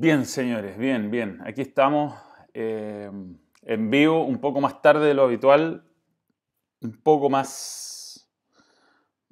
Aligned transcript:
Bien, 0.00 0.24
señores, 0.24 0.78
bien, 0.78 1.10
bien. 1.10 1.42
Aquí 1.44 1.60
estamos 1.60 2.18
eh, 2.54 3.10
en 3.64 3.90
vivo, 3.90 4.24
un 4.24 4.40
poco 4.40 4.62
más 4.62 4.80
tarde 4.80 5.06
de 5.08 5.12
lo 5.12 5.24
habitual, 5.24 5.84
un 6.80 7.02
poco 7.02 7.28
más, 7.28 8.26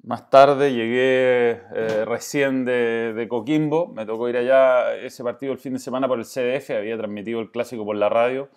más 0.03 0.29
tarde. 0.29 0.71
Llegué 0.71 1.63
eh, 1.73 2.05
recién 2.05 2.65
de, 2.65 3.13
de, 3.15 3.27
Coquimbo, 3.27 3.87
me 3.87 4.05
tocó 4.05 4.29
ir 4.29 4.37
allá 4.37 4.95
ese 4.95 5.23
partido 5.23 5.53
el 5.53 5.57
fin 5.57 5.73
de 5.73 5.79
semana 5.79 6.07
por 6.07 6.19
el 6.19 6.25
CDF, 6.25 6.69
había 6.69 6.99
transmitido 6.99 7.39
el 7.39 7.49
clásico 7.49 7.83
por 7.83 7.95
la 7.95 8.09
radio 8.09 8.51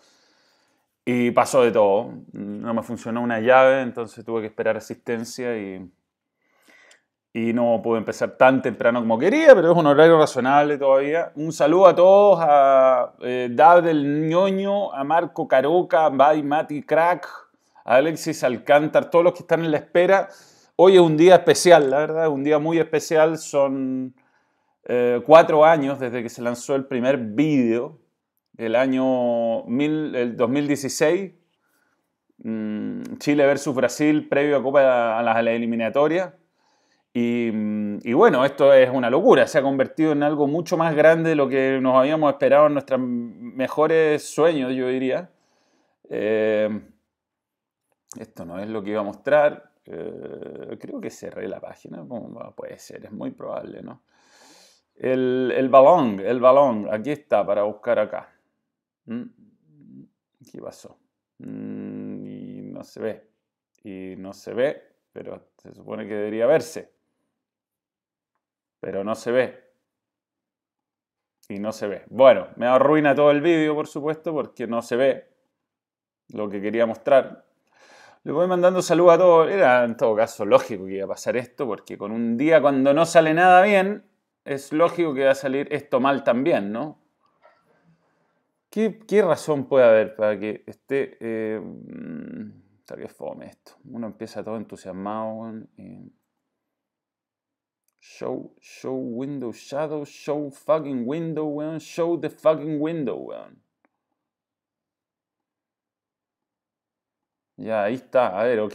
y 1.07 1.31
pasó 1.31 1.63
de 1.63 1.73
todo. 1.73 2.13
No 2.35 2.75
me 2.75 2.83
funcionó 2.83 3.23
una 3.23 3.41
llave, 3.41 3.81
entonces 3.81 4.23
tuve 4.23 4.43
que 4.43 4.49
esperar 4.49 4.77
asistencia 4.77 5.57
y 5.57 5.91
y 7.35 7.53
no 7.55 7.80
pude 7.83 7.99
empezar 7.99 8.37
tan 8.37 8.61
temprano 8.61 9.01
como 9.01 9.19
quería, 9.19 9.55
pero 9.55 9.73
es 9.73 9.77
un 9.79 9.87
horario 9.87 10.19
razonable 10.19 10.77
todavía. 10.77 11.33
Un 11.34 11.52
saludo 11.52 11.87
a 11.87 11.95
todos, 11.95 12.39
a 12.43 13.15
eh, 13.23 13.48
David 13.51 13.84
del 13.84 14.29
ñoño, 14.29 14.93
a 14.93 15.02
Marco 15.02 15.48
Caroca, 15.48 16.06
a 16.06 16.11
Mati 16.11 16.83
Crack, 16.83 17.27
a 17.84 17.95
Alexis 17.97 18.45
Alcántar, 18.45 19.09
todos 19.09 19.25
los 19.25 19.33
que 19.33 19.41
están 19.41 19.65
en 19.65 19.70
la 19.70 19.79
espera. 19.79 20.29
Hoy 20.77 20.97
es 20.97 21.01
un 21.01 21.16
día 21.16 21.37
especial, 21.37 21.89
la 21.89 21.98
verdad, 21.98 22.29
un 22.29 22.45
día 22.45 22.59
muy 22.59 22.79
especial. 22.79 23.39
Son 23.39 24.14
eh, 24.84 25.23
cuatro 25.25 25.64
años 25.64 25.98
desde 25.98 26.23
que 26.23 26.28
se 26.28 26.42
lanzó 26.42 26.75
el 26.75 26.84
primer 26.84 27.17
vídeo, 27.17 27.98
el 28.59 28.77
año 28.77 29.64
mil, 29.64 30.14
el 30.14 30.37
2016, 30.37 31.33
mm, 32.45 33.03
Chile 33.17 33.47
versus 33.47 33.75
Brasil, 33.75 34.28
previo 34.28 34.59
a 34.59 34.62
Copa 34.62 35.19
a 35.19 35.23
las 35.23 35.39
eliminatorias 35.39 36.34
Mm, 37.15 37.98
y, 38.02 38.12
bueno, 38.15 38.45
esto 38.45 38.73
es 38.73 38.89
una 38.91 39.11
locura, 39.11 39.47
se 39.47 39.59
ha 39.59 39.62
convertido 39.62 40.12
en 40.12 40.23
algo 40.23 40.47
mucho 40.47 40.77
más 40.79 40.95
grande 40.95 41.30
de 41.30 41.37
lo 41.37 41.48
que 41.48 41.79
nos 41.80 41.95
habíamos 41.97 42.33
esperado 42.33 42.67
en 42.69 42.73
nuestros 42.75 43.00
mejores 43.00 44.23
sueños, 44.25 44.73
yo 44.75 44.89
diría. 44.89 45.31
Eh, 46.09 46.69
esto 48.19 48.45
no 48.45 48.59
es 48.59 48.69
lo 48.69 48.83
que 48.83 48.91
iba 48.91 49.01
a 49.01 49.05
mostrar. 49.05 49.73
Eh, 49.84 50.78
creo 50.81 51.01
que 51.01 51.11
cerré 51.11 51.48
la 51.48 51.61
página. 51.61 52.05
puede 52.56 52.78
ser? 52.78 53.05
Es 53.05 53.12
muy 53.12 53.31
probable, 53.33 53.83
¿no? 53.83 54.03
El, 54.95 55.69
balón, 55.70 56.20
el 56.20 56.41
balón, 56.41 56.89
aquí 56.91 57.11
está 57.11 57.45
para 57.45 57.62
buscar 57.64 57.98
acá. 57.98 58.33
¿Mm? 59.06 59.25
¿Qué 60.51 60.61
pasó? 60.61 60.98
Mm, 61.39 62.27
y 62.27 62.62
no 62.62 62.84
se 62.84 63.01
ve. 63.01 63.29
Y 63.84 64.14
no 64.17 64.33
se 64.33 64.55
ve, 64.55 64.83
pero 65.12 65.51
se 65.58 65.75
supone 65.75 66.06
que 66.06 66.14
debería 66.14 66.47
verse 66.47 66.92
pero 68.83 69.05
no 69.05 69.14
se 69.14 69.30
ve. 69.30 69.72
Y 71.48 71.61
no 71.61 71.70
se 71.70 71.86
ve. 71.86 72.02
Bueno, 72.08 72.48
me 72.56 72.66
arruina 72.66 73.14
todo 73.14 73.30
el 73.30 73.41
vídeo, 73.41 73.77
por 73.77 73.86
supuesto, 73.86 74.33
porque 74.33 74.66
no 74.66 74.83
se 74.83 74.97
ve 74.97 75.28
lo 76.30 76.48
que 76.48 76.61
quería 76.61 76.84
mostrar. 76.84 77.47
Le 78.24 78.33
voy 78.33 78.48
mandando 78.48 78.83
saludos 78.83 79.14
a 79.14 79.19
todos. 79.19 79.50
Era 79.52 79.84
en 79.84 79.97
todo 79.97 80.16
caso 80.16 80.44
lógico 80.44 80.86
que 80.86 80.94
iba 80.94 81.05
a 81.05 81.08
pasar 81.08 81.36
esto, 81.36 81.64
porque 81.64 81.97
con 81.97 82.11
un 82.11 82.36
día 82.36 82.61
cuando 82.61 82.92
no 82.92 83.06
sale 83.06 83.33
nada 83.34 83.62
bien, 83.62 84.05
es 84.44 84.72
lógico 84.72 85.14
que 85.14 85.27
va 85.27 85.30
a 85.30 85.36
salir 85.36 85.69
esto 85.70 86.00
mal 86.00 86.24
también, 86.24 86.72
¿no? 86.72 86.98
¿Qué, 88.69 89.22
razón 89.22 89.69
puede 89.69 89.84
haber 89.84 90.17
para 90.17 90.39
que 90.41 90.64
esté... 90.67 91.19
Eh, 91.20 91.61
mm, 91.61 92.62
que 92.96 93.08
fome 93.08 93.46
esto. 93.46 93.72
Uno 93.84 94.08
empieza 94.08 94.44
todo 94.44 94.56
entusiasmado. 94.56 95.52
Show, 98.05 98.50
show 98.61 98.97
window 98.97 99.53
shadow, 99.53 100.05
show 100.05 100.50
fucking 100.50 101.06
window, 101.06 101.45
weón. 101.45 101.78
Show 101.78 102.19
the 102.19 102.28
fucking 102.28 102.81
window, 102.81 103.14
weón. 103.14 103.62
Ya, 107.57 107.85
ahí 107.85 107.95
está. 107.95 108.40
A 108.40 108.42
ver, 108.42 108.58
ok. 108.58 108.74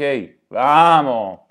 Vamos. 0.49 1.41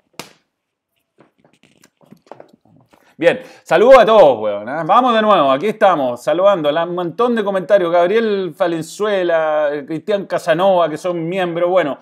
Bien, 3.15 3.41
saludos 3.61 3.99
a 3.99 4.05
todos, 4.07 4.39
weón. 4.39 4.67
¿eh? 4.67 4.81
Vamos 4.83 5.13
de 5.13 5.21
nuevo, 5.21 5.51
aquí 5.51 5.67
estamos, 5.67 6.23
saludando. 6.23 6.69
Un 6.69 6.95
montón 6.95 7.35
de 7.35 7.43
comentarios. 7.43 7.91
Gabriel 7.91 8.55
Valenzuela, 8.57 9.83
Cristian 9.85 10.25
Casanova, 10.25 10.89
que 10.89 10.97
son 10.97 11.29
miembros. 11.29 11.69
Bueno, 11.69 11.99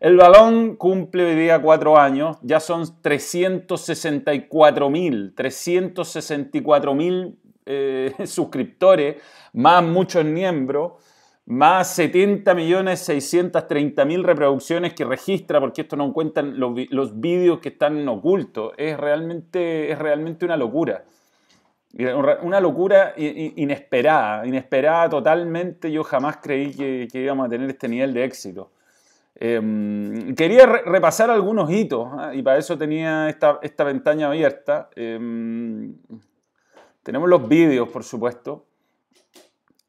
el 0.00 0.16
balón 0.16 0.76
cumple 0.76 1.24
hoy 1.24 1.34
día 1.36 1.60
cuatro 1.60 1.98
años, 1.98 2.36
ya 2.42 2.60
son 2.60 2.84
364 3.00 4.90
mil, 4.90 5.32
364 5.34 6.94
mil 6.94 7.38
eh, 7.64 8.14
suscriptores, 8.26 9.16
más 9.52 9.82
muchos 9.82 10.24
miembros, 10.24 10.92
más 11.46 11.94
70 11.94 12.54
millones 12.54 13.00
630 13.00 14.04
mil 14.04 14.24
reproducciones 14.24 14.94
que 14.94 15.04
registra, 15.04 15.60
porque 15.60 15.82
esto 15.82 15.96
no 15.96 16.12
cuentan 16.12 16.58
los, 16.58 16.72
los 16.90 17.18
vídeos 17.20 17.60
que 17.60 17.70
están 17.70 18.06
ocultos. 18.08 18.72
Es 18.76 18.96
realmente, 18.96 19.90
es 19.90 19.98
realmente 19.98 20.44
una 20.44 20.56
locura. 20.56 21.04
Una 22.42 22.60
locura 22.60 23.14
inesperada, 23.16 24.46
inesperada 24.46 25.08
totalmente. 25.08 25.90
Yo 25.90 26.04
jamás 26.04 26.38
creí 26.42 26.72
que, 26.72 27.08
que 27.10 27.22
íbamos 27.22 27.46
a 27.46 27.48
tener 27.48 27.70
este 27.70 27.88
nivel 27.88 28.12
de 28.12 28.24
éxito. 28.24 28.70
Em, 29.38 30.34
quería 30.34 30.64
repasar 30.64 31.30
algunos 31.30 31.70
hitos 31.70 32.08
¿ah? 32.10 32.34
y 32.34 32.42
para 32.42 32.56
eso 32.56 32.78
tenía 32.78 33.28
esta, 33.28 33.58
esta 33.62 33.84
ventana 33.84 34.28
abierta. 34.28 34.88
Em, 34.96 35.94
tenemos 37.02 37.28
los 37.28 37.46
vídeos, 37.46 37.88
por 37.90 38.02
supuesto. 38.02 38.66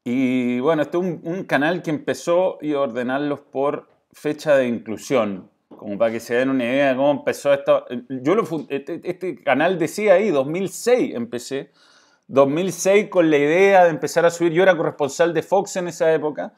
Y 0.04 0.60
bueno, 0.60 0.82
este 0.82 0.98
es 0.98 1.04
un, 1.04 1.44
canal 1.44 1.82
que 1.82 1.90
empezó 1.90 2.58
a 2.62 2.78
ordenarlos 2.78 3.40
por 3.40 3.88
fecha 4.12 4.56
de 4.56 4.66
inclusión, 4.66 5.50
como 5.68 5.98
para 5.98 6.12
que 6.12 6.20
se 6.20 6.34
den 6.34 6.50
una 6.50 6.64
idea 6.64 6.90
de 6.90 6.96
cómo 6.96 7.10
empezó 7.10 7.52
esto. 7.52 7.86
Yo 8.08 8.34
lo, 8.34 8.44
este, 8.68 9.00
este 9.04 9.42
canal 9.42 9.78
decía 9.78 10.14
ahí, 10.14 10.30
2006 10.30 11.14
empecé. 11.14 11.72
2006 12.28 13.08
con 13.08 13.30
la 13.30 13.38
idea 13.38 13.84
de 13.84 13.90
empezar 13.90 14.26
a 14.26 14.30
subir. 14.30 14.52
Yo 14.52 14.62
era 14.62 14.76
corresponsal 14.76 15.32
de 15.32 15.42
Fox 15.42 15.76
en 15.76 15.88
esa 15.88 16.12
época 16.12 16.52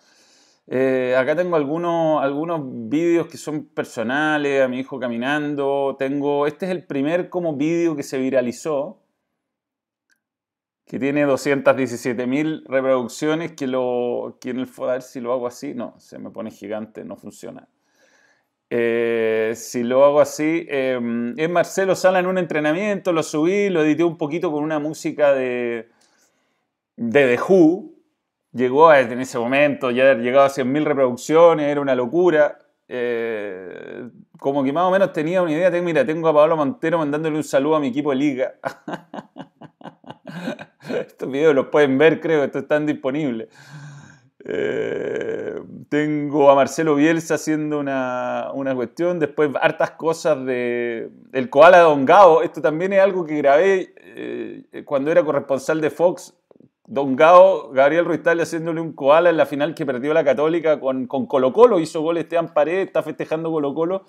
eh, 0.67 1.17
acá 1.19 1.35
tengo 1.35 1.57
algunos, 1.57 2.23
algunos 2.23 2.61
vídeos 2.89 3.27
que 3.27 3.37
son 3.37 3.67
personales, 3.67 4.63
a 4.63 4.69
mi 4.69 4.81
hijo 4.81 5.01
caminando. 5.01 5.97
Tengo, 5.99 6.47
este 6.47 6.67
es 6.67 6.73
el 6.73 6.87
primer 6.87 7.29
como 7.29 7.57
vídeo 7.57 7.97
que 7.97 8.03
se 8.03 8.19
viralizó, 8.19 9.03
que 10.87 10.99
tiene 10.99 11.27
217.000 11.27 12.65
reproducciones, 12.67 13.53
que, 13.53 13.67
lo, 13.67 14.39
que 14.41 14.51
en 14.51 14.61
el 14.61 14.69
a 14.79 14.87
ver 14.87 15.03
si 15.03 15.21
lo 15.21 15.33
hago 15.33 15.47
así, 15.47 15.75
no, 15.75 15.95
se 15.99 16.19
me 16.19 16.31
pone 16.31 16.51
gigante, 16.51 17.05
no 17.05 17.17
funciona. 17.17 17.69
Eh, 18.71 19.53
si 19.57 19.83
lo 19.83 20.05
hago 20.05 20.21
así, 20.21 20.67
em, 20.69 21.35
es 21.37 21.51
Marcelo 21.51 21.97
Sala 21.97 22.21
en 22.21 22.27
un 22.27 22.39
entrenamiento, 22.39 23.13
lo 23.13 23.25
subí, 23.25 23.69
lo 23.69 23.83
edité 23.83 24.05
un 24.05 24.17
poquito 24.17 24.53
con 24.53 24.63
una 24.63 24.79
música 24.79 25.35
de, 25.35 25.89
de 26.97 27.37
The 27.37 27.43
Who, 27.43 28.00
llegó 28.53 28.93
en 28.93 29.21
ese 29.21 29.39
momento, 29.39 29.91
ya 29.91 30.15
llegado 30.15 30.47
a 30.47 30.51
100.000 30.51 30.85
reproducciones, 30.85 31.67
era 31.67 31.81
una 31.81 31.95
locura. 31.95 32.59
Eh, 32.89 34.09
como 34.39 34.65
que 34.65 34.73
más 34.73 34.85
o 34.85 34.91
menos 34.91 35.13
tenía 35.13 35.43
una 35.43 35.53
idea, 35.53 35.71
tengo, 35.71 35.85
mira, 35.85 36.05
tengo 36.05 36.29
a 36.29 36.35
Pablo 36.35 36.57
Montero 36.57 36.99
mandándole 36.99 37.37
un 37.37 37.45
saludo 37.45 37.77
a 37.77 37.81
mi 37.81 37.89
equipo 37.89 38.11
de 38.11 38.17
liga. 38.17 38.55
Estos 40.91 41.31
videos 41.31 41.55
los 41.55 41.67
pueden 41.67 41.99
ver, 41.99 42.21
creo, 42.21 42.43
estos 42.43 42.63
están 42.63 42.87
disponibles. 42.87 43.49
Eh, 44.45 45.61
tengo 45.89 46.51
a 46.51 46.55
Marcelo 46.55 46.95
Bielsa 46.95 47.35
haciendo 47.35 47.79
una, 47.79 48.51
una, 48.55 48.75
cuestión, 48.75 49.19
después 49.19 49.51
hartas 49.61 49.93
cosas 49.93 50.45
de 50.47 51.11
el 51.33 51.51
koala 51.51 51.79
de 51.79 51.83
Don 51.85 52.07
Gao, 52.07 52.43
esto 52.43 52.63
también 52.63 52.95
es 52.95 53.01
algo 53.01 53.27
que 53.27 53.37
grabé 53.37 53.95
eh, 53.99 54.83
cuando 54.87 55.13
era 55.13 55.23
corresponsal 55.23 55.83
de 55.83 55.91
Fox, 55.91 56.40
Don 56.91 57.15
Gao, 57.15 57.71
Gabriel 57.71 58.05
Ruiz 58.05 58.21
haciéndole 58.27 58.81
un 58.81 58.95
koala 58.95 59.31
en 59.31 59.37
la 59.37 59.47
final 59.47 59.77
que 59.77 59.87
perdió 59.87 60.13
la 60.13 60.25
Católica 60.25 60.81
con, 60.81 61.07
con 61.07 61.27
Colo 61.27 61.53
Colo, 61.53 61.79
hizo 61.79 62.01
gol 62.01 62.17
Esteban 62.17 62.53
Paredes, 62.53 62.89
está 62.89 63.05
festejando 63.05 63.49
Colo 63.53 63.73
Colo, 63.73 64.07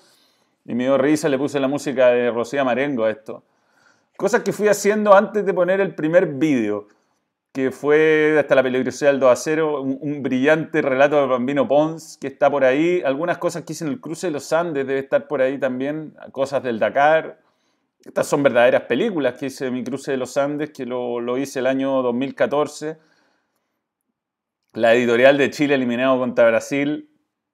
y 0.66 0.74
me 0.74 0.86
dio 0.86 0.98
risa, 0.98 1.30
le 1.30 1.38
puse 1.38 1.60
la 1.60 1.68
música 1.68 2.08
de 2.08 2.32
Rocía 2.32 2.64
Marengo 2.64 3.04
a 3.04 3.12
esto. 3.12 3.44
Cosas 4.18 4.42
que 4.42 4.52
fui 4.52 4.68
haciendo 4.68 5.14
antes 5.14 5.46
de 5.46 5.54
poner 5.54 5.80
el 5.80 5.94
primer 5.94 6.26
vídeo, 6.26 6.88
que 7.52 7.70
fue 7.70 8.36
hasta 8.40 8.56
la 8.56 8.64
peligrosidad 8.64 9.12
del 9.12 9.20
2 9.20 9.32
a 9.32 9.36
0, 9.36 9.82
un, 9.84 10.24
brillante 10.24 10.82
relato 10.82 11.22
de 11.22 11.28
Bambino 11.28 11.68
Pons, 11.68 12.18
que 12.20 12.26
está 12.26 12.50
por 12.50 12.64
ahí, 12.64 13.04
algunas 13.06 13.38
cosas 13.38 13.64
que 13.64 13.74
hice 13.74 13.86
en 13.86 13.92
el 13.92 14.02
cruce 14.02 14.26
de 14.26 14.34
los 14.34 14.52
Andes, 14.54 14.88
debe 14.88 15.02
estar 15.02 15.28
por 15.28 15.44
ahí 15.44 15.60
también, 15.60 16.16
cosas 16.32 16.64
del 16.64 16.80
Dakar, 16.80 17.42
estas 18.06 18.28
son 18.28 18.42
verdaderas 18.42 18.84
películas 18.84 19.36
que 19.36 19.48
hice 19.48 19.70
Mi 19.70 19.84
Cruce 19.84 20.12
de 20.12 20.18
los 20.18 20.36
Andes, 20.38 20.72
que 20.72 20.86
lo, 20.86 21.38
hice 21.38 21.60
el 21.60 21.68
año 21.68 22.02
2014. 22.02 22.98
La 24.74 24.94
editorial 24.96 25.38
de 25.38 25.50
Chile 25.52 25.76
eliminado 25.76 26.18
contra 26.18 26.48
Brasil. 26.48 27.10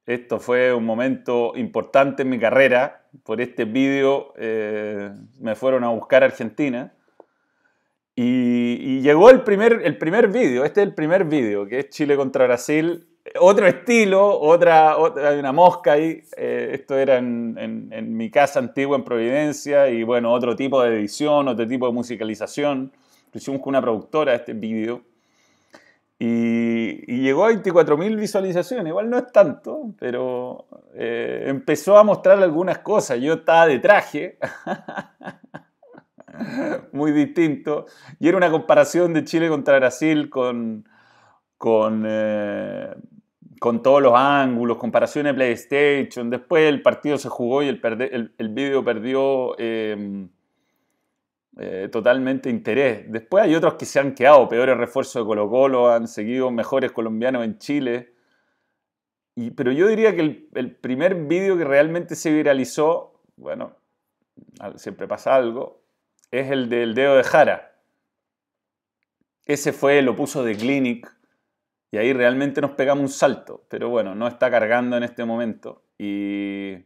Esto 0.05 0.39
fue 0.39 0.73
un 0.73 0.85
momento 0.85 1.51
importante 1.55 2.21
en 2.21 2.29
mi 2.29 2.39
carrera. 2.39 3.09
Por 3.23 3.41
este 3.41 3.65
vídeo 3.65 4.33
eh, 4.37 5.11
me 5.39 5.55
fueron 5.55 5.83
a 5.83 5.89
buscar 5.89 6.23
a 6.23 6.27
Argentina. 6.27 6.93
Y, 8.15 9.01
llegó 9.01 9.29
el 9.29 9.43
primer, 9.43 9.81
el 9.83 9.97
primer 9.97 10.29
vídeo, 10.29 10.63
este 10.63 10.81
es 10.81 10.87
el 10.87 10.95
primer 10.95 11.25
vídeo, 11.25 11.67
que 11.67 11.79
es 11.79 11.89
Chile 11.89 12.15
contra 12.15 12.45
Brasil. 12.45 13.07
Otro 13.39 13.67
estilo, 13.67 14.39
otra, 14.39 14.97
otra 14.97 15.29
hay 15.29 15.39
una 15.39 15.51
mosca 15.51 15.93
ahí. 15.93 16.23
Eh, 16.37 16.71
esto 16.73 16.97
era 16.97 17.17
en, 17.17 17.89
en, 17.91 18.17
mi 18.17 18.29
casa 18.29 18.59
antigua 18.59 18.97
en 18.97 19.03
Providencia 19.03 19.89
y 19.89 20.03
bueno, 20.03 20.31
otro 20.31 20.55
tipo 20.55 20.81
de 20.81 20.97
edición, 20.97 21.47
otro 21.47 21.67
tipo 21.67 21.87
de 21.87 21.93
musicalización. 21.93 22.91
Lo 23.31 23.37
hicimos 23.37 23.61
con 23.61 23.71
una 23.71 23.81
productora 23.81 24.33
este 24.33 24.53
vídeo. 24.53 25.03
Y, 26.19 27.21
llegó 27.21 27.45
a 27.45 27.51
24.000 27.51 28.15
visualizaciones, 28.15 28.87
igual 28.87 29.09
no 29.09 29.19
es 29.19 29.31
tanto, 29.31 29.93
pero 29.99 30.65
eh, 30.95 31.43
empezó 31.47 31.97
a 31.97 32.03
mostrar 32.03 32.41
algunas 32.41 32.79
cosas. 32.79 33.19
Yo 33.19 33.33
estaba 33.33 33.67
de 33.67 33.79
traje, 33.79 34.39
muy 36.91 37.11
distinto, 37.11 37.85
y 38.19 38.27
era 38.27 38.37
una 38.37 38.49
comparación 38.49 39.13
de 39.13 39.25
Chile 39.25 39.47
contra 39.47 39.77
Brasil 39.77 40.29
con, 40.29 40.87
con, 41.57 42.03
eh, 42.07 42.95
con 43.59 43.81
todos 43.81 44.01
los 44.01 44.13
ángulos, 44.15 44.77
comparaciones 44.77 45.33
PlayStation. 45.33 46.29
Después 46.29 46.67
el 46.69 46.81
partido 46.81 47.17
se 47.17 47.29
jugó 47.29 47.63
y 47.63 47.67
el, 47.67 47.81
el, 47.83 48.33
el 48.37 48.49
vídeo 48.49 48.83
perdió... 48.83 49.55
Eh, 49.57 50.27
eh, 51.59 51.89
totalmente 51.91 52.51
interés. 52.51 53.11
Después 53.11 53.43
hay 53.43 53.55
otros 53.55 53.75
que 53.75 53.85
se 53.85 53.99
han 53.99 54.13
quedado, 54.13 54.47
peores 54.47 54.77
refuerzos 54.77 55.23
de 55.23 55.25
Colo 55.25 55.49
Colo, 55.49 55.91
han 55.91 56.07
seguido 56.07 56.51
mejores 56.51 56.91
colombianos 56.91 57.43
en 57.43 57.57
Chile. 57.57 58.13
Y, 59.33 59.49
pero 59.51 59.71
yo 59.71 59.87
diría 59.87 60.15
que 60.15 60.47
el, 60.53 60.75
primer 60.75 61.15
vídeo 61.15 61.57
que 61.57 61.63
realmente 61.63 62.15
se 62.15 62.31
viralizó, 62.31 63.23
bueno, 63.37 63.75
siempre 64.75 65.07
pasa 65.07 65.35
algo, 65.35 65.81
es 66.29 66.51
el 66.51 66.69
del 66.69 66.93
dedo 66.93 67.15
de 67.15 67.23
Jara. 67.23 67.75
Ese 69.45 69.73
fue, 69.73 70.03
lo 70.03 70.15
puso 70.15 70.43
de 70.43 70.55
Clinic 70.55 71.11
y 71.91 71.97
ahí 71.97 72.13
realmente 72.13 72.61
nos 72.61 72.71
pegamos 72.71 73.01
un 73.01 73.09
salto, 73.09 73.63
pero 73.69 73.89
bueno, 73.89 74.15
no 74.15 74.27
está 74.27 74.51
cargando 74.51 74.97
en 74.97 75.03
este 75.03 75.25
momento. 75.25 75.83
Y 75.97 76.85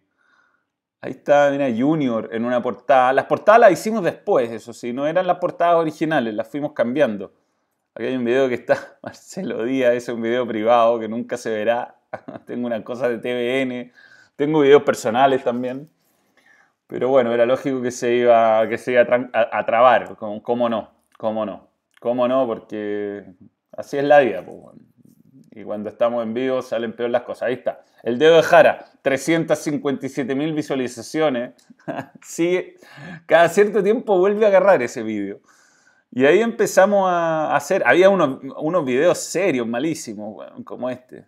Ahí 1.04 1.12
está, 1.14 1.50
mira, 1.50 1.68
Junior 1.76 2.30
en 2.32 2.46
una 2.46 2.62
portada. 2.62 3.12
Las 3.12 3.26
portadas 3.26 3.60
las 3.62 3.72
hicimos 3.72 4.04
después, 4.04 4.52
eso 4.52 4.72
sí, 4.72 4.94
no 4.94 5.08
eran 5.08 5.26
las 5.26 5.38
portadas 5.40 5.76
originales, 5.78 6.36
las 6.36 6.48
fuimos 6.48 6.74
cambiando. 6.74 7.34
Aquí 7.96 8.06
hay 8.06 8.16
un 8.16 8.24
video 8.24 8.48
que 8.48 8.54
está 8.54 8.98
Marcelo 9.02 9.64
Díaz, 9.64 9.96
ese 9.96 10.12
es 10.12 10.16
un 10.16 10.22
video 10.22 10.48
privado 10.48 11.00
que 11.00 11.08
nunca 11.08 11.38
se 11.38 11.50
verá. 11.50 11.96
tengo 12.46 12.68
una 12.68 12.84
cosa 12.84 13.10
de 13.10 13.18
TVN, 13.18 13.92
tengo 14.36 14.60
videos 14.60 14.84
personales 14.84 15.44
también. 15.44 15.90
Pero 16.86 17.10
bueno, 17.10 17.34
era 17.34 17.48
lógico 17.48 17.82
que 17.82 17.90
se 17.90 18.14
iba, 18.14 18.68
que 18.70 18.78
se 18.78 18.92
iba 18.92 19.02
a, 19.34 19.66
trabar, 19.66 20.16
¿cómo 20.18 20.70
no? 20.70 20.92
¿Cómo 21.18 21.46
no? 21.46 21.70
¿Cómo 22.00 22.28
no? 22.28 22.46
Porque 22.46 23.26
así 23.72 23.98
es 23.98 24.04
la 24.04 24.20
vida. 24.20 24.44
Pues, 24.46 24.76
y 25.62 25.64
cuando 25.64 25.90
estamos 25.90 26.24
en 26.24 26.34
vivo 26.34 26.62
salen 26.62 26.94
peor 26.94 27.12
las 27.12 27.22
cosas. 27.22 27.44
Ahí 27.44 27.54
está. 27.54 27.86
El 28.04 28.20
dedo 28.20 28.36
de 28.38 28.44
Jara, 28.44 28.86
357 29.02 30.36
mil 30.36 30.54
visualizaciones. 30.54 31.54
sí, 32.24 32.76
cada 33.26 33.50
cierto 33.50 33.84
tiempo 33.84 34.18
vuelve 34.18 34.46
a 34.46 34.50
agarrar 34.50 34.82
ese 34.82 35.04
vídeo. 35.04 35.40
Y 36.12 36.26
ahí 36.26 36.42
empezamos 36.42 37.10
a 37.10 37.56
hacer, 37.56 37.84
había 37.86 38.10
unos, 38.10 38.40
unos 38.58 38.84
videos 38.84 39.20
serios, 39.20 39.66
malísimos, 39.66 40.46
como 40.66 40.90
este. 40.90 41.26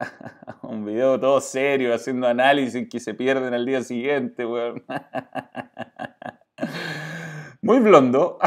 Un 0.62 0.84
video 0.84 1.20
todo 1.20 1.40
serio, 1.40 1.94
haciendo 1.94 2.26
análisis 2.26 2.88
que 2.90 2.98
se 2.98 3.14
pierden 3.14 3.54
al 3.54 3.64
día 3.64 3.80
siguiente, 3.82 4.44
Muy 7.62 7.78
blondo. 7.78 8.40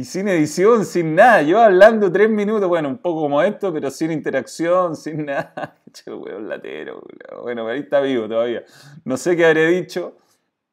Y 0.00 0.04
sin 0.06 0.28
edición, 0.28 0.86
sin 0.86 1.14
nada. 1.14 1.42
Yo 1.42 1.60
hablando 1.60 2.10
tres 2.10 2.30
minutos, 2.30 2.66
bueno, 2.66 2.88
un 2.88 2.96
poco 2.96 3.20
como 3.20 3.42
esto, 3.42 3.70
pero 3.70 3.90
sin 3.90 4.10
interacción, 4.10 4.96
sin 4.96 5.26
nada. 5.26 5.76
Che, 5.92 6.10
weón, 6.10 6.48
latero. 6.48 7.02
Bueno, 7.42 7.68
ahí 7.68 7.80
está 7.80 8.00
vivo 8.00 8.26
todavía. 8.26 8.64
No 9.04 9.18
sé 9.18 9.36
qué 9.36 9.44
habré 9.44 9.66
dicho. 9.66 10.16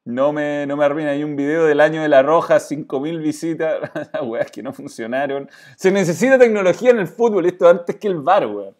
No 0.06 0.32
me, 0.32 0.64
no 0.64 0.78
me 0.78 0.86
arruina. 0.86 1.10
Hay 1.10 1.24
un 1.24 1.36
video 1.36 1.66
del 1.66 1.80
año 1.80 2.00
de 2.00 2.08
la 2.08 2.22
Roja, 2.22 2.56
5.000 2.56 3.20
visitas. 3.20 3.90
Weas 4.22 4.50
que 4.50 4.62
no 4.62 4.72
funcionaron. 4.72 5.50
Se 5.76 5.90
necesita 5.90 6.38
tecnología 6.38 6.88
en 6.88 7.00
el 7.00 7.06
fútbol. 7.06 7.44
Esto 7.44 7.68
antes 7.68 7.96
que 7.96 8.08
el 8.08 8.20
bar, 8.20 8.46
weón. 8.46 8.74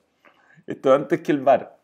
Esto 0.66 0.94
antes 0.94 1.20
que 1.20 1.30
el 1.30 1.40
bar 1.40 1.77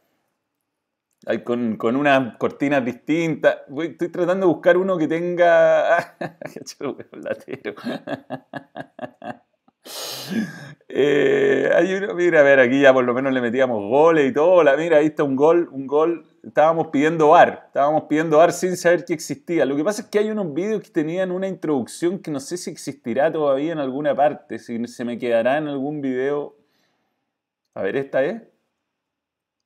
con, 1.45 1.77
con 1.77 1.97
unas 1.97 2.37
cortinas 2.37 2.85
distintas. 2.85 3.59
Estoy 3.77 4.09
tratando 4.09 4.47
de 4.47 4.53
buscar 4.53 4.77
uno 4.77 4.99
que 4.99 5.09
tenga. 5.09 6.17
eh, 10.89 11.71
hay 11.75 11.95
uno, 11.95 12.15
mira, 12.15 12.41
a 12.41 12.43
ver, 12.43 12.61
aquí 12.61 12.81
ya 12.81 12.93
por 12.93 13.05
lo 13.05 13.13
menos 13.13 13.33
le 13.33 13.41
metíamos 13.41 13.79
goles 13.89 14.31
y 14.31 14.33
todo. 14.33 14.63
La, 14.63 14.77
mira, 14.77 14.99
ahí 14.99 15.07
está 15.07 15.25
un 15.25 15.37
gol, 15.37 15.69
un 15.73 15.87
gol. 15.87 16.27
Estábamos 16.43 16.89
pidiendo 16.89 17.29
bar, 17.29 17.65
estábamos 17.67 18.05
pidiendo 18.05 18.39
bar 18.39 18.53
sin 18.53 18.77
saber 18.77 19.05
que 19.05 19.15
existía. 19.15 19.65
Lo 19.65 19.77
que 19.77 19.85
pasa 19.85 20.03
es 20.03 20.09
que 20.09 20.19
hay 20.19 20.31
unos 20.31 20.53
vídeos 20.53 20.83
que 20.83 20.91
tenían 20.91 21.31
una 21.31 21.49
introducción 21.49 22.19
que 22.19 22.31
no 22.31 22.41
sé 22.41 22.57
si 22.57 22.71
existirá 22.71 23.33
todavía 23.33 23.73
en 23.73 23.79
alguna 23.79 24.15
parte, 24.15 24.59
si 24.59 24.87
se 24.87 25.05
me 25.05 25.19
quedará 25.19 25.59
en 25.59 25.69
algún 25.69 26.01
video. 26.01 26.57
A 27.75 27.83
ver, 27.83 27.97
¿esta 27.97 28.25
es? 28.25 28.43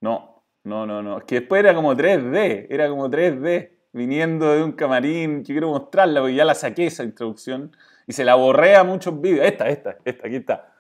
No, 0.01 0.38
no, 0.69 0.87
no, 0.87 1.03
no. 1.03 1.19
Es 1.19 1.25
que 1.25 1.41
después 1.41 1.61
era 1.61 1.75
como 1.75 1.95
3D, 1.95 2.67
era 2.71 2.89
como 2.89 3.09
3D, 3.09 3.71
viniendo 3.93 4.53
de 4.53 4.63
un 4.63 4.73
camarín. 4.73 5.43
Yo 5.45 5.55
quiero 5.55 5.71
mostrarla 5.71 6.21
porque 6.21 6.35
ya 6.35 6.45
la 6.45 6.55
saqué 6.55 6.87
esa 6.87 7.03
introducción 7.03 7.75
y 8.07 8.13
se 8.13 8.25
la 8.25 8.35
borré 8.35 8.77
a 8.77 8.85
muchos 8.85 9.21
vídeos. 9.21 9.47
Esta, 9.47 9.69
esta, 9.69 9.97
esta, 10.05 10.27
aquí 10.27 10.37
está. 10.37 10.73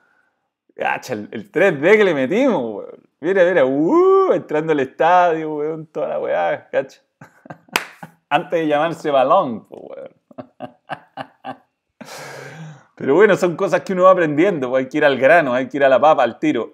Gacha, 0.76 1.14
el, 1.14 1.50
3D 1.50 1.96
que 1.96 2.05
le 2.05 2.14
metimos, 2.14 2.62
weón. 2.62 3.08
Mira, 3.20 3.44
mira, 3.44 3.64
uh, 3.64 4.32
entrando 4.32 4.73
al 4.73 4.81
estadio, 4.81 5.56
weón, 5.56 5.87
toda 5.87 6.08
la 6.08 6.20
weá, 6.20 6.69
cacha. 6.70 7.00
Antes 8.29 8.61
de 8.61 8.69
llamarse 8.69 9.11
balón, 9.11 9.67
weón. 9.70 10.14
Pero 12.94 13.14
bueno, 13.14 13.37
son 13.37 13.56
cosas 13.56 13.82
que 13.82 13.93
uno 13.93 14.05
va 14.05 14.11
aprendiendo, 14.11 14.70
pues 14.70 14.84
hay 14.84 14.88
que 14.88 14.99
ir 14.99 15.05
al 15.05 15.19
grano, 15.19 15.55
hay 15.55 15.69
que 15.69 15.76
ir 15.76 15.84
a 15.84 15.88
la 15.88 16.00
papa, 16.00 16.25
al 16.25 16.38
tiro. 16.38 16.73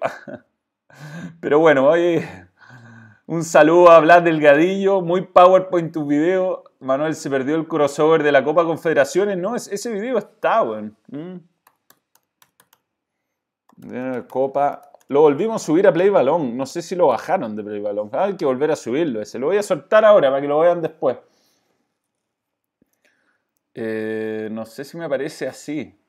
Pero 1.39 1.59
bueno, 1.59 1.87
oye, 1.87 2.27
un 3.27 3.43
saludo 3.43 3.91
a 3.91 3.99
Blas 3.99 4.23
Delgadillo, 4.23 5.01
muy 5.01 5.21
PowerPoint 5.21 5.91
tu 5.93 6.05
video. 6.05 6.63
Manuel 6.79 7.15
se 7.15 7.29
perdió 7.29 7.55
el 7.55 7.67
crossover 7.67 8.21
de 8.23 8.31
la 8.31 8.43
Copa 8.43 8.63
Confederaciones. 8.65 9.37
No, 9.37 9.55
ese 9.55 9.91
video 9.91 10.17
está, 10.17 10.61
weón. 10.61 10.95
Mm. 11.07 11.37
Copa. 14.29 14.91
Lo 15.07 15.21
volvimos 15.21 15.61
a 15.61 15.65
subir 15.65 15.87
a 15.87 15.93
Play 15.93 16.09
Balón. 16.09 16.55
No 16.57 16.65
sé 16.65 16.81
si 16.81 16.95
lo 16.95 17.07
bajaron 17.07 17.55
de 17.55 17.63
Play 17.63 17.81
Balón. 17.81 18.09
hay 18.13 18.35
que 18.35 18.45
volver 18.45 18.71
a 18.71 18.75
subirlo 18.75 19.21
ese. 19.21 19.39
Lo 19.39 19.47
voy 19.47 19.57
a 19.57 19.63
soltar 19.63 20.05
ahora 20.05 20.29
para 20.29 20.41
que 20.41 20.47
lo 20.47 20.59
vean 20.59 20.81
después. 20.81 21.17
Eh, 23.73 24.47
no 24.51 24.65
sé 24.65 24.83
si 24.85 24.97
me 24.97 25.05
aparece 25.05 25.47
así. 25.47 25.99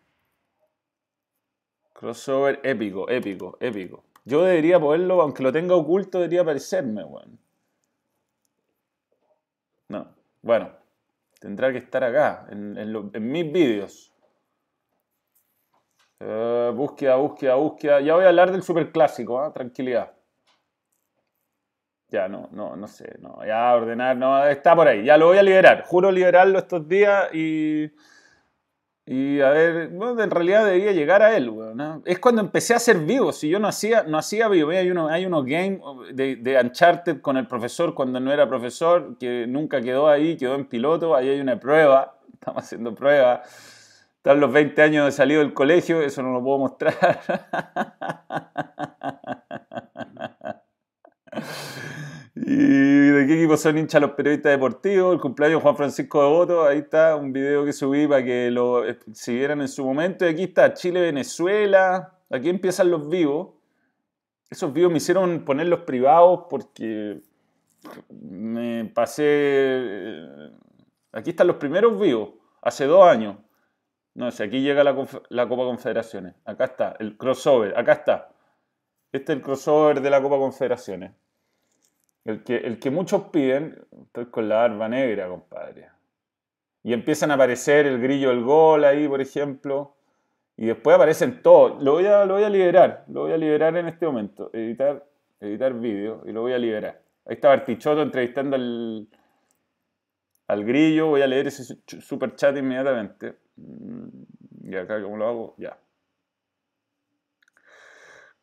Crossover 1.93 2.61
épico, 2.63 3.09
épico, 3.09 3.57
épico. 3.61 4.05
Yo 4.27 4.43
debería 4.43 4.81
poderlo, 4.81 5.23
aunque 5.23 5.45
lo 5.45 5.53
tenga 5.53 5.77
oculto, 5.77 6.19
debería 6.19 6.41
aparecerme, 6.41 7.05
weón. 7.05 7.39
No. 9.89 10.09
Bueno, 10.43 10.73
tendrá 11.39 11.71
que 11.71 11.79
estar 11.79 12.03
acá, 12.03 12.45
en, 12.51 13.31
mis 13.31 13.53
vídeos. 13.53 14.13
Uh, 16.19 16.73
búsqueda, 16.75 17.15
búsqueda, 17.15 17.55
búsqueda. 17.55 18.01
Ya 18.01 18.17
voy 18.17 18.25
a 18.25 18.29
hablar 18.29 18.51
del 18.51 18.65
superclásico, 18.65 19.41
¿ah? 19.41 19.53
tranquilidad. 19.53 20.13
Ya, 22.09 22.29
no, 22.29 22.49
no, 22.51 22.75
no 22.75 22.89
sé, 22.89 23.17
no, 23.21 23.45
ya 23.45 23.75
ordenar, 23.75 24.17
no, 24.17 24.45
está 24.47 24.77
por 24.77 24.87
ahí, 24.87 25.05
ya 25.05 25.17
lo 25.17 25.27
voy 25.27 25.39
a 25.39 25.43
liberar, 25.43 25.83
juro 25.85 26.13
liberarlo 26.13 26.61
estos 26.61 26.87
días 26.87 27.35
y 27.35 27.91
y 29.09 29.41
a 29.41 29.51
ver, 29.51 29.93
en 29.93 30.31
realidad 30.33 30.65
debería 30.65 30.91
llegar 30.91 31.23
a 31.23 31.37
él, 31.37 31.53
Es 32.05 32.19
cuando 32.19 32.41
empecé 32.41 32.75
a 32.75 32.81
ser 32.81 32.99
vivo. 32.99 33.33
Si 33.33 33.49
yo 33.49 33.61
no 33.61 33.69
hacía, 33.69 34.03
no 34.03 34.19
hacía 34.19 34.49
vivo. 34.49 34.71
Hay, 34.71 34.91
uno, 34.91 35.07
hay 35.07 35.25
unos 35.25 35.45
games 35.47 35.81
de, 36.13 36.35
de, 36.35 36.61
Uncharted 36.61 37.21
con 37.21 37.37
el 37.37 37.47
profesor 37.47 37.95
cuando 37.95 38.19
no 38.19 38.33
era 38.33 38.49
profesor, 38.49 39.17
que 39.21 39.47
nunca 39.47 39.81
quedó 39.81 40.09
ahí, 40.09 40.37
quedó 40.37 40.57
en 40.57 40.65
piloto. 40.65 41.15
Ahí 41.15 41.29
hay 41.29 41.39
una 41.41 41.61
prueba. 41.61 42.17
Estamos 42.33 42.65
haciendo 42.65 42.97
prueba. 42.97 43.43
Están 44.17 44.41
los 44.41 44.53
20 44.53 44.83
años 44.83 45.05
de 45.07 45.13
salido 45.13 45.41
del 45.41 45.55
colegio, 45.55 46.03
eso 46.03 46.21
no 46.25 46.33
lo 46.33 46.43
puedo 46.43 46.59
mostrar. 46.59 47.21
¿Y 52.49 52.55
de 52.55 53.27
qué 53.27 53.35
equipo 53.35 53.57
son 53.57 53.77
hinchas 53.77 54.01
los 54.01 54.13
periodistas 54.13 54.53
deportivos? 54.53 55.13
El 55.13 55.21
cumpleaños 55.21 55.59
de 55.59 55.63
Juan 55.63 55.77
Francisco 55.77 56.23
de 56.23 56.29
Boto, 56.29 56.65
ahí 56.65 56.79
está 56.79 57.17
un 57.17 57.33
video 57.33 57.65
que 57.65 57.73
subí 57.73 58.07
para 58.07 58.25
que 58.25 58.53
lo 58.53 58.85
siguieran 59.13 59.63
en 59.63 59.67
su 59.67 59.85
momento. 59.85 60.25
Y 60.25 60.29
aquí 60.29 60.45
está 60.45 60.73
Chile-Venezuela, 60.73 62.21
aquí 62.31 62.49
empiezan 62.49 62.93
los 62.93 63.09
vivos. 63.09 63.49
Esos 64.49 64.73
vivos 64.73 64.93
me 64.93 64.99
hicieron 64.99 65.45
ponerlos 65.45 65.81
privados 65.81 66.45
porque 66.49 67.21
me 68.11 68.85
pasé... 68.95 69.25
Eh, 69.27 70.51
aquí 71.15 71.31
están 71.31 71.49
los 71.49 71.57
primeros 71.57 72.01
vivos, 72.01 72.29
hace 72.63 72.85
dos 72.85 73.09
años. 73.09 73.39
No 74.15 74.31
sé, 74.31 74.45
aquí 74.45 74.61
llega 74.61 74.85
la, 74.85 74.95
la 75.31 75.49
Copa 75.49 75.65
Confederaciones. 75.65 76.37
Acá 76.45 76.67
está, 76.67 76.95
el 77.01 77.17
crossover. 77.17 77.77
Acá 77.77 77.95
está. 77.95 78.29
Este 79.11 79.33
es 79.33 79.39
el 79.39 79.43
crossover 79.43 80.01
de 80.01 80.11
la 80.11 80.23
Copa 80.23 80.37
Confederaciones. 80.37 81.11
El 82.27 82.43
que, 82.43 82.57
el 82.57 82.81
que 82.81 82.91
muchos 82.91 83.29
piden. 83.29 83.87
Estoy 84.07 84.27
con 84.27 84.49
la 84.49 84.57
barba 84.57 84.89
negra, 84.89 85.29
compadre. 85.29 85.89
Y 86.83 86.93
empiezan 86.93 87.31
a 87.31 87.35
aparecer 87.35 87.87
el 87.87 88.01
grillo 88.01 88.31
del 88.31 88.43
gol 88.43 88.85
ahí, 88.85 89.07
por 89.09 89.21
ejemplo. 89.21 89.97
Y 90.57 90.67
después 90.67 90.97
aparecen 90.97 91.41
todos. 91.41 91.81
Lo 91.83 91.93
voy 91.93 92.07
a, 92.07 92.25
lo 92.25 92.35
voy 92.35 92.43
a 92.43 92.51
liberar. 92.51 93.05
Lo 93.09 93.23
voy 93.23 93.33
a 93.33 93.37
liberar 93.37 93.77
en 93.77 93.87
este 93.87 94.07
momento. 94.07 94.51
Editar, 94.53 95.07
editar 95.41 95.73
vídeo. 95.75 96.23
Y 96.27 96.33
lo 96.33 96.41
voy 96.41 96.53
a 96.53 96.59
liberar. 96.59 97.01
Ahí 97.27 97.35
está 97.35 97.49
Bartichotto 97.49 98.03
entrevistando 98.03 98.57
al, 98.57 99.09
al 100.49 100.65
grillo. 100.65 101.07
Voy 101.07 101.23
a 101.23 101.29
leer 101.29 101.47
ese 101.47 101.79
super 102.01 102.35
chat 102.35 102.57
inmediatamente. 102.57 103.37
Mm, 103.57 104.09
y 104.65 104.75
acá, 104.75 105.01
¿cómo 105.01 105.17
lo 105.17 105.29
hago? 105.29 105.55
Ya. 105.59 105.79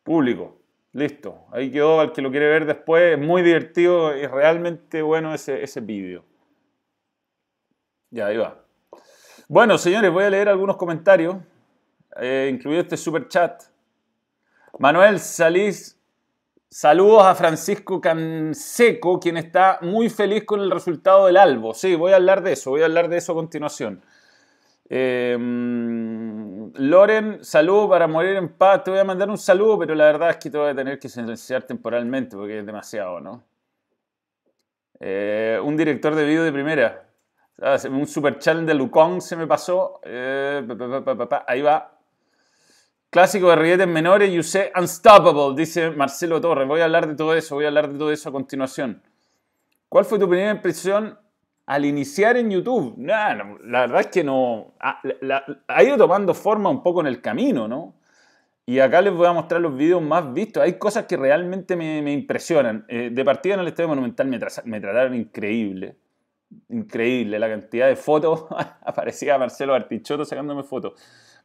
Público. 0.02 0.63
Listo. 0.94 1.44
Ahí 1.52 1.70
quedó. 1.70 2.00
Al 2.00 2.12
que 2.12 2.22
lo 2.22 2.30
quiere 2.30 2.48
ver 2.48 2.64
después. 2.64 3.18
Es 3.18 3.24
muy 3.24 3.42
divertido. 3.42 4.12
Es 4.12 4.30
realmente 4.30 5.02
bueno 5.02 5.34
ese, 5.34 5.62
ese 5.62 5.80
vídeo. 5.80 6.24
Ya, 8.10 8.26
ahí 8.26 8.38
va. 8.38 8.64
Bueno, 9.48 9.76
señores, 9.76 10.10
voy 10.10 10.24
a 10.24 10.30
leer 10.30 10.48
algunos 10.48 10.76
comentarios 10.76 11.36
eh, 12.20 12.48
incluido 12.52 12.82
este 12.82 12.96
super 12.96 13.28
chat. 13.28 13.62
Manuel 14.78 15.18
Salís, 15.20 16.00
saludos 16.68 17.24
a 17.24 17.34
Francisco 17.34 18.00
Canseco, 18.00 19.20
quien 19.20 19.36
está 19.36 19.78
muy 19.82 20.08
feliz 20.08 20.44
con 20.44 20.60
el 20.60 20.70
resultado 20.70 21.26
del 21.26 21.36
Albo. 21.36 21.74
Sí, 21.74 21.94
voy 21.94 22.12
a 22.12 22.16
hablar 22.16 22.42
de 22.42 22.52
eso, 22.52 22.70
voy 22.70 22.82
a 22.82 22.86
hablar 22.86 23.08
de 23.08 23.18
eso 23.18 23.32
a 23.32 23.34
continuación. 23.34 24.02
Eh, 24.88 25.36
Loren, 26.76 27.44
saludo 27.44 27.88
para 27.88 28.08
morir 28.08 28.34
en 28.34 28.48
paz. 28.48 28.82
Te 28.82 28.90
voy 28.90 28.98
a 28.98 29.04
mandar 29.04 29.30
un 29.30 29.38
saludo, 29.38 29.78
pero 29.78 29.94
la 29.94 30.06
verdad 30.06 30.30
es 30.30 30.38
que 30.38 30.50
te 30.50 30.58
voy 30.58 30.70
a 30.70 30.74
tener 30.74 30.98
que 30.98 31.08
silenciar 31.08 31.62
temporalmente 31.62 32.36
porque 32.36 32.58
es 32.58 32.66
demasiado, 32.66 33.20
¿no? 33.20 33.44
Eh, 34.98 35.60
un 35.62 35.76
director 35.76 36.16
de 36.16 36.24
vídeo 36.24 36.42
de 36.42 36.52
primera. 36.52 37.08
Ah, 37.62 37.76
un 37.88 38.06
super 38.08 38.38
challenge 38.38 38.66
de 38.66 38.74
Lucón 38.74 39.20
se 39.20 39.36
me 39.36 39.46
pasó. 39.46 40.00
Eh, 40.02 40.66
ahí 41.46 41.62
va. 41.62 41.96
Clásico 43.08 43.50
de 43.50 43.56
rilletes 43.56 43.86
menores, 43.86 44.32
you 44.32 44.42
say 44.42 44.70
unstoppable, 44.74 45.54
dice 45.54 45.90
Marcelo 45.90 46.40
Torres. 46.40 46.66
Voy 46.66 46.80
a 46.80 46.86
hablar 46.86 47.06
de 47.06 47.14
todo 47.14 47.36
eso, 47.36 47.54
voy 47.54 47.66
a 47.66 47.68
hablar 47.68 47.92
de 47.92 47.96
todo 47.96 48.10
eso 48.10 48.28
a 48.28 48.32
continuación. 48.32 49.00
¿Cuál 49.88 50.04
fue 50.04 50.18
tu 50.18 50.28
primera 50.28 50.50
impresión 50.50 51.16
al 51.66 51.84
iniciar 51.84 52.36
en 52.36 52.50
YouTube? 52.50 52.94
la 52.98 53.80
verdad 53.80 54.00
es 54.00 54.06
que 54.08 54.24
no. 54.24 54.74
Ha, 54.80 55.00
ha, 55.68 55.82
ido 55.82 55.96
tomando 55.96 56.34
forma 56.34 56.68
un 56.70 56.82
poco 56.82 57.00
en 57.00 57.06
el 57.06 57.20
camino, 57.20 57.68
¿no? 57.68 57.94
Y 58.66 58.78
acá 58.78 59.02
les 59.02 59.12
voy 59.12 59.26
a 59.26 59.32
mostrar 59.32 59.60
los 59.60 59.76
videos 59.76 60.02
más 60.02 60.32
vistos. 60.32 60.62
Hay 60.62 60.78
cosas 60.78 61.04
que 61.04 61.16
realmente 61.16 61.76
me, 61.76 62.00
me 62.00 62.12
impresionan. 62.12 62.86
Eh, 62.88 63.10
de 63.12 63.24
partida 63.24 63.54
en 63.54 63.60
el 63.60 63.68
Estadio 63.68 63.88
Monumental 63.88 64.26
me, 64.26 64.38
me, 64.64 64.80
trataron 64.80 65.14
increíble. 65.14 65.96
Increíble 66.70 67.38
la 67.38 67.48
cantidad 67.48 67.88
de 67.88 67.96
fotos. 67.96 68.46
Aparecía 68.82 69.36
Marcelo 69.36 69.74
Artichoto 69.74 70.24
sacándome 70.24 70.62
fotos. 70.62 70.94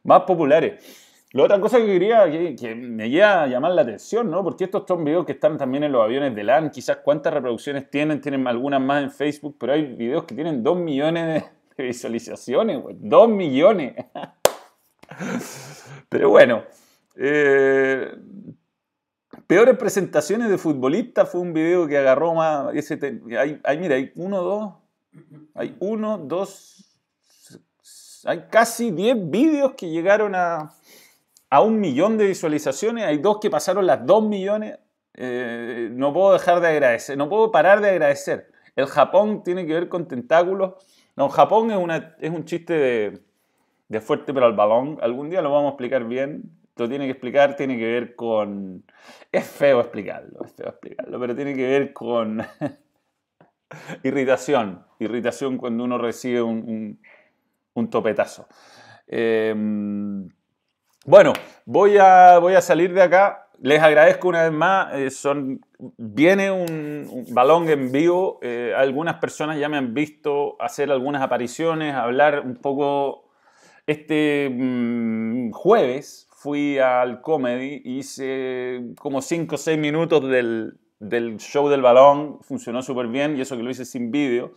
Más 0.02 0.22
populares. 0.22 1.09
La 1.32 1.44
otra 1.44 1.60
cosa 1.60 1.78
que 1.78 1.86
quería, 1.86 2.28
que, 2.56 2.74
me 2.74 3.08
lleva 3.08 3.44
a 3.44 3.46
llamar 3.46 3.72
la 3.72 3.82
atención, 3.82 4.30
¿no? 4.30 4.42
Porque 4.42 4.64
estos 4.64 4.82
son 4.86 5.04
videos 5.04 5.24
que 5.24 5.32
están 5.32 5.56
también 5.56 5.84
en 5.84 5.92
los 5.92 6.02
aviones 6.02 6.34
de 6.34 6.42
LAN, 6.42 6.70
quizás 6.70 6.98
cuántas 7.04 7.32
reproducciones 7.32 7.88
tienen, 7.88 8.20
tienen 8.20 8.46
algunas 8.48 8.80
más 8.80 9.04
en 9.04 9.10
Facebook, 9.12 9.56
pero 9.58 9.72
hay 9.72 9.94
videos 9.94 10.24
que 10.24 10.34
tienen 10.34 10.64
2 10.64 10.78
millones 10.78 11.44
de 11.76 11.84
visualizaciones, 11.84 12.82
güey. 12.82 12.96
2 12.98 13.28
millones. 13.28 13.94
pero 16.08 16.30
bueno. 16.30 16.64
Eh, 17.14 18.12
peores 19.46 19.76
presentaciones 19.76 20.48
de 20.48 20.58
futbolistas 20.58 21.28
fue 21.28 21.40
un 21.40 21.52
video 21.52 21.86
que 21.86 21.96
agarró 21.96 22.34
más. 22.34 22.74
Ese 22.74 22.98
hay, 23.38 23.78
mira, 23.78 23.94
hay 23.94 24.10
uno, 24.16 24.42
dos. 24.42 24.74
Hay 25.54 25.76
uno, 25.78 26.18
dos. 26.18 26.98
Hay 28.24 28.46
casi 28.50 28.90
10 28.90 29.30
videos 29.30 29.74
que 29.74 29.88
llegaron 29.88 30.34
a 30.34 30.72
a 31.50 31.60
un 31.60 31.80
millón 31.80 32.16
de 32.16 32.28
visualizaciones, 32.28 33.04
hay 33.04 33.18
dos 33.18 33.38
que 33.40 33.50
pasaron 33.50 33.84
las 33.84 34.06
dos 34.06 34.22
millones, 34.22 34.78
eh, 35.14 35.88
no 35.92 36.12
puedo 36.12 36.32
dejar 36.32 36.60
de 36.60 36.68
agradecer, 36.68 37.18
no 37.18 37.28
puedo 37.28 37.50
parar 37.50 37.80
de 37.80 37.90
agradecer. 37.90 38.52
El 38.76 38.86
Japón 38.86 39.42
tiene 39.42 39.66
que 39.66 39.74
ver 39.74 39.88
con 39.88 40.06
tentáculos. 40.06 40.74
No, 41.16 41.28
Japón 41.28 41.72
es, 41.72 41.76
una, 41.76 42.16
es 42.20 42.30
un 42.30 42.44
chiste 42.44 42.72
de, 42.74 43.20
de 43.88 44.00
fuerte 44.00 44.32
pero 44.32 44.46
al 44.46 44.54
balón. 44.54 44.98
Algún 45.02 45.28
día 45.28 45.42
lo 45.42 45.50
vamos 45.50 45.66
a 45.66 45.70
explicar 45.70 46.04
bien. 46.04 46.56
Lo 46.76 46.88
tiene 46.88 47.04
que 47.04 47.10
explicar, 47.10 47.56
tiene 47.56 47.76
que 47.76 47.84
ver 47.84 48.14
con... 48.14 48.84
Es 49.30 49.46
feo 49.46 49.80
explicarlo, 49.80 50.44
es 50.44 50.52
feo 50.54 50.68
explicarlo, 50.68 51.20
pero 51.20 51.34
tiene 51.34 51.54
que 51.54 51.66
ver 51.66 51.92
con 51.92 52.40
irritación. 54.02 54.86
Irritación 54.98 55.58
cuando 55.58 55.84
uno 55.84 55.98
recibe 55.98 56.40
un, 56.40 56.98
un, 57.74 57.90
topetazo. 57.90 58.48
Eh, 59.08 59.54
bueno, 61.06 61.32
voy 61.64 61.96
a, 61.98 62.38
voy 62.38 62.54
a 62.54 62.60
salir 62.60 62.92
de 62.92 63.02
acá. 63.02 63.46
Les 63.62 63.80
agradezco 63.80 64.28
una 64.28 64.42
vez 64.42 64.52
más. 64.52 64.94
Eh, 64.94 65.58
viene 65.96 66.50
un, 66.50 67.26
balón 67.30 67.68
en 67.68 67.90
vivo. 67.90 68.38
Eh, 68.42 68.74
algunas 68.76 69.16
personas 69.16 69.58
ya 69.58 69.68
me 69.68 69.76
han 69.76 69.94
visto 69.94 70.56
hacer 70.60 70.90
algunas 70.90 71.22
apariciones, 71.22 71.94
hablar 71.94 72.40
un 72.40 72.56
poco. 72.56 73.28
Este 73.86 74.48
mm, 74.50 75.50
jueves 75.52 76.28
fui 76.30 76.78
al 76.78 77.20
comedy, 77.22 77.82
hice 77.84 78.92
como 78.98 79.20
5 79.20 79.54
o 79.54 79.58
6 79.58 79.78
minutos 79.78 80.28
del, 80.28 80.78
del 80.98 81.38
show 81.38 81.68
del 81.68 81.82
balón. 81.82 82.40
Funcionó 82.42 82.82
súper 82.82 83.08
bien 83.08 83.36
y 83.36 83.40
eso 83.40 83.56
que 83.56 83.62
lo 83.62 83.70
hice 83.70 83.84
sin 83.84 84.10
vídeo 84.10 84.52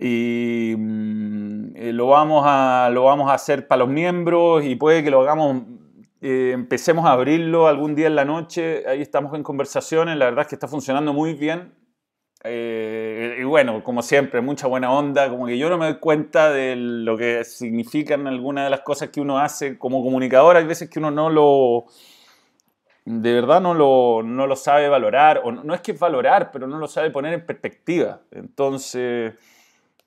y 0.00 0.74
mm, 0.76 1.76
eh, 1.76 1.92
lo, 1.92 2.06
vamos 2.06 2.42
a, 2.46 2.88
lo 2.90 3.04
vamos 3.04 3.30
a 3.30 3.34
hacer 3.34 3.68
para 3.68 3.80
los 3.80 3.88
miembros 3.88 4.64
y 4.64 4.74
puede 4.74 5.04
que 5.04 5.10
lo 5.10 5.20
hagamos, 5.20 5.62
eh, 6.22 6.52
empecemos 6.54 7.04
a 7.04 7.12
abrirlo 7.12 7.66
algún 7.68 7.94
día 7.94 8.06
en 8.06 8.16
la 8.16 8.24
noche, 8.24 8.82
ahí 8.88 9.02
estamos 9.02 9.34
en 9.34 9.42
conversaciones, 9.42 10.16
la 10.16 10.24
verdad 10.24 10.42
es 10.42 10.48
que 10.48 10.54
está 10.54 10.68
funcionando 10.68 11.12
muy 11.12 11.34
bien. 11.34 11.74
Eh, 12.42 13.36
y 13.38 13.44
bueno, 13.44 13.84
como 13.84 14.00
siempre, 14.00 14.40
mucha 14.40 14.66
buena 14.66 14.90
onda, 14.90 15.28
como 15.28 15.46
que 15.46 15.58
yo 15.58 15.68
no 15.68 15.76
me 15.76 15.84
doy 15.84 15.98
cuenta 15.98 16.50
de 16.50 16.74
lo 16.76 17.18
que 17.18 17.44
significan 17.44 18.26
algunas 18.26 18.64
de 18.64 18.70
las 18.70 18.80
cosas 18.80 19.10
que 19.10 19.20
uno 19.20 19.38
hace 19.38 19.76
como 19.76 20.02
comunicador, 20.02 20.56
hay 20.56 20.64
veces 20.64 20.88
que 20.88 20.98
uno 20.98 21.10
no 21.10 21.28
lo, 21.28 21.84
de 23.04 23.34
verdad 23.34 23.60
no 23.60 23.74
lo, 23.74 24.22
no 24.22 24.46
lo 24.46 24.56
sabe 24.56 24.88
valorar, 24.88 25.42
o 25.44 25.52
no, 25.52 25.62
no 25.62 25.74
es 25.74 25.82
que 25.82 25.92
valorar, 25.92 26.50
pero 26.50 26.66
no 26.66 26.78
lo 26.78 26.88
sabe 26.88 27.10
poner 27.10 27.34
en 27.34 27.44
perspectiva. 27.44 28.22
Entonces... 28.30 29.34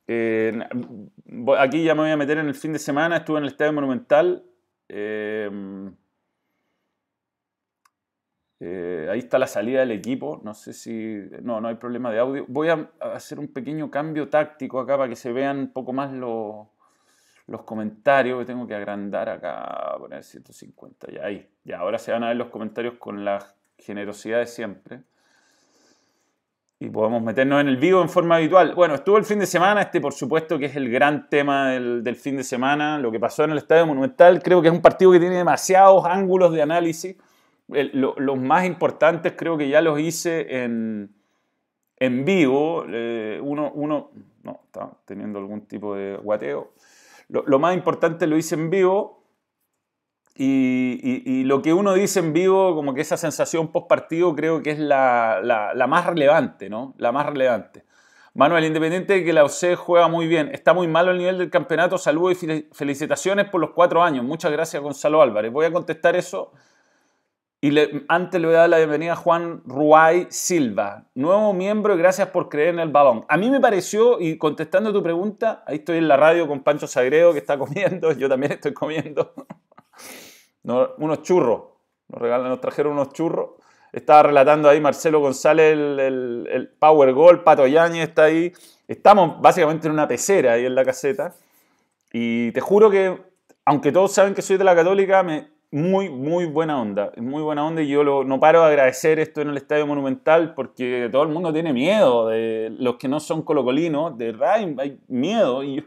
Aquí 0.07 1.83
ya 1.83 1.95
me 1.95 2.01
voy 2.01 2.11
a 2.11 2.17
meter 2.17 2.37
en 2.37 2.47
el 2.47 2.55
fin 2.55 2.73
de 2.73 2.79
semana, 2.79 3.17
estuve 3.17 3.37
en 3.37 3.43
el 3.43 3.51
Estadio 3.51 3.73
Monumental. 3.73 4.43
Em, 4.89 5.95
eh, 8.59 9.07
ahí 9.09 9.19
está 9.19 9.39
la 9.39 9.47
salida 9.47 9.79
del 9.81 9.91
equipo. 9.91 10.41
No 10.43 10.53
sé 10.53 10.73
si. 10.73 11.21
No, 11.41 11.61
no 11.61 11.67
hay 11.69 11.75
problema 11.75 12.11
de 12.11 12.19
audio. 12.19 12.45
Voy 12.47 12.69
a 12.69 12.91
hacer 12.99 13.39
un 13.39 13.47
pequeño 13.47 13.89
cambio 13.89 14.29
táctico 14.29 14.79
acá 14.79 14.97
para 14.97 15.09
que 15.09 15.15
se 15.15 15.31
vean 15.31 15.57
un 15.59 15.73
poco 15.73 15.93
más 15.93 16.11
los, 16.11 16.67
los 17.47 17.63
comentarios. 17.63 18.39
Que 18.39 18.45
tengo 18.45 18.67
que 18.67 18.75
agrandar 18.75 19.29
acá, 19.29 19.95
poner 19.99 20.23
150. 20.23 21.11
Ya 21.11 21.25
ahí. 21.25 21.49
Ya, 21.63 21.79
ahora 21.79 21.97
se 21.97 22.11
van 22.11 22.23
a 22.23 22.27
ver 22.29 22.37
los 22.37 22.49
comentarios 22.49 22.95
con 22.99 23.23
la 23.25 23.39
generosidad 23.77 24.39
de 24.39 24.47
siempre 24.47 25.03
y 26.79 26.89
podemos 26.89 27.21
meternos 27.21 27.61
en 27.61 27.67
el 27.67 27.77
vivo 27.77 28.01
en 28.01 28.09
forma 28.09 28.35
habitual. 28.35 28.73
Bueno, 28.75 28.95
estuvo 28.95 29.17
el 29.17 29.23
fin 29.23 29.39
de 29.39 29.45
semana, 29.45 29.81
este 29.81 30.01
por 30.01 30.13
supuesto 30.13 30.59
que 30.59 30.65
es 30.65 30.75
el 30.75 30.89
gran 30.89 31.29
tema 31.29 31.69
del, 31.69 32.15
fin 32.15 32.37
de 32.37 32.43
semana, 32.43 32.97
lo 32.97 33.11
que 33.11 33.19
pasó 33.19 33.43
en 33.43 33.51
el 33.51 33.57
Estadio 33.57 33.85
Monumental, 33.87 34.41
creo 34.43 34.61
que 34.61 34.67
es 34.67 34.73
un 34.73 34.81
partido 34.81 35.11
que 35.11 35.19
tiene 35.19 35.37
demasiados 35.37 36.05
ángulos 36.05 36.51
de 36.51 36.61
análisis, 36.61 37.15
los 37.69 38.37
más 38.37 38.65
importantes 38.65 39.33
creo 39.37 39.57
que 39.57 39.69
ya 39.69 39.81
los 39.81 39.99
hice 39.99 40.63
en, 40.63 41.09
en 41.97 42.25
vivo, 42.25 42.85
eh, 42.89 43.39
uno, 43.41 43.71
uno, 43.73 44.11
no, 44.43 44.59
está 44.65 44.91
teniendo 45.05 45.39
algún 45.39 45.61
tipo 45.61 45.95
de 45.95 46.17
guateo, 46.17 46.73
lo, 47.29 47.43
lo 47.47 47.59
más 47.59 47.73
importante 47.73 48.27
lo 48.27 48.35
hice 48.37 48.55
en 48.55 48.69
vivo, 48.69 49.22
y, 50.35 51.43
lo 51.43 51.61
que 51.61 51.73
uno 51.73 51.93
dice 51.93 52.19
en 52.19 52.33
vivo, 52.33 52.75
como 52.75 52.93
que 52.93 53.01
esa 53.01 53.17
sensación 53.17 53.71
post 53.71 53.87
partido, 53.87 54.35
creo 54.35 54.63
que 54.63 54.71
es 54.71 54.79
la, 54.79 55.41
la, 55.43 55.87
más 55.87 56.05
relevante, 56.05 56.69
¿no? 56.69 56.95
La 56.97 57.11
más 57.11 57.27
relevante. 57.27 57.85
Manuel, 58.33 58.65
independiente 58.65 59.13
de 59.13 59.23
que 59.23 59.31
la 59.31 59.43
OC 59.43 59.75
juega 59.77 60.07
muy 60.07 60.27
bien, 60.27 60.49
está 60.51 60.73
muy 60.73 60.87
malo 60.87 61.11
el 61.11 61.19
nivel 61.19 61.37
del 61.37 61.51
campeonato, 61.51 61.99
saludos 61.99 62.41
y 62.41 62.67
felicitaciones 62.71 63.47
por 63.49 63.61
los 63.61 63.71
cuatro 63.71 64.01
años. 64.01 64.25
Muchas 64.25 64.51
gracias, 64.51 64.81
Gonzalo 64.81 65.21
Álvarez. 65.21 65.51
Voy 65.51 65.67
a 65.67 65.71
contestar 65.71 66.15
eso 66.15 66.51
Y 67.61 67.69
le, 67.69 68.03
antes 68.07 68.41
le 68.41 68.47
voy 68.47 68.55
a 68.55 68.61
dar 68.61 68.69
la 68.69 68.77
bienvenida 68.77 69.13
a 69.13 69.15
Juan 69.15 69.61
Ruay 69.65 70.25
Silva, 70.31 71.05
nuevo 71.13 71.53
miembro 71.53 71.93
y 71.93 71.97
gracias 71.99 72.29
por 72.29 72.49
creer 72.49 72.69
en 72.69 72.79
el 72.79 72.89
balón. 72.89 73.23
A 73.29 73.37
mí 73.37 73.51
me 73.51 73.59
pareció, 73.59 74.19
y 74.19 74.37
contestando 74.39 74.91
tu 74.91 75.03
pregunta, 75.03 75.63
ahí 75.67 75.75
estoy 75.75 75.99
en 75.99 76.07
la 76.07 76.17
radio 76.17 76.47
con 76.47 76.63
Pancho 76.63 76.87
Sagredo 76.87 77.33
que 77.33 77.39
está 77.39 77.59
comiendo, 77.59 78.11
yo 78.17 78.27
también 78.27 78.53
estoy 78.53 78.73
comiendo 78.73 79.31
unos 80.63 81.21
churros, 81.23 81.63
nos, 82.07 82.21
regalan, 82.21 82.49
nos 82.49 82.61
trajeron 82.61 82.93
unos 82.93 83.13
churros. 83.13 83.51
Estaba 83.91 84.23
relatando 84.23 84.69
ahí 84.69 84.81
Marcelo 84.81 85.19
González 85.19 85.73
el, 85.73 85.99
el, 85.99 86.49
el 86.51 86.67
Power 86.67 87.13
Goal, 87.13 87.43
Pato 87.43 87.67
Yañez 87.67 88.09
está 88.09 88.23
ahí. 88.23 88.51
Estamos 88.87 89.39
básicamente 89.39 89.87
en 89.87 89.93
una 89.93 90.07
pecera 90.07 90.53
ahí 90.53 90.65
en 90.65 90.75
la 90.75 90.83
caseta. 90.83 91.35
Y 92.11 92.51
te 92.51 92.61
juro 92.61 92.89
que, 92.89 93.21
aunque 93.65 93.91
todos 93.91 94.11
saben 94.11 94.33
que 94.33 94.41
soy 94.41 94.57
de 94.57 94.63
la 94.63 94.75
Católica, 94.75 95.21
me, 95.23 95.53
muy, 95.73 96.07
muy 96.07 96.45
buena 96.45 96.79
onda, 96.79 97.11
muy 97.17 97.41
buena 97.41 97.65
onda 97.65 97.81
y 97.81 97.87
yo 97.87 98.03
no 98.03 98.39
paro 98.39 98.61
de 98.61 98.67
agradecer 98.67 99.17
esto 99.19 99.41
en 99.41 99.49
el 99.49 99.57
Estadio 99.57 99.87
Monumental 99.87 100.53
porque 100.53 101.09
todo 101.11 101.23
el 101.23 101.29
mundo 101.29 101.51
tiene 101.51 101.73
miedo, 101.73 102.27
de 102.27 102.71
los 102.77 102.97
que 102.97 103.07
no 103.07 103.19
son 103.19 103.41
colocolinos, 103.41 104.15
de 104.15 104.33
verdad 104.33 104.53
hay 104.53 104.99
miedo 105.07 105.63
y 105.63 105.77
yo 105.77 105.83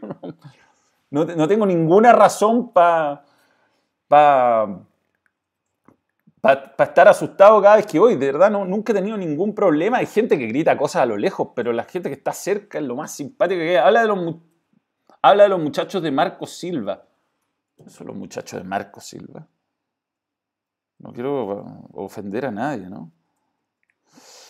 no, 1.09 1.23
no, 1.23 1.47
tengo 1.47 1.65
ninguna 1.65 2.11
razón 2.11 2.73
para 2.73 3.23
pa, 4.07 4.85
pa, 6.41 6.83
estar 6.83 7.07
asustado 7.07 7.61
cada 7.61 7.77
vez 7.77 7.85
que 7.85 7.99
voy, 7.99 8.15
de 8.15 8.25
verdad 8.27 8.51
no, 8.51 8.65
nunca 8.65 8.91
he 8.91 8.95
tenido 8.95 9.17
ningún 9.17 9.53
problema, 9.53 9.97
hay 9.97 10.05
gente 10.05 10.37
que 10.37 10.47
grita 10.47 10.77
cosas 10.77 11.03
a 11.03 11.05
lo 11.05 11.17
lejos, 11.17 11.49
pero 11.55 11.73
la 11.73 11.83
gente 11.83 12.09
que 12.09 12.15
está 12.15 12.33
cerca 12.33 12.77
es 12.77 12.85
lo 12.85 12.95
más 12.95 13.11
simpático 13.11 13.59
que 13.59 13.71
hay. 13.71 13.75
Habla 13.75 14.01
de 14.01 14.07
los, 14.07 14.35
habla 15.21 15.43
de 15.43 15.49
los 15.49 15.59
muchachos 15.59 16.01
de 16.01 16.11
Marco 16.11 16.47
Silva. 16.47 17.03
Son 17.87 18.07
los 18.07 18.15
muchachos 18.15 18.59
de 18.59 18.67
Marco 18.67 18.99
Silva. 18.99 19.47
No 20.99 21.13
quiero 21.13 21.87
ofender 21.93 22.45
a 22.45 22.51
nadie, 22.51 22.89
¿no? 22.89 23.11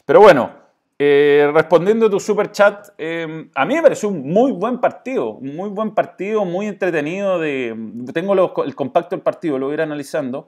Pero 0.05 0.21
bueno, 0.21 0.66
eh, 0.99 1.51
respondiendo 1.53 2.07
a 2.07 2.09
tu 2.09 2.19
super 2.19 2.51
chat, 2.51 2.89
em, 2.97 3.51
a 3.53 3.65
mí 3.65 3.75
me 3.75 3.83
pareció 3.83 4.09
un 4.09 4.27
muy 4.27 4.51
buen 4.51 4.79
partido, 4.79 5.35
un 5.35 5.55
muy 5.55 5.69
buen 5.69 5.93
partido, 5.93 6.43
muy 6.43 6.65
entretenido. 6.65 7.39
De, 7.39 7.75
tengo 8.13 8.63
el 8.63 8.75
compacto 8.75 9.15
del 9.15 9.21
partido, 9.21 9.59
lo 9.59 9.67
voy 9.67 9.73
a 9.73 9.75
ir 9.75 9.81
analizando, 9.81 10.47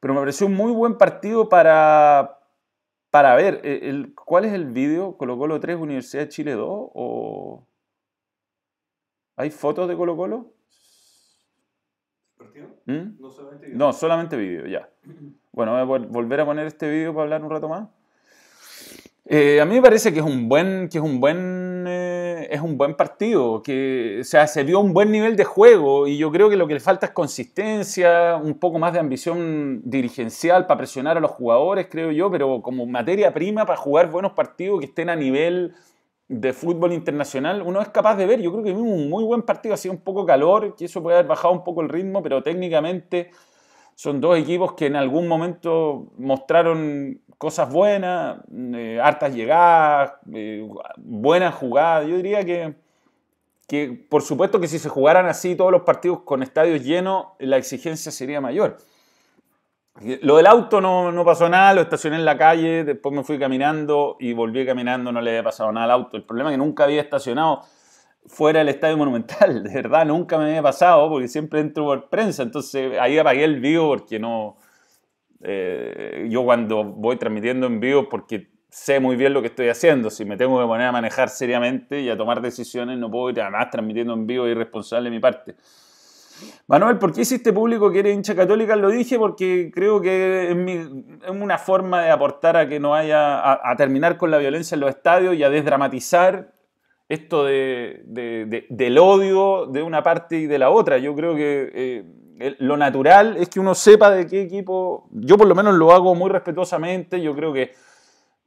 pero 0.00 0.14
me 0.14 0.20
pareció 0.20 0.48
un 0.48 0.54
muy 0.54 0.72
buen 0.72 0.98
partido 0.98 1.48
para, 1.48 2.40
para 3.10 3.36
ver. 3.36 3.60
Eh, 3.62 3.88
el, 3.90 4.12
¿Cuál 4.14 4.44
es 4.46 4.52
el 4.54 4.66
vídeo? 4.66 5.16
¿Colo 5.16 5.38
Colo 5.38 5.60
3, 5.60 5.76
Universidad 5.76 6.24
de 6.24 6.28
Chile 6.30 6.52
2? 6.52 6.66
¿O 6.68 7.66
hay 9.36 9.50
fotos 9.50 9.88
de 9.88 9.96
Colo 9.96 10.16
Colo? 10.16 10.52
¿Mm? 12.86 13.20
No 13.20 13.30
solamente 13.30 13.66
vídeo. 13.66 13.78
No, 13.78 13.92
solamente 13.92 14.36
vídeo, 14.36 14.66
ya. 14.66 14.90
Bueno, 15.52 15.72
voy 15.86 16.02
a 16.02 16.06
volver 16.06 16.40
a 16.40 16.44
poner 16.44 16.66
este 16.66 16.90
vídeo 16.90 17.12
para 17.12 17.24
hablar 17.24 17.44
un 17.44 17.50
rato 17.50 17.68
más. 17.68 17.88
Eh, 19.26 19.60
a 19.60 19.64
mí 19.64 19.74
me 19.74 19.82
parece 19.82 20.12
que 20.12 20.20
es 20.20 20.24
un 20.24 20.48
buen, 20.48 20.88
que 20.88 20.98
es 20.98 21.04
un 21.04 21.20
buen, 21.20 21.84
eh, 21.86 22.48
es 22.50 22.60
un 22.60 22.76
buen 22.76 22.94
partido, 22.96 23.62
que 23.62 24.18
o 24.22 24.24
sea, 24.24 24.46
se 24.46 24.64
vio 24.64 24.80
un 24.80 24.92
buen 24.92 25.10
nivel 25.12 25.36
de 25.36 25.44
juego 25.44 26.06
y 26.06 26.16
yo 26.18 26.32
creo 26.32 26.48
que 26.48 26.56
lo 26.56 26.66
que 26.66 26.74
le 26.74 26.80
falta 26.80 27.06
es 27.06 27.12
consistencia, 27.12 28.36
un 28.42 28.58
poco 28.58 28.78
más 28.78 28.92
de 28.92 28.98
ambición 28.98 29.82
dirigencial 29.84 30.66
para 30.66 30.78
presionar 30.78 31.16
a 31.18 31.20
los 31.20 31.30
jugadores, 31.30 31.86
creo 31.90 32.10
yo, 32.10 32.30
pero 32.30 32.62
como 32.62 32.86
materia 32.86 33.32
prima 33.32 33.66
para 33.66 33.76
jugar 33.78 34.10
buenos 34.10 34.32
partidos 34.32 34.80
que 34.80 34.86
estén 34.86 35.10
a 35.10 35.16
nivel 35.16 35.74
de 36.28 36.52
fútbol 36.52 36.92
internacional, 36.92 37.62
uno 37.62 37.82
es 37.82 37.88
capaz 37.88 38.16
de 38.16 38.26
ver. 38.26 38.40
Yo 38.40 38.52
creo 38.52 38.64
que 38.64 38.72
vimos 38.72 38.92
un 38.92 39.10
muy 39.10 39.24
buen 39.24 39.42
partido, 39.42 39.74
hacía 39.74 39.90
un 39.90 40.00
poco 40.00 40.24
calor, 40.24 40.76
que 40.76 40.86
eso 40.86 41.02
puede 41.02 41.18
haber 41.18 41.28
bajado 41.28 41.52
un 41.52 41.64
poco 41.64 41.82
el 41.82 41.88
ritmo, 41.88 42.22
pero 42.22 42.42
técnicamente 42.42 43.30
son 43.96 44.20
dos 44.20 44.38
equipos 44.38 44.74
que 44.74 44.86
en 44.86 44.96
algún 44.96 45.28
momento 45.28 46.06
mostraron 46.18 47.20
cosas 47.40 47.72
buenas, 47.72 48.36
eh, 48.52 49.00
hartas 49.02 49.34
llegadas, 49.34 50.12
eh, 50.30 50.62
buenas 50.98 51.54
jugadas. 51.54 52.06
Yo 52.06 52.16
diría 52.16 52.44
que, 52.44 52.74
que, 53.66 54.06
por 54.10 54.20
supuesto 54.20 54.60
que 54.60 54.68
si 54.68 54.78
se 54.78 54.90
jugaran 54.90 55.24
así 55.24 55.56
todos 55.56 55.72
los 55.72 55.80
partidos 55.80 56.20
con 56.20 56.42
estadios 56.42 56.84
llenos, 56.84 57.28
la 57.38 57.56
exigencia 57.56 58.12
sería 58.12 58.42
mayor. 58.42 58.76
Lo 60.20 60.36
del 60.36 60.46
auto 60.48 60.82
no, 60.82 61.10
no, 61.12 61.24
pasó 61.24 61.48
nada, 61.48 61.72
lo 61.72 61.80
estacioné 61.80 62.16
en 62.16 62.26
la 62.26 62.36
calle, 62.36 62.84
después 62.84 63.14
me 63.14 63.24
fui 63.24 63.38
caminando 63.38 64.18
y 64.20 64.34
volví 64.34 64.66
caminando, 64.66 65.10
no 65.10 65.22
le 65.22 65.30
había 65.30 65.44
pasado 65.44 65.72
nada 65.72 65.86
al 65.86 65.92
auto. 65.92 66.18
El 66.18 66.24
problema 66.24 66.50
es 66.50 66.54
que 66.54 66.58
nunca 66.58 66.84
había 66.84 67.00
estacionado 67.00 67.62
fuera 68.26 68.58
del 68.58 68.68
estadio 68.68 68.98
monumental, 68.98 69.62
de 69.64 69.72
verdad, 69.72 70.04
nunca 70.04 70.36
me 70.36 70.44
había 70.44 70.62
pasado 70.62 71.08
porque 71.08 71.26
siempre 71.26 71.60
entro 71.60 71.86
por 71.86 72.10
prensa, 72.10 72.42
entonces 72.42 73.00
ahí 73.00 73.16
apagué 73.16 73.44
el 73.44 73.60
vivo 73.60 73.88
porque 73.88 74.18
no... 74.18 74.58
Eh, 75.42 76.28
yo 76.30 76.44
cuando 76.44 76.84
voy 76.84 77.16
transmitiendo 77.16 77.66
en 77.66 77.80
vivo 77.80 78.08
porque 78.08 78.50
sé 78.68 79.00
muy 79.00 79.16
bien 79.16 79.32
lo 79.32 79.40
que 79.40 79.48
estoy 79.48 79.68
haciendo, 79.68 80.10
si 80.10 80.24
me 80.24 80.36
tengo 80.36 80.60
que 80.60 80.66
poner 80.66 80.86
a 80.86 80.92
manejar 80.92 81.28
seriamente 81.28 82.00
y 82.00 82.08
a 82.08 82.16
tomar 82.16 82.40
decisiones 82.40 82.98
no 82.98 83.10
puedo 83.10 83.30
ir 83.30 83.40
además 83.40 83.70
transmitiendo 83.70 84.14
en 84.14 84.26
vivo, 84.26 84.46
es 84.46 84.52
irresponsable 84.52 85.10
de 85.10 85.16
mi 85.16 85.20
parte. 85.20 85.56
Manuel, 86.66 86.98
¿por 86.98 87.12
qué 87.12 87.22
hiciste 87.22 87.52
público 87.52 87.90
que 87.90 87.98
eres 87.98 88.14
hincha 88.14 88.34
católica? 88.34 88.76
Lo 88.76 88.88
dije 88.88 89.18
porque 89.18 89.70
creo 89.74 90.00
que 90.00 90.50
es, 90.50 91.30
una 91.30 91.58
forma 91.58 92.02
de 92.02 92.10
aportar 92.10 92.56
a 92.56 92.68
que 92.68 92.80
no 92.80 92.94
haya, 92.94 93.40
a, 93.52 93.76
terminar 93.76 94.16
con 94.16 94.30
la 94.30 94.38
violencia 94.38 94.74
en 94.74 94.80
los 94.80 94.90
estadios 94.90 95.34
y 95.34 95.42
a 95.42 95.50
desdramatizar 95.50 96.52
esto 97.08 97.44
de, 97.44 98.02
del 98.70 98.98
odio 98.98 99.66
de 99.66 99.82
una 99.82 100.02
parte 100.02 100.38
y 100.38 100.46
de 100.46 100.58
la 100.58 100.70
otra. 100.70 100.98
Yo 100.98 101.14
creo 101.14 101.34
que 101.34 101.70
eh, 101.74 102.04
lo 102.58 102.76
natural 102.76 103.36
es 103.36 103.48
que 103.48 103.60
uno 103.60 103.74
sepa 103.74 104.10
de 104.10 104.26
qué 104.26 104.42
equipo, 104.42 105.08
yo 105.10 105.36
por 105.36 105.46
lo 105.46 105.54
menos 105.54 105.74
lo 105.74 105.92
hago 105.92 106.14
muy 106.14 106.30
respetuosamente, 106.30 107.20
yo 107.20 107.34
creo 107.34 107.52
que 107.52 107.74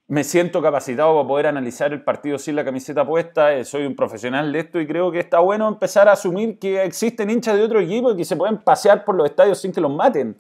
me 0.08 0.24
siento 0.24 0.62
capacitado 0.62 1.16
para 1.16 1.28
poder 1.28 1.48
analizar 1.48 1.94
el 1.94 2.04
partido 2.04 2.38
sin 2.38 2.56
la 2.56 2.66
camiseta 2.66 3.06
puesta, 3.06 3.54
eh, 3.54 3.64
soy 3.64 3.86
un 3.86 3.96
profesional 3.96 4.52
de 4.52 4.60
esto 4.60 4.80
y 4.80 4.88
creo 4.88 5.12
que 5.12 5.20
está 5.20 5.40
bueno 5.40 5.68
empezar 5.68 6.10
a 6.10 6.14
asumir 6.14 6.60
que 6.60 6.84
existen 6.84 7.30
hinchas 7.30 7.56
de 7.56 7.64
otro 7.64 7.80
equipo 7.80 8.12
y 8.12 8.18
que 8.18 8.26
se 8.26 8.36
pueden 8.36 8.58
pasear 8.58 9.06
por 9.06 9.16
los 9.16 9.30
estadios 9.30 9.60
sin 9.60 9.72
que 9.72 9.82
los 9.82 9.92
maten. 9.92 10.36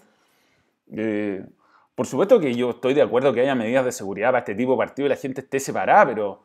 Eh, 0.92 1.46
por 1.96 2.08
supuesto 2.08 2.39
que 2.39 2.54
yo 2.56 2.72
estoy 2.72 2.94
de 2.94 3.04
acuerdo 3.04 3.34
que 3.34 3.42
haya 3.42 3.56
medidas 3.56 3.86
de 3.86 3.92
seguridad 3.92 4.30
para 4.30 4.39
este 4.39 4.56
tipo 4.56 4.72
de 4.72 4.78
partido 4.78 5.06
y 5.06 5.10
la 5.10 5.16
gente 5.16 5.42
esté 5.42 5.60
separada, 5.60 6.08
pero 6.08 6.44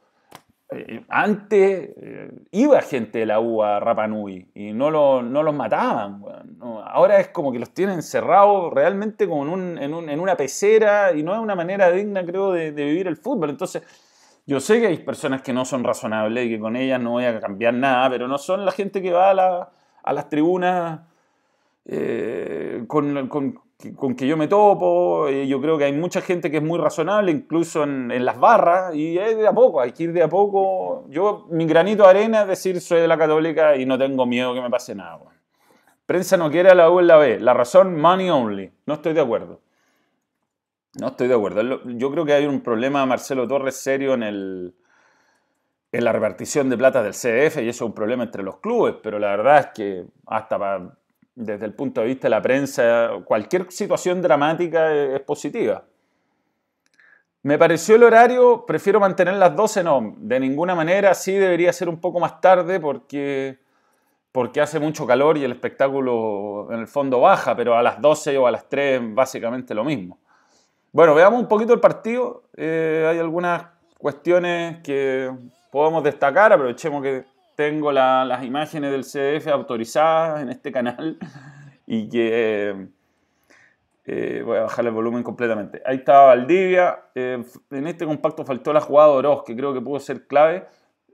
eh, 0.71 1.03
antes 1.09 1.91
eh, 1.97 2.31
iba 2.51 2.83
gente 2.83 3.21
de 3.21 3.27
la 3.27 3.41
U 3.41 3.63
a 3.63 3.81
Rapanui 3.81 4.51
y 4.55 4.73
no, 4.73 4.91
lo, 4.91 5.23
no 5.23 5.43
los 5.43 5.55
mataban. 5.55 6.23
ahora 6.85 7.21
es 7.21 7.29
como 7.29 7.53
que 7.53 7.59
los 7.59 7.73
tienen 7.73 7.97
encerrados 7.97 8.73
realmente 8.75 9.27
como 9.27 9.45
en, 9.45 9.49
un, 9.49 9.79
en, 9.79 9.95
un, 9.95 10.11
en, 10.11 10.21
una 10.21 10.37
pecera 10.37 11.13
y 11.13 11.23
no 11.23 11.33
es 11.33 11.41
una 11.41 11.55
manera 11.55 11.91
digna, 11.91 12.25
creo, 12.25 12.53
de, 12.53 12.73
de, 12.73 12.85
vivir 12.85 13.07
el 13.07 13.17
fútbol. 13.17 13.49
Entonces, 13.49 13.83
yo 14.47 14.61
sé 14.61 14.81
que 14.81 14.89
hay 14.89 14.99
personas 14.99 15.41
que 15.41 15.55
no 15.55 15.65
son 15.65 15.85
razonables 15.85 16.47
y 16.47 16.51
que 16.51 16.61
con 16.61 16.77
ellas 16.77 17.01
no 17.01 17.13
voy 17.13 17.25
a 17.25 17.41
cambiar 17.41 17.73
nada, 17.73 18.11
pero 18.11 18.29
no 18.29 18.37
son 18.37 18.67
la 18.67 18.73
gente 18.73 19.01
que 19.01 19.13
va 19.13 19.31
a, 19.31 19.35
la, 19.35 19.71
a 20.03 20.13
las 20.13 20.29
tribunas 20.29 21.01
eh, 21.87 22.85
con, 22.87 23.29
con 23.29 23.59
con 23.97 24.17
que 24.17 24.27
yo 24.27 24.37
me 24.37 24.49
topo, 24.49 25.29
eh, 25.29 25.47
yo 25.47 25.61
creo 25.61 25.79
que 25.79 25.85
hay 25.85 25.93
mucha 25.93 26.21
gente 26.21 26.51
que 26.51 26.57
es 26.57 26.63
muy 26.63 26.79
razonable, 26.79 27.31
incluso 27.31 27.85
en, 27.85 28.11
en, 28.11 28.25
las 28.25 28.39
barras, 28.39 28.93
y 28.95 29.17
es 29.19 29.37
de 29.37 29.47
a 29.47 29.53
poco, 29.53 29.81
hay 29.81 29.93
que 29.93 30.05
ir 30.05 30.13
de 30.13 30.23
a 30.23 30.29
poco. 30.29 31.05
Yo, 31.09 31.47
mi 31.51 31.65
granito 31.65 32.03
de 32.03 32.11
arena 32.11 32.43
es 32.43 32.49
decir, 32.49 32.81
soy 32.81 33.01
de 33.01 33.09
la 33.09 33.17
católica 33.17 33.77
y 33.77 33.87
no 33.87 33.97
tengo 33.97 34.27
miedo 34.27 34.53
que 34.53 34.61
me 34.61 34.71
pase 34.71 34.97
nada. 34.97 35.21
Prensa 36.07 36.37
no 36.37 36.51
quiere 36.51 36.71
a 36.71 36.75
la 36.75 36.91
U 36.91 37.01
en 37.01 37.07
la 37.07 37.19
B. 37.19 37.39
La 37.39 37.55
razón, 37.55 38.01
money 38.01 38.31
only. 38.31 38.73
No 38.87 38.95
estoy 38.95 39.13
de 39.13 39.21
acuerdo. 39.21 39.61
No 40.99 41.09
estoy 41.09 41.29
de 41.29 41.35
acuerdo. 41.35 41.83
Yo 41.85 42.11
creo 42.11 42.25
que 42.25 42.33
hay 42.33 42.47
un 42.47 42.63
problema, 42.63 43.05
Marcelo 43.07 43.47
Torres, 43.47 43.77
serio 43.77 44.15
en, 44.15 44.23
el, 44.23 44.75
en 45.93 46.05
la 46.05 46.13
repartición 46.13 46.71
de 46.71 46.79
plata 46.79 47.03
del 47.03 47.13
CDF 47.13 47.59
y 47.59 47.69
eso 47.69 47.85
es 47.85 47.89
un 47.89 47.95
problema 47.95 48.25
entre 48.25 48.43
los 48.43 48.57
clubes, 48.57 48.97
pero 49.03 49.19
la 49.19 49.29
verdad 49.29 49.59
es 49.59 49.67
que 49.75 50.07
hasta 50.27 50.59
para 50.59 50.98
desde 51.39 51.67
el 51.67 51.73
punto 51.73 52.01
de 52.01 52.09
vista 52.09 52.27
de 52.27 52.31
la 52.31 52.43
prensa, 52.43 53.11
cualquier 53.25 53.71
situación 53.71 54.21
dramática 54.21 54.93
es 54.93 55.21
positiva. 55.21 55.85
Me 57.43 57.57
pareció 57.57 57.95
el 57.95 58.03
horario, 58.03 58.67
prefiero 58.67 58.99
mantener 58.99 59.35
las 59.35 59.55
12, 59.55 59.85
no, 59.85 60.15
de 60.19 60.41
ninguna 60.41 60.75
manera, 60.75 61.15
sí 61.15 61.33
debería 61.33 61.73
ser 61.73 61.89
un 61.89 62.01
poco 62.01 62.19
más 62.19 62.41
tarde 62.41 62.81
porque, 62.81 63.59
porque 64.33 64.61
hace 64.61 64.81
mucho 64.81 65.07
calor 65.07 65.39
y 65.39 65.45
el 65.45 65.53
espectáculo 65.53 66.67
en 66.73 66.81
el 66.81 66.89
fondo 66.89 67.21
baja, 67.21 67.55
pero 67.55 67.77
a 67.77 67.83
las 67.83 68.01
12 68.01 68.37
o 68.37 68.47
a 68.49 68.51
las 68.51 68.69
3 68.69 69.15
básicamente 69.15 69.75
lo 69.75 69.85
mismo. 69.85 70.19
Bueno, 70.91 71.15
veamos 71.15 71.41
un 71.41 71.47
poquito 71.47 71.73
el 71.73 71.81
partido, 71.81 72.43
eh, 72.57 73.07
hay 73.09 73.21
algunas 73.21 73.63
cuestiones 73.97 74.83
que 74.83 75.31
podemos 75.71 76.03
destacar, 76.03 76.53
aprovechemos 76.53 77.01
que 77.01 77.25
tengo 77.59 77.91
las 77.91 78.45
imágenes 78.45 78.93
del 78.93 79.03
CDF 79.03 79.49
autorizadas 79.49 80.43
en 80.43 80.49
este 80.49 80.71
canal 80.71 81.19
y 81.89 82.09
que 82.09 82.87
eh, 84.05 84.43
voy 84.47 84.59
a 84.59 84.61
bajar 84.61 84.87
el 84.87 84.93
volumen 84.93 85.25
completamente. 85.25 85.83
Ahí 85.85 85.97
estaba 85.97 86.27
Valdivia. 86.27 87.07
Eh, 87.17 87.43
en 87.73 87.87
este 87.89 88.07
compacto 88.07 88.45
faltó 88.45 88.73
la 88.73 88.81
jugada 88.81 89.09
de 89.09 89.15
Oroz, 89.17 89.43
que 89.43 89.57
creo 89.57 89.75
que 89.75 89.81
pudo 89.81 89.99
ser 89.99 90.29
clave. 90.29 90.67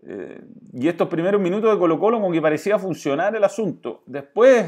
Eh, 0.06 0.38
y 0.74 0.86
estos 0.86 1.08
primeros 1.08 1.40
minutos 1.40 1.72
de 1.72 1.78
Colo 1.78 1.98
Colo 1.98 2.20
como 2.20 2.30
que 2.30 2.42
parecía 2.42 2.78
funcionar 2.78 3.34
el 3.34 3.42
asunto. 3.42 4.02
Después 4.04 4.66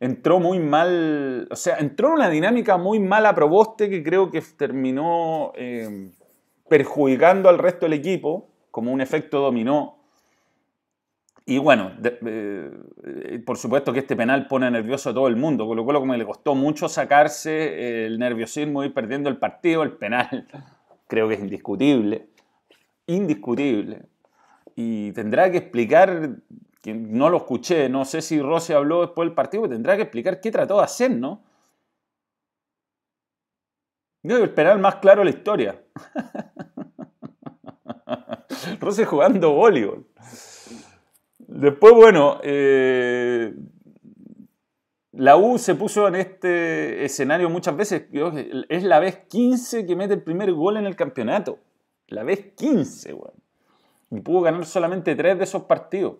entró 0.00 0.40
muy 0.40 0.60
mal, 0.60 1.46
o 1.50 1.56
sea, 1.56 1.76
entró 1.76 2.08
en 2.08 2.14
una 2.14 2.30
dinámica 2.30 2.78
muy 2.78 3.00
mala 3.00 3.34
Proboste 3.34 3.90
que 3.90 4.02
creo 4.02 4.30
que 4.30 4.40
terminó 4.40 5.52
perjudicando 6.70 7.50
al 7.50 7.58
resto 7.58 7.84
del 7.84 7.92
equipo 7.92 8.48
como 8.70 8.92
un 8.92 9.02
efecto 9.02 9.40
dominó. 9.40 9.95
Y 11.48 11.58
bueno, 11.58 11.92
eh, 12.02 13.42
por 13.46 13.56
supuesto 13.56 13.92
que 13.92 14.00
este 14.00 14.16
penal 14.16 14.48
pone 14.48 14.68
nervioso 14.68 15.10
a 15.10 15.14
todo 15.14 15.28
el 15.28 15.36
mundo, 15.36 15.66
con 15.66 15.76
lo 15.76 15.84
cual 15.84 15.98
como 15.98 16.16
le 16.16 16.26
costó 16.26 16.56
mucho 16.56 16.88
sacarse 16.88 18.06
el 18.06 18.18
nerviosismo 18.18 18.82
y 18.82 18.90
perdiendo 18.90 19.30
el 19.30 19.38
partido, 19.38 19.84
el 19.84 19.92
penal 19.92 20.48
creo 21.06 21.28
que 21.28 21.34
es 21.34 21.40
indiscutible, 21.40 22.28
indiscutible. 23.06 24.06
Y 24.74 25.12
tendrá 25.12 25.50
que 25.50 25.58
explicar 25.58 26.40
no 26.94 27.30
lo 27.30 27.38
escuché, 27.38 27.88
no 27.88 28.04
sé 28.04 28.22
si 28.22 28.40
Rossi 28.40 28.72
habló 28.72 29.02
después 29.02 29.26
del 29.26 29.34
partido, 29.34 29.68
tendrá 29.68 29.96
que 29.96 30.02
explicar 30.02 30.40
qué 30.40 30.50
trató 30.50 30.78
de 30.78 30.84
hacer, 30.84 31.10
¿no? 31.10 31.42
No, 34.22 34.36
el 34.36 34.50
penal 34.50 34.78
más 34.80 34.96
claro 34.96 35.20
de 35.20 35.26
la 35.26 35.30
historia. 35.30 35.82
Rossi 38.80 39.04
jugando 39.04 39.52
voleibol. 39.52 40.06
Después, 41.56 41.94
bueno, 41.94 42.38
eh, 42.42 43.54
la 45.12 45.36
U 45.36 45.58
se 45.58 45.74
puso 45.74 46.08
en 46.08 46.16
este 46.16 47.04
escenario 47.04 47.48
muchas 47.50 47.76
veces. 47.76 48.06
Es 48.68 48.82
la 48.84 49.00
vez 49.00 49.18
15 49.28 49.86
que 49.86 49.96
mete 49.96 50.14
el 50.14 50.22
primer 50.22 50.52
gol 50.52 50.76
en 50.76 50.86
el 50.86 50.96
campeonato. 50.96 51.58
La 52.08 52.22
vez 52.22 52.52
15, 52.56 53.14
weón. 53.14 53.34
Y 54.10 54.20
pudo 54.20 54.42
ganar 54.42 54.64
solamente 54.66 55.16
tres 55.16 55.38
de 55.38 55.44
esos 55.44 55.62
partidos 55.62 56.16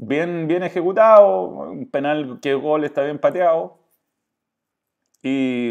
bien, 0.00 0.46
bien 0.48 0.62
ejecutado, 0.62 1.70
un 1.70 1.90
penal 1.90 2.40
que 2.40 2.54
gol 2.54 2.84
está 2.84 3.04
bien 3.04 3.18
pateado. 3.18 3.78
Y, 5.22 5.70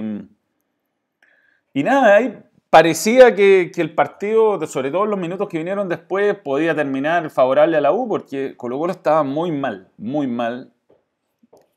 y 1.74 1.84
nada, 1.84 2.16
ahí 2.16 2.40
parecía 2.70 3.36
que, 3.36 3.72
el 3.76 3.94
partido, 3.94 4.66
sobre 4.68 4.92
todo 4.92 5.06
los 5.06 5.20
minutos 5.20 5.48
que 5.50 5.58
vinieron 5.58 5.90
después, 5.90 6.36
podía 6.38 6.76
terminar 6.76 7.30
favorable 7.30 7.78
a 7.78 7.82
la 7.82 7.92
U 7.92 8.08
porque 8.08 8.56
Colo 8.56 8.78
Colo 8.78 8.92
estaba 8.92 9.24
muy 9.24 9.52
mal, 9.52 9.92
muy 9.98 10.28
mal. 10.28 10.74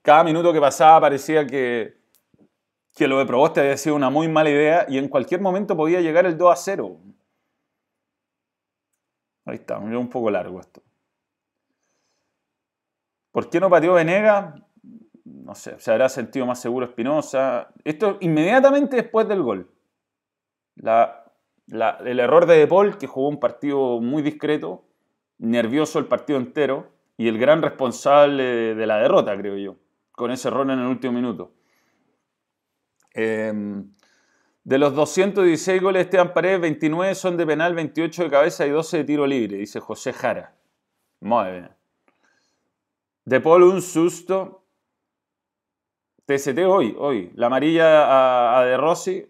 Cada 0.02 0.24
minuto 0.24 0.52
que 0.52 0.60
pasaba 0.60 1.00
parecía 1.00 1.46
que, 1.46 1.96
que 2.94 3.08
lo 3.08 3.18
de 3.18 3.26
Proboste 3.26 3.60
había 3.60 3.76
sido 3.76 3.96
una 3.96 4.10
muy 4.10 4.28
mala 4.28 4.50
idea 4.50 4.86
y 4.88 4.98
en 4.98 5.08
cualquier 5.08 5.40
momento 5.40 5.76
podía 5.76 6.00
llegar 6.00 6.26
el 6.26 6.36
2 6.36 6.52
a 6.52 6.56
0. 6.56 6.96
Ahí 9.44 9.56
está, 9.56 9.78
me 9.78 9.96
un 9.96 10.08
poco 10.08 10.30
largo 10.30 10.60
esto. 10.60 10.82
¿Por 13.32 13.48
qué 13.48 13.58
no 13.58 13.70
pateó 13.70 13.94
Venega? 13.94 14.54
No 15.24 15.54
sé, 15.54 15.78
se 15.80 15.90
habrá 15.90 16.08
sentido 16.08 16.46
más 16.46 16.60
seguro 16.60 16.86
Espinosa. 16.86 17.72
Esto 17.82 18.18
inmediatamente 18.20 18.96
después 18.96 19.26
del 19.26 19.42
gol. 19.42 19.70
El 20.76 22.20
error 22.20 22.46
de 22.46 22.56
De 22.56 22.66
Paul, 22.66 22.98
que 22.98 23.06
jugó 23.06 23.28
un 23.28 23.40
partido 23.40 24.00
muy 24.00 24.22
discreto, 24.22 24.84
nervioso 25.38 25.98
el 25.98 26.06
partido 26.06 26.38
entero, 26.38 26.90
y 27.16 27.28
el 27.28 27.38
gran 27.38 27.62
responsable 27.62 28.74
de 28.74 28.86
la 28.86 28.98
derrota, 28.98 29.36
creo 29.36 29.56
yo, 29.56 29.76
con 30.12 30.30
ese 30.30 30.48
error 30.48 30.68
en 30.70 30.78
el 30.78 30.86
último 30.86 31.12
minuto. 31.12 31.52
Em, 33.14 33.92
de 34.64 34.78
los 34.78 34.94
216 34.94 35.82
goles 35.82 36.00
de 36.00 36.04
Esteban 36.04 36.32
Paredes, 36.32 36.60
29 36.60 37.14
son 37.14 37.36
de 37.36 37.46
penal, 37.46 37.74
28 37.74 38.24
de 38.24 38.30
cabeza 38.30 38.66
y 38.66 38.70
12 38.70 38.98
de 38.98 39.04
tiro 39.04 39.26
libre, 39.26 39.58
dice 39.58 39.80
José 39.80 40.12
Jara. 40.12 40.54
Muy 41.20 41.50
bien. 41.50 41.70
De 43.24 43.40
Paul 43.40 43.62
un 43.64 43.82
susto. 43.82 44.64
TST 46.26 46.58
hoy, 46.66 46.94
hoy. 46.98 47.32
La 47.34 47.46
amarilla 47.46 48.58
a, 48.58 48.64
De 48.64 48.76
Rossi, 48.76 49.26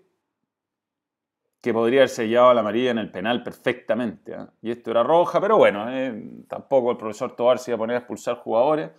que 1.63 1.73
podría 1.73 2.01
haber 2.01 2.09
sellado 2.09 2.51
a 2.51 2.55
la 2.55 2.61
amarilla 2.61 2.91
en 2.91 2.99
el 2.99 3.11
penal 3.11 3.45
perfectamente. 3.45 4.33
¿eh? 4.33 4.47
Y 4.63 4.71
esto 4.73 4.91
era 4.91 5.05
roja, 5.05 5.41
pero 5.41 5.57
bueno, 5.57 5.87
eh, 5.89 6.13
tampoco 6.49 6.91
el 6.91 6.97
profesor 6.97 7.37
Tobar 7.37 7.59
se 7.61 7.71
iba 7.71 7.77
a 7.77 7.79
poner 7.79 7.97
a 7.97 7.99
expulsar 8.01 8.37
jugadores. 8.37 8.91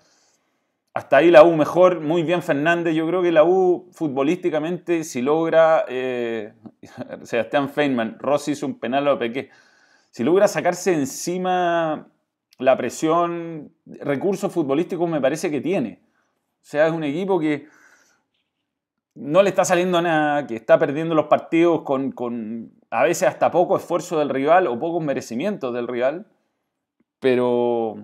Hasta 0.94 1.18
ahí 1.18 1.30
la 1.30 1.44
U 1.44 1.56
mejor, 1.58 2.00
muy 2.00 2.24
bien 2.24 2.42
Fernández. 2.42 2.96
Yo 2.96 3.06
creo 3.06 3.22
que 3.22 3.34
la 3.34 3.44
U 3.44 3.90
futbolísticamente, 3.92 5.04
si 5.04 5.22
logra, 5.22 5.84
eh, 5.90 6.54
Sebastián 7.24 7.70
Feynman, 7.70 8.18
Rossi 8.18 8.52
hizo 8.52 8.66
un 8.66 8.80
penal 8.80 9.10
a 9.10 9.20
pequeño. 9.20 9.50
Si 10.10 10.24
logra 10.24 10.48
sacarse 10.48 10.94
encima 10.94 12.08
la 12.60 12.78
presión, 12.78 13.74
recursos 13.86 14.54
futbolísticos 14.54 15.10
me 15.10 15.20
parece 15.20 15.52
que 15.52 15.60
tiene. 15.60 16.02
O 16.62 16.66
sea, 16.66 16.88
es 16.88 16.94
un 16.94 17.04
equipo 17.04 17.40
que 17.40 17.68
no 19.16 19.44
le 19.44 19.50
está 19.50 19.64
saliendo 19.64 20.02
nada, 20.02 20.48
que 20.48 20.56
está 20.56 20.80
perdiendo 20.80 21.14
los 21.16 21.28
partidos 21.28 21.82
con, 21.84 22.72
a 22.90 23.04
veces 23.04 23.28
hasta 23.28 23.52
poco 23.52 23.78
esfuerzo 23.78 24.20
del 24.20 24.30
rival 24.30 24.68
o 24.68 24.80
pocos 24.80 25.04
merecimientos 25.04 25.74
del 25.74 25.88
rival, 25.88 26.28
pero, 27.20 27.96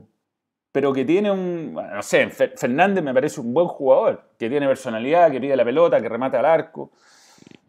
pero 0.72 0.94
que 0.94 1.06
tiene 1.06 1.32
un, 1.32 1.74
no 1.74 2.02
sé, 2.04 2.30
Fernández 2.30 3.04
me 3.04 3.14
parece 3.14 3.42
un 3.42 3.54
buen 3.54 3.68
jugador, 3.68 4.30
que 4.38 4.50
tiene 4.50 4.68
personalidad, 4.68 5.32
que 5.32 5.42
pide 5.42 5.56
la 5.56 5.66
pelota, 5.66 6.02
que 6.02 6.10
remata 6.10 6.40
al 6.40 6.46
arco. 6.46 6.92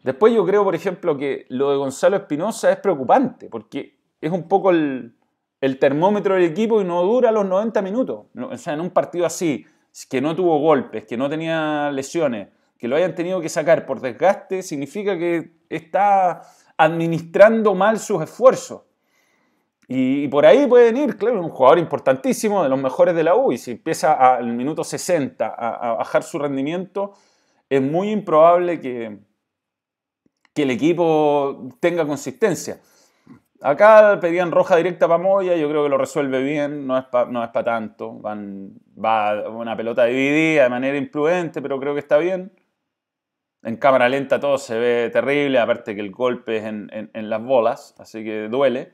Después 0.03 0.33
yo 0.33 0.45
creo, 0.45 0.63
por 0.63 0.75
ejemplo, 0.75 1.17
que 1.17 1.45
lo 1.49 1.71
de 1.71 1.77
Gonzalo 1.77 2.17
Espinosa 2.17 2.71
es 2.71 2.77
preocupante, 2.77 3.49
porque 3.49 3.97
es 4.19 4.31
un 4.31 4.47
poco 4.47 4.69
el, 4.71 5.15
el 5.61 5.77
termómetro 5.77 6.35
del 6.35 6.43
equipo 6.43 6.81
y 6.81 6.83
no 6.83 7.03
dura 7.03 7.31
los 7.31 7.45
90 7.45 7.81
minutos. 7.81 8.25
O 8.35 8.57
sea, 8.57 8.73
en 8.73 8.81
un 8.81 8.89
partido 8.89 9.25
así, 9.25 9.65
que 10.09 10.21
no 10.21 10.35
tuvo 10.35 10.59
golpes, 10.59 11.05
que 11.05 11.17
no 11.17 11.29
tenía 11.29 11.91
lesiones, 11.91 12.47
que 12.81 12.87
lo 12.87 12.95
hayan 12.95 13.13
tenido 13.13 13.39
que 13.39 13.47
sacar 13.47 13.85
por 13.85 14.01
desgaste, 14.01 14.63
significa 14.63 15.15
que 15.15 15.51
está 15.69 16.41
administrando 16.75 17.75
mal 17.75 17.99
sus 17.99 18.23
esfuerzos. 18.23 18.81
Y, 19.87 20.27
por 20.29 20.47
ahí 20.47 20.65
pueden 20.65 20.97
ir, 20.97 21.15
claro, 21.15 21.43
un 21.43 21.49
jugador 21.49 21.77
importantísimo, 21.77 22.63
de 22.63 22.69
los 22.69 22.81
mejores 22.81 23.13
de 23.13 23.23
la 23.23 23.35
U, 23.35 23.51
y 23.51 23.59
si 23.59 23.71
empieza 23.71 24.13
al 24.13 24.47
minuto 24.53 24.83
60 24.83 25.45
a, 25.45 25.93
bajar 25.93 26.23
su 26.23 26.39
rendimiento, 26.39 27.13
es 27.69 27.83
muy 27.83 28.09
improbable 28.09 28.79
que, 28.79 29.19
que 30.51 30.63
el 30.63 30.71
equipo 30.71 31.69
tenga 31.79 32.07
consistencia. 32.07 32.79
Acá 33.61 34.17
pedían 34.19 34.49
roja 34.49 34.75
directa 34.75 35.07
para 35.07 35.21
Moya, 35.21 35.55
yo 35.55 35.69
creo 35.69 35.83
que 35.83 35.89
lo 35.89 35.99
resuelve 35.99 36.41
bien, 36.41 36.87
no 36.87 36.97
es 36.97 37.05
para 37.05 37.29
no 37.29 37.43
es 37.43 37.51
tanto. 37.51 38.13
Van, 38.13 38.73
va 38.97 39.47
una 39.49 39.77
pelota 39.77 40.05
dividida 40.05 40.63
de 40.63 40.69
manera 40.69 40.97
imprudente, 40.97 41.61
pero 41.61 41.79
creo 41.79 41.93
que 41.93 41.99
está 41.99 42.17
bien. 42.17 42.51
En 43.63 43.77
cámara 43.77 44.09
lenta 44.09 44.39
todo 44.39 44.57
se 44.57 44.77
ve 44.77 45.09
terrible, 45.11 45.59
aparte 45.59 45.93
que 45.93 46.01
el 46.01 46.11
golpe 46.11 46.57
es 46.57 46.63
en, 46.65 47.29
las 47.29 47.43
bolas, 47.43 47.95
así 47.99 48.23
que 48.23 48.47
duele. 48.47 48.93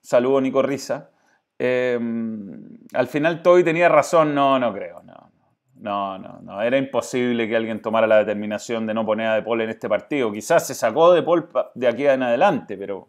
Saludo 0.00 0.40
Nico 0.40 0.62
Risa. 0.62 1.10
Em, 1.58 2.78
al 2.94 3.06
final 3.06 3.42
Toy 3.42 3.62
tenía 3.62 3.88
razón, 3.88 4.34
no, 4.34 4.58
no 4.58 4.72
creo, 4.72 5.02
no. 5.02 5.30
No, 5.76 6.18
no, 6.18 6.40
no. 6.42 6.60
Era 6.60 6.76
imposible 6.76 7.48
que 7.48 7.54
alguien 7.54 7.80
tomara 7.80 8.08
la 8.08 8.18
determinación 8.18 8.84
de 8.84 8.94
no 8.94 9.06
poner 9.06 9.28
a 9.28 9.34
De 9.36 9.42
Paul 9.42 9.60
en 9.60 9.70
este 9.70 9.88
partido. 9.88 10.32
Quizás 10.32 10.66
se 10.66 10.74
sacó 10.74 11.12
De 11.12 11.22
Paul 11.22 11.48
de 11.74 11.86
aquí 11.86 12.04
en 12.04 12.24
adelante, 12.24 12.76
pero 12.76 13.08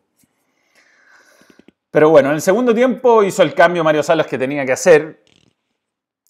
pero 1.91 2.09
bueno, 2.09 2.29
en 2.29 2.35
el 2.35 2.41
segundo 2.41 2.73
tiempo 2.73 3.23
hizo 3.23 3.41
el 3.41 3.53
cambio 3.53 3.83
Mario 3.83 4.03
Salas 4.03 4.27
que 4.27 4.37
tenía 4.37 4.65
que 4.65 4.73
hacer. 4.73 5.23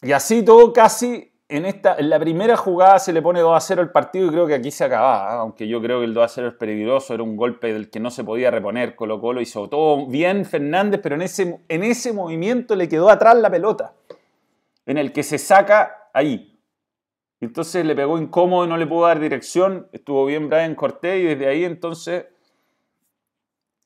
Y 0.01 0.13
así 0.13 0.43
todo 0.43 0.71
casi 0.71 1.28
en, 1.49 1.65
esta, 1.65 1.95
en 1.97 2.12
la 2.12 2.19
primera 2.19 2.55
jugada 2.55 2.99
se 2.99 3.12
le 3.12 3.23
pone 3.23 3.39
2 3.39 3.55
a 3.55 3.59
0 3.59 3.81
el 3.81 3.89
partido 3.89 4.27
y 4.27 4.29
creo 4.29 4.45
que 4.45 4.53
aquí 4.53 4.69
se 4.69 4.83
acababa. 4.83 5.33
¿eh? 5.33 5.38
Aunque 5.39 5.67
yo 5.67 5.81
creo 5.81 5.99
que 5.99 6.05
el 6.05 6.13
2 6.13 6.23
a 6.23 6.27
0 6.27 6.47
es 6.49 6.53
peligroso, 6.53 7.15
era 7.15 7.23
un 7.23 7.35
golpe 7.35 7.73
del 7.73 7.89
que 7.89 7.99
no 7.99 8.12
se 8.12 8.23
podía 8.23 8.51
reponer. 8.51 8.95
Colo 8.95 9.19
Colo 9.19 9.41
hizo 9.41 9.67
todo 9.67 10.05
bien 10.05 10.45
Fernández, 10.45 10.99
pero 11.01 11.15
en 11.15 11.23
ese, 11.23 11.59
en 11.67 11.83
ese 11.83 12.13
movimiento 12.13 12.75
le 12.75 12.88
quedó 12.88 13.09
atrás 13.09 13.35
la 13.35 13.49
pelota. 13.49 13.95
En 14.85 14.99
el 14.99 15.12
que 15.12 15.23
se 15.23 15.39
saca 15.39 16.09
ahí. 16.13 16.62
Entonces 17.41 17.83
le 17.83 17.95
pegó 17.95 18.19
incómodo 18.19 18.67
no 18.67 18.77
le 18.77 18.85
pudo 18.85 19.07
dar 19.07 19.19
dirección. 19.19 19.88
Estuvo 19.91 20.27
bien 20.27 20.49
Brian 20.49 20.75
Cortés 20.75 21.19
y 21.19 21.23
desde 21.23 21.47
ahí 21.47 21.65
entonces 21.65 22.27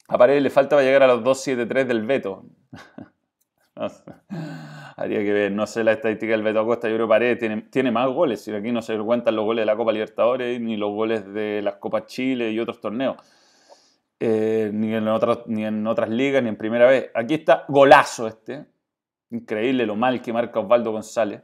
a 0.10 0.18
Paredes 0.18 0.44
le 0.44 0.50
falta 0.50 0.76
para 0.76 0.86
llegar 0.86 1.04
a 1.04 1.08
los 1.08 1.22
2.73 1.22 1.86
del 1.86 2.06
Beto. 2.06 2.44
Habría 4.96 5.20
que 5.20 5.34
ver, 5.34 5.52
no 5.52 5.66
sé 5.66 5.84
la 5.84 5.94
estadística 5.94 6.32
del 6.34 6.44
Beto 6.44 6.60
Acosta, 6.60 6.88
yo 6.88 6.96
creo 6.96 7.08
que 7.08 7.10
Paredes 7.10 7.40
tiene, 7.40 7.62
tiene 7.64 7.92
más 7.92 8.08
goles, 8.10 8.48
y 8.48 8.52
aquí 8.54 8.72
no 8.72 8.82
se 8.82 8.98
cuentan 8.98 9.36
los 9.36 9.46
goles 9.46 9.64
de 9.64 9.66
la 9.66 9.76
Copa 9.76 9.92
Libertadores, 9.92 10.62
ni 10.62 10.78
los 10.78 10.92
goles 10.92 11.34
de 11.34 11.62
las 11.64 11.76
Copas 11.76 12.06
Chile 12.06 12.52
y 12.52 12.60
otros 12.60 12.80
torneos. 12.80 13.18
Eh, 14.20 14.70
ni, 14.74 14.94
en 14.94 15.08
otras, 15.08 15.40
ni 15.48 15.66
en 15.66 15.86
otras 15.88 16.10
ligas, 16.10 16.44
ni 16.44 16.50
en 16.50 16.56
primera 16.56 16.86
vez. 16.86 17.10
Aquí 17.14 17.34
está 17.34 17.66
golazo 17.68 18.28
este. 18.28 18.66
Increíble 19.32 19.86
lo 19.86 19.96
mal 19.96 20.22
que 20.22 20.32
marca 20.32 20.60
Osvaldo 20.60 20.92
González. 20.92 21.42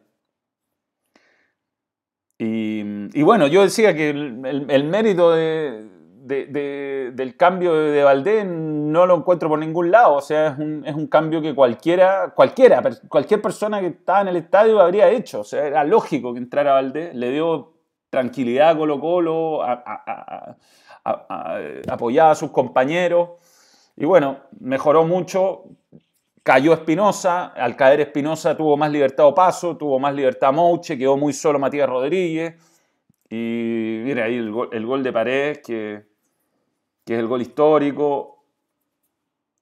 Y, 2.38 3.22
bueno, 3.22 3.48
yo 3.48 3.64
decía 3.64 3.94
que 3.94 4.12
el 4.12 4.84
mérito 4.86 5.32
de, 5.32 5.90
del 6.30 7.36
cambio 7.36 7.74
de 7.74 8.04
Valdés 8.04 8.46
no 8.46 9.06
lo 9.06 9.18
encuentro 9.18 9.50
por 9.50 9.60
ningún 9.60 9.92
lado. 9.92 10.16
O 10.16 10.22
sea, 10.22 10.48
es 10.48 10.60
un, 10.60 10.84
es 10.86 10.96
un, 10.96 11.08
cambio 11.08 11.42
que 11.42 11.56
cualquiera, 11.56 12.34
cualquiera, 12.36 12.82
cualquier 13.08 13.42
persona 13.42 13.80
que 13.82 13.88
estaba 13.88 14.22
en 14.22 14.30
el 14.30 14.36
estadio 14.38 14.80
habría 14.80 15.10
hecho. 15.10 15.42
O 15.42 15.44
sea, 15.44 15.66
era 15.66 15.84
lógico 15.84 16.34
que 16.34 16.40
entrara 16.40 16.74
Valdés. 16.74 17.16
Le 17.16 17.32
dio 17.32 17.74
tranquilidad 18.10 18.70
a 18.70 18.78
Colo 18.78 19.00
Colo, 19.00 19.62
apoyaba 21.88 22.32
a 22.32 22.36
sus 22.36 22.52
compañeros. 22.52 23.30
Y 23.96 24.06
bueno, 24.06 24.38
mejoró 24.60 25.06
mucho. 25.06 25.66
Cayó 26.42 26.74
Espinosa, 26.74 27.48
al 27.48 27.76
caer 27.76 28.00
Espinosa 28.00 28.56
tuvo 28.56 28.78
más 28.78 28.92
libertad 28.92 29.28
o 29.28 29.36
paso, 29.36 29.78
tuvo 29.78 30.00
más 30.00 30.16
libertad 30.16 30.54
Mouche, 30.54 30.98
quedó 30.98 31.18
muy 31.18 31.34
solo 31.34 31.60
Matías 31.60 31.88
Rodríguez. 31.88 32.56
Y 33.30 34.00
mira 34.04 34.26
ahí 34.26 34.38
el 34.38 34.52
gol, 34.52 35.04
de 35.04 35.14
Paredes, 35.14 35.60
que, 35.60 36.09
que, 37.10 37.16
es 37.16 37.20
el 37.20 37.28
gol 37.28 37.42
histórico. 37.42 38.46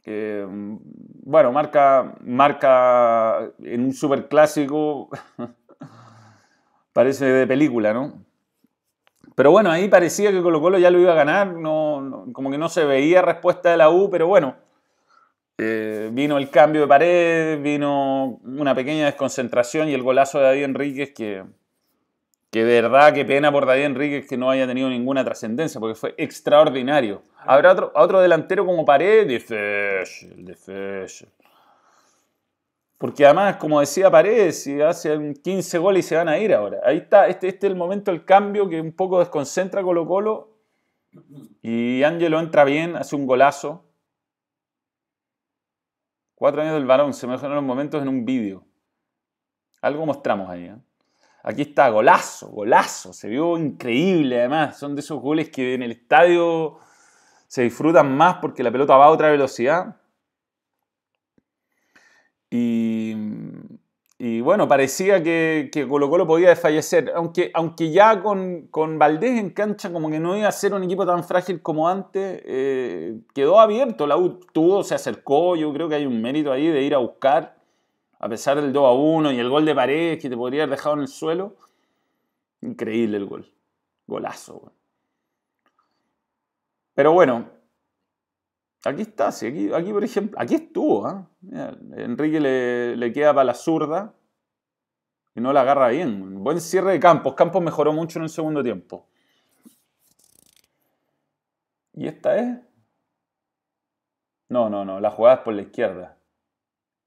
Que, 0.03 0.45
bueno, 0.49 1.51
marca, 1.51 2.15
marca 2.21 3.51
en 3.63 3.85
un 3.85 3.93
superclásico, 3.93 5.09
parece 6.93 7.25
de 7.25 7.47
película, 7.47 7.93
¿no? 7.93 8.25
Pero 9.35 9.51
bueno, 9.51 9.69
ahí 9.69 9.87
parecía 9.87 10.31
que 10.31 10.41
Colo 10.41 10.59
Colo 10.59 10.77
ya 10.77 10.89
lo 10.89 10.99
iba 10.99 11.11
a 11.11 11.15
ganar, 11.15 11.53
no, 11.53 12.25
como 12.33 12.49
que 12.49 12.57
no 12.57 12.69
se 12.69 12.85
veía 12.85 13.21
respuesta 13.21 13.69
de 13.69 13.77
la 13.77 13.89
U, 13.89 14.09
pero 14.09 14.27
bueno, 14.27 14.55
eh, 15.57 16.09
vino 16.11 16.37
el 16.37 16.49
cambio 16.49 16.81
de 16.81 16.87
pared, 16.87 17.61
vino 17.61 18.39
una 18.43 18.73
pequeña 18.73 19.05
desconcentración 19.05 19.89
y 19.89 19.93
el 19.93 20.03
golazo 20.03 20.39
de 20.39 20.45
David 20.45 20.63
Enríquez 20.63 21.13
que, 21.13 21.43
que 22.49 22.63
de 22.63 22.81
verdad, 22.81 23.13
qué 23.13 23.25
pena 23.25 23.51
por 23.51 23.65
David 23.65 23.83
Enríquez 23.83 24.27
que 24.27 24.37
no 24.37 24.49
haya 24.49 24.65
tenido 24.65 24.89
ninguna 24.89 25.23
trascendencia, 25.23 25.79
porque 25.79 25.95
fue 25.95 26.15
extraordinario. 26.17 27.21
Habrá 27.39 27.73
otro, 27.73 27.91
otro 27.93 28.21
delantero 28.21 28.65
como 28.65 28.85
Pared, 28.85 29.27
difícil, 29.27 30.45
difícil. 30.45 31.29
Porque 32.97 33.25
además, 33.25 33.57
como 33.57 33.79
decía 33.79 34.09
Paredes, 34.09 34.63
si 34.63 34.81
hacen 34.81 35.35
15 35.35 35.77
goles 35.77 36.05
y 36.05 36.09
se 36.09 36.15
van 36.15 36.29
a 36.29 36.39
ir 36.39 36.53
ahora. 36.53 36.79
Ahí 36.83 36.97
está, 36.97 37.27
este, 37.27 37.47
este 37.47 37.67
es 37.67 37.71
el 37.71 37.77
momento 37.77 38.11
del 38.11 38.25
cambio 38.25 38.67
que 38.67 38.81
un 38.81 38.93
poco 38.93 39.19
desconcentra 39.19 39.83
Colo 39.83 40.07
Colo. 40.07 40.57
Y 41.61 42.01
Ángelo 42.03 42.39
entra 42.39 42.63
bien, 42.63 42.95
hace 42.95 43.15
un 43.15 43.27
golazo. 43.27 43.85
Cuatro 46.33 46.61
años 46.61 46.73
del 46.73 46.85
varón, 46.85 47.13
se 47.13 47.27
me 47.27 47.33
dejan 47.33 47.53
los 47.53 47.63
momentos 47.63 48.01
en 48.01 48.07
un 48.07 48.25
vídeo. 48.25 48.63
Algo 49.81 50.05
mostramos 50.05 50.49
ahí. 50.49 50.65
¿eh? 50.65 50.75
Aquí 51.47 51.61
está, 51.61 51.87
golazo, 51.87 52.49
golazo. 52.49 53.13
Se 53.13 53.29
vio 53.29 53.57
increíble 53.57 54.39
además. 54.39 54.77
Son 54.77 54.95
de 54.95 54.99
esos 54.99 55.21
goles 55.21 55.49
que 55.49 55.75
en 55.75 55.81
el 55.81 55.91
estadio 55.91 56.77
se 57.47 57.61
disfrutan 57.61 58.17
más 58.17 58.39
porque 58.41 58.63
la 58.63 58.71
pelota 58.71 58.97
va 58.97 59.05
a 59.05 59.11
otra 59.11 59.31
velocidad. 59.31 59.95
Y, 62.49 63.13
bueno, 64.41 64.67
parecía 64.67 65.23
que, 65.23 65.69
que, 65.71 65.87
Colo 65.87 66.09
Colo 66.09 66.27
podía 66.27 66.49
desfallecer, 66.49 67.13
aunque, 67.15 67.49
aunque 67.53 67.91
ya 67.91 68.21
con, 68.21 68.67
con, 68.67 68.99
Valdés 68.99 69.39
en 69.39 69.51
cancha 69.51 69.93
como 69.93 70.09
que 70.09 70.19
no 70.19 70.35
iba 70.35 70.49
a 70.49 70.51
ser 70.51 70.73
un 70.73 70.83
equipo 70.83 71.05
tan 71.05 71.23
frágil 71.23 71.61
como 71.61 71.87
antes, 71.87 72.41
eh, 72.45 73.21
quedó 73.33 73.61
abierto, 73.61 74.05
la 74.05 74.17
U 74.17 74.41
tuvo, 74.51 74.83
se 74.83 74.95
acercó, 74.95 75.55
yo 75.55 75.71
creo 75.71 75.87
que 75.87 75.95
hay 75.95 76.05
un 76.05 76.21
mérito 76.21 76.51
ahí 76.51 76.67
de 76.67 76.81
ir 76.81 76.93
a 76.93 76.97
buscar, 76.97 77.56
a 78.19 78.29
pesar 78.29 78.59
del 78.61 78.73
2 78.73 78.85
a 78.85 78.91
1 78.93 79.31
y 79.31 79.39
el 79.39 79.49
gol 79.49 79.65
de 79.65 79.75
Paredes 79.75 80.21
que 80.21 80.29
te 80.29 80.37
podría 80.37 80.63
haber 80.63 80.77
dejado 80.77 80.95
en 80.95 81.01
el 81.01 81.07
suelo, 81.07 81.55
increíble 82.61 83.17
el 83.17 83.25
gol, 83.25 83.51
golazo. 84.07 84.71
Pero 86.93 87.13
bueno, 87.13 87.57
Aquí 88.87 89.01
está, 89.01 89.31
sí, 89.31 89.47
aquí, 89.47 89.73
aquí 89.73 89.91
por 89.91 90.03
ejemplo, 90.03 90.39
aquí 90.39 90.55
estuvo. 90.55 91.09
¿eh? 91.09 91.75
Enrique 91.97 92.39
le, 92.39 92.95
le, 92.95 93.11
queda 93.11 93.33
para 93.33 93.43
la 93.43 93.53
zurda 93.53 94.13
y 95.35 95.41
no 95.41 95.51
la 95.51 95.61
agarra 95.61 95.89
bien. 95.89 96.43
Buen 96.43 96.61
cierre 96.61 96.93
de 96.93 96.99
Campos. 96.99 97.33
Campos 97.33 97.61
mejoró 97.61 97.91
mucho 97.91 98.19
en 98.19 98.23
el 98.23 98.29
segundo 98.29 98.63
tiempo. 98.63 99.07
¿Y 101.93 102.07
esta 102.07 102.37
es? 102.37 102.59
No, 104.49 104.69
no, 104.69 104.85
no, 104.85 105.01
la 105.01 105.11
jugada 105.11 105.37
es 105.37 105.41
por 105.41 105.53
la 105.53 105.63
izquierda. 105.63 106.16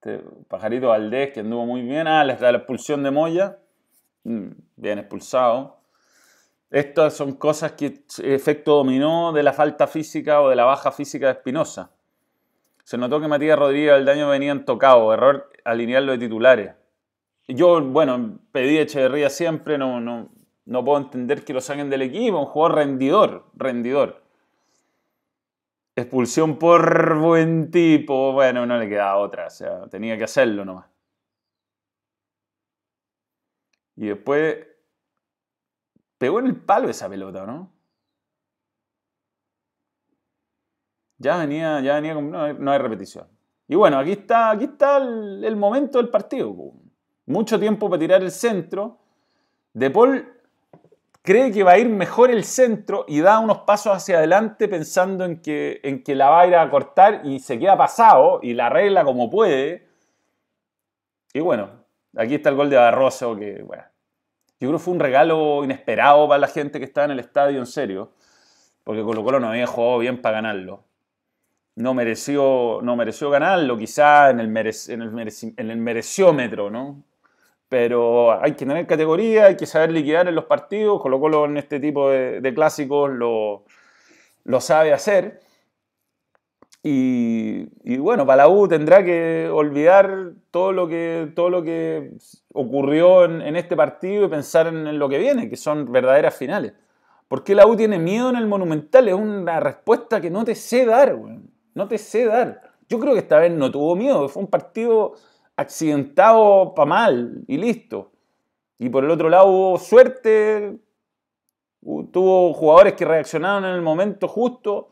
Este 0.02 0.24
pajarito 0.48 0.88
Valdés 0.88 1.32
que 1.32 1.40
anduvo 1.40 1.66
muy 1.66 1.82
bien. 1.82 2.06
Ah, 2.06 2.24
la, 2.24 2.38
la 2.40 2.58
expulsión 2.58 3.02
de 3.02 3.10
Moya. 3.10 3.58
Mm, 4.24 4.48
bien 4.76 4.98
expulsado. 4.98 5.80
Estas 6.70 7.14
son 7.14 7.34
cosas 7.34 7.72
que 7.72 8.04
efecto 8.22 8.76
dominó 8.76 9.32
de 9.32 9.42
la 9.42 9.52
falta 9.52 9.86
física 9.86 10.40
o 10.40 10.48
de 10.48 10.56
la 10.56 10.64
baja 10.64 10.90
física 10.90 11.26
de 11.26 11.32
Espinosa. 11.32 11.90
Se 12.84 12.96
notó 12.96 13.20
que 13.20 13.28
Matías 13.28 13.58
Rodríguez 13.58 13.92
el 13.92 14.04
daño 14.06 14.30
venían 14.30 14.64
tocado, 14.64 15.12
error 15.12 15.50
alinearlo 15.64 16.12
de 16.12 16.18
titulares. 16.18 16.74
Yo, 17.46 17.82
bueno, 17.82 18.38
pedí 18.52 18.78
a 18.78 18.82
Echeverría 18.82 19.28
siempre, 19.28 19.76
no, 19.76 20.00
no, 20.00 20.30
no 20.64 20.84
puedo 20.84 20.98
entender 20.98 21.44
que 21.44 21.52
lo 21.52 21.60
saquen 21.60 21.90
del 21.90 22.02
equipo, 22.02 22.38
un 22.38 22.46
jugador 22.46 22.76
rendidor, 22.76 23.46
rendidor. 23.54 24.22
Expulsión 26.00 26.58
por 26.58 27.18
buen 27.18 27.70
tipo, 27.70 28.32
bueno, 28.32 28.66
no 28.66 28.78
le 28.78 28.88
quedaba 28.88 29.16
otra, 29.18 29.46
o 29.46 29.50
sea, 29.50 29.86
tenía 29.88 30.16
que 30.16 30.24
hacerlo 30.24 30.64
nomás. 30.64 30.86
Y 33.96 34.06
después 34.06 34.70
Pegó 36.20 36.38
en 36.38 36.48
el 36.48 36.56
palo 36.56 36.90
esa 36.90 37.08
pelota, 37.08 37.46
¿no? 37.46 37.72
Ya 41.16 41.38
venía, 41.38 41.80
ya 41.80 41.94
venía, 41.94 42.12
no, 42.12 42.72
hay, 42.72 42.78
repetición. 42.78 43.26
Y 43.66 43.74
bueno, 43.74 43.98
aquí 43.98 44.12
está, 44.12 44.50
aquí 44.50 44.64
está 44.64 44.98
el, 44.98 45.56
momento 45.56 45.96
del 45.96 46.10
partido. 46.10 46.54
Mucho 47.24 47.58
tiempo 47.58 47.88
para 47.88 48.00
tirar 48.00 48.22
el 48.22 48.30
centro. 48.30 48.98
De 49.72 49.90
Paul 49.90 50.30
cree 51.22 51.52
que 51.52 51.62
va 51.62 51.72
a 51.72 51.78
ir 51.78 51.88
mejor 51.88 52.30
el 52.30 52.44
centro 52.44 53.04
y 53.06 53.20
da 53.20 53.38
unos 53.38 53.58
pasos 53.58 53.94
hacia 53.94 54.18
adelante 54.18 54.68
pensando 54.68 55.24
en 55.24 55.40
que, 55.40 55.80
en 55.82 56.02
que 56.02 56.14
la 56.14 56.30
va 56.30 56.42
a 56.42 56.46
ir 56.46 56.54
a 56.54 56.70
cortar 56.70 57.22
y 57.24 57.40
se 57.40 57.58
queda 57.58 57.76
pasado 57.76 58.40
y 58.42 58.54
la 58.54 58.66
arregla 58.66 59.04
como 59.04 59.30
puede. 59.30 59.88
Y 61.32 61.40
bueno, 61.40 61.70
aquí 62.16 62.36
está 62.36 62.48
el 62.48 62.56
gol 62.56 62.70
de 62.70 62.76
Barroso 62.76 63.36
que, 63.36 63.62
bueno, 63.62 63.84
yo 64.58 64.68
creo 64.68 64.72
que 64.78 64.84
fue 64.84 64.94
un 64.94 65.00
regalo 65.00 65.64
inesperado 65.64 66.28
para 66.28 66.38
la 66.38 66.48
gente 66.48 66.78
que 66.78 66.84
estaba 66.84 67.06
en 67.06 67.12
el 67.12 67.20
estadio, 67.20 67.58
en 67.58 67.66
serio, 67.66 68.12
porque 68.84 69.02
Colo 69.02 69.24
Colo 69.24 69.40
no 69.40 69.48
había 69.48 69.66
jugado 69.66 69.98
bien 69.98 70.20
para 70.20 70.36
ganarlo. 70.36 70.84
No 71.76 71.94
mereció, 71.94 72.80
no 72.82 72.96
mereció 72.96 73.30
ganarlo, 73.30 73.78
quizá 73.78 74.30
en 74.30 74.40
el, 74.40 74.48
en, 74.48 75.02
el 75.02 75.32
en 75.56 75.70
el 75.70 75.76
mereciómetro, 75.78 76.68
¿no? 76.70 77.02
Pero 77.70 78.32
hay 78.42 78.54
que 78.54 78.66
tener 78.66 78.84
categoría, 78.84 79.46
hay 79.46 79.56
que 79.56 79.64
saber 79.64 79.92
liquidar 79.92 80.26
en 80.26 80.34
los 80.34 80.46
partidos. 80.46 81.00
Colo 81.00 81.20
Colo 81.20 81.44
en 81.44 81.56
este 81.56 81.78
tipo 81.78 82.10
de, 82.10 82.52
clásicos 82.52 83.08
lo, 83.10 83.64
lo 84.42 84.60
sabe 84.60 84.92
hacer. 84.92 85.40
Y, 86.82 87.96
bueno, 87.98 88.26
para 88.26 88.44
la 88.44 88.48
U 88.48 88.66
tendrá 88.66 89.04
que 89.04 89.48
olvidar 89.52 90.32
todo 90.50 90.72
lo 90.72 90.88
que, 90.88 91.30
todo 91.36 91.48
lo 91.48 91.62
que 91.62 92.10
ocurrió 92.54 93.24
en, 93.24 93.54
este 93.54 93.76
partido 93.76 94.24
y 94.24 94.28
pensar 94.28 94.66
en, 94.66 94.98
lo 94.98 95.08
que 95.08 95.18
viene, 95.18 95.48
que 95.48 95.56
son 95.56 95.92
verdaderas 95.92 96.34
finales. 96.34 96.72
¿Por 97.28 97.44
qué 97.44 97.54
la 97.54 97.68
U 97.68 97.76
tiene 97.76 98.00
miedo 98.00 98.30
en 98.30 98.36
el 98.36 98.48
Monumental? 98.48 99.06
Es 99.06 99.14
una 99.14 99.60
respuesta 99.60 100.20
que 100.20 100.30
no 100.30 100.44
te 100.44 100.56
sé 100.56 100.86
dar, 100.86 101.14
güey. 101.14 101.38
No 101.74 101.86
te 101.86 101.98
sé 101.98 102.24
dar. 102.24 102.62
Yo 102.88 102.98
creo 102.98 103.12
que 103.12 103.20
esta 103.20 103.38
vez 103.38 103.52
no 103.52 103.70
tuvo 103.70 103.94
miedo, 103.94 104.28
fue 104.28 104.42
un 104.42 104.50
partido 104.50 105.14
accidentado 105.60 106.74
para 106.74 106.86
mal 106.86 107.44
y 107.46 107.56
listo. 107.56 108.12
Y 108.78 108.88
por 108.88 109.04
el 109.04 109.10
otro 109.10 109.28
lado 109.28 109.46
hubo 109.46 109.78
suerte, 109.78 110.78
tuvo 112.12 112.52
jugadores 112.54 112.94
que 112.94 113.04
reaccionaron 113.04 113.64
en 113.64 113.74
el 113.74 113.82
momento 113.82 114.28
justo 114.28 114.90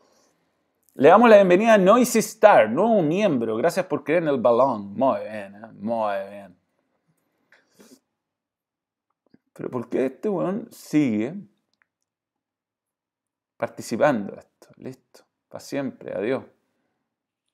le 0.99 1.07
damos 1.07 1.29
la 1.29 1.37
bienvenida 1.37 1.75
a 1.75 1.77
Noisy 1.77 2.19
Star, 2.19 2.69
nuevo 2.69 3.01
miembro. 3.01 3.55
Gracias 3.55 3.85
por 3.85 4.03
creer 4.03 4.23
en 4.23 4.27
el 4.27 4.37
balón. 4.37 4.95
Muy 4.95 5.21
bien, 5.21 5.55
¿eh? 5.55 5.67
muy 5.79 6.29
bien. 6.29 6.59
Pero 9.53 9.69
¿por 9.69 9.87
qué 9.87 10.07
este 10.07 10.27
weón 10.27 10.67
sigue 10.71 11.35
participando 13.55 14.35
esto? 14.35 14.67
Listo, 14.75 15.21
para 15.47 15.61
siempre, 15.61 16.13
adiós. 16.13 16.43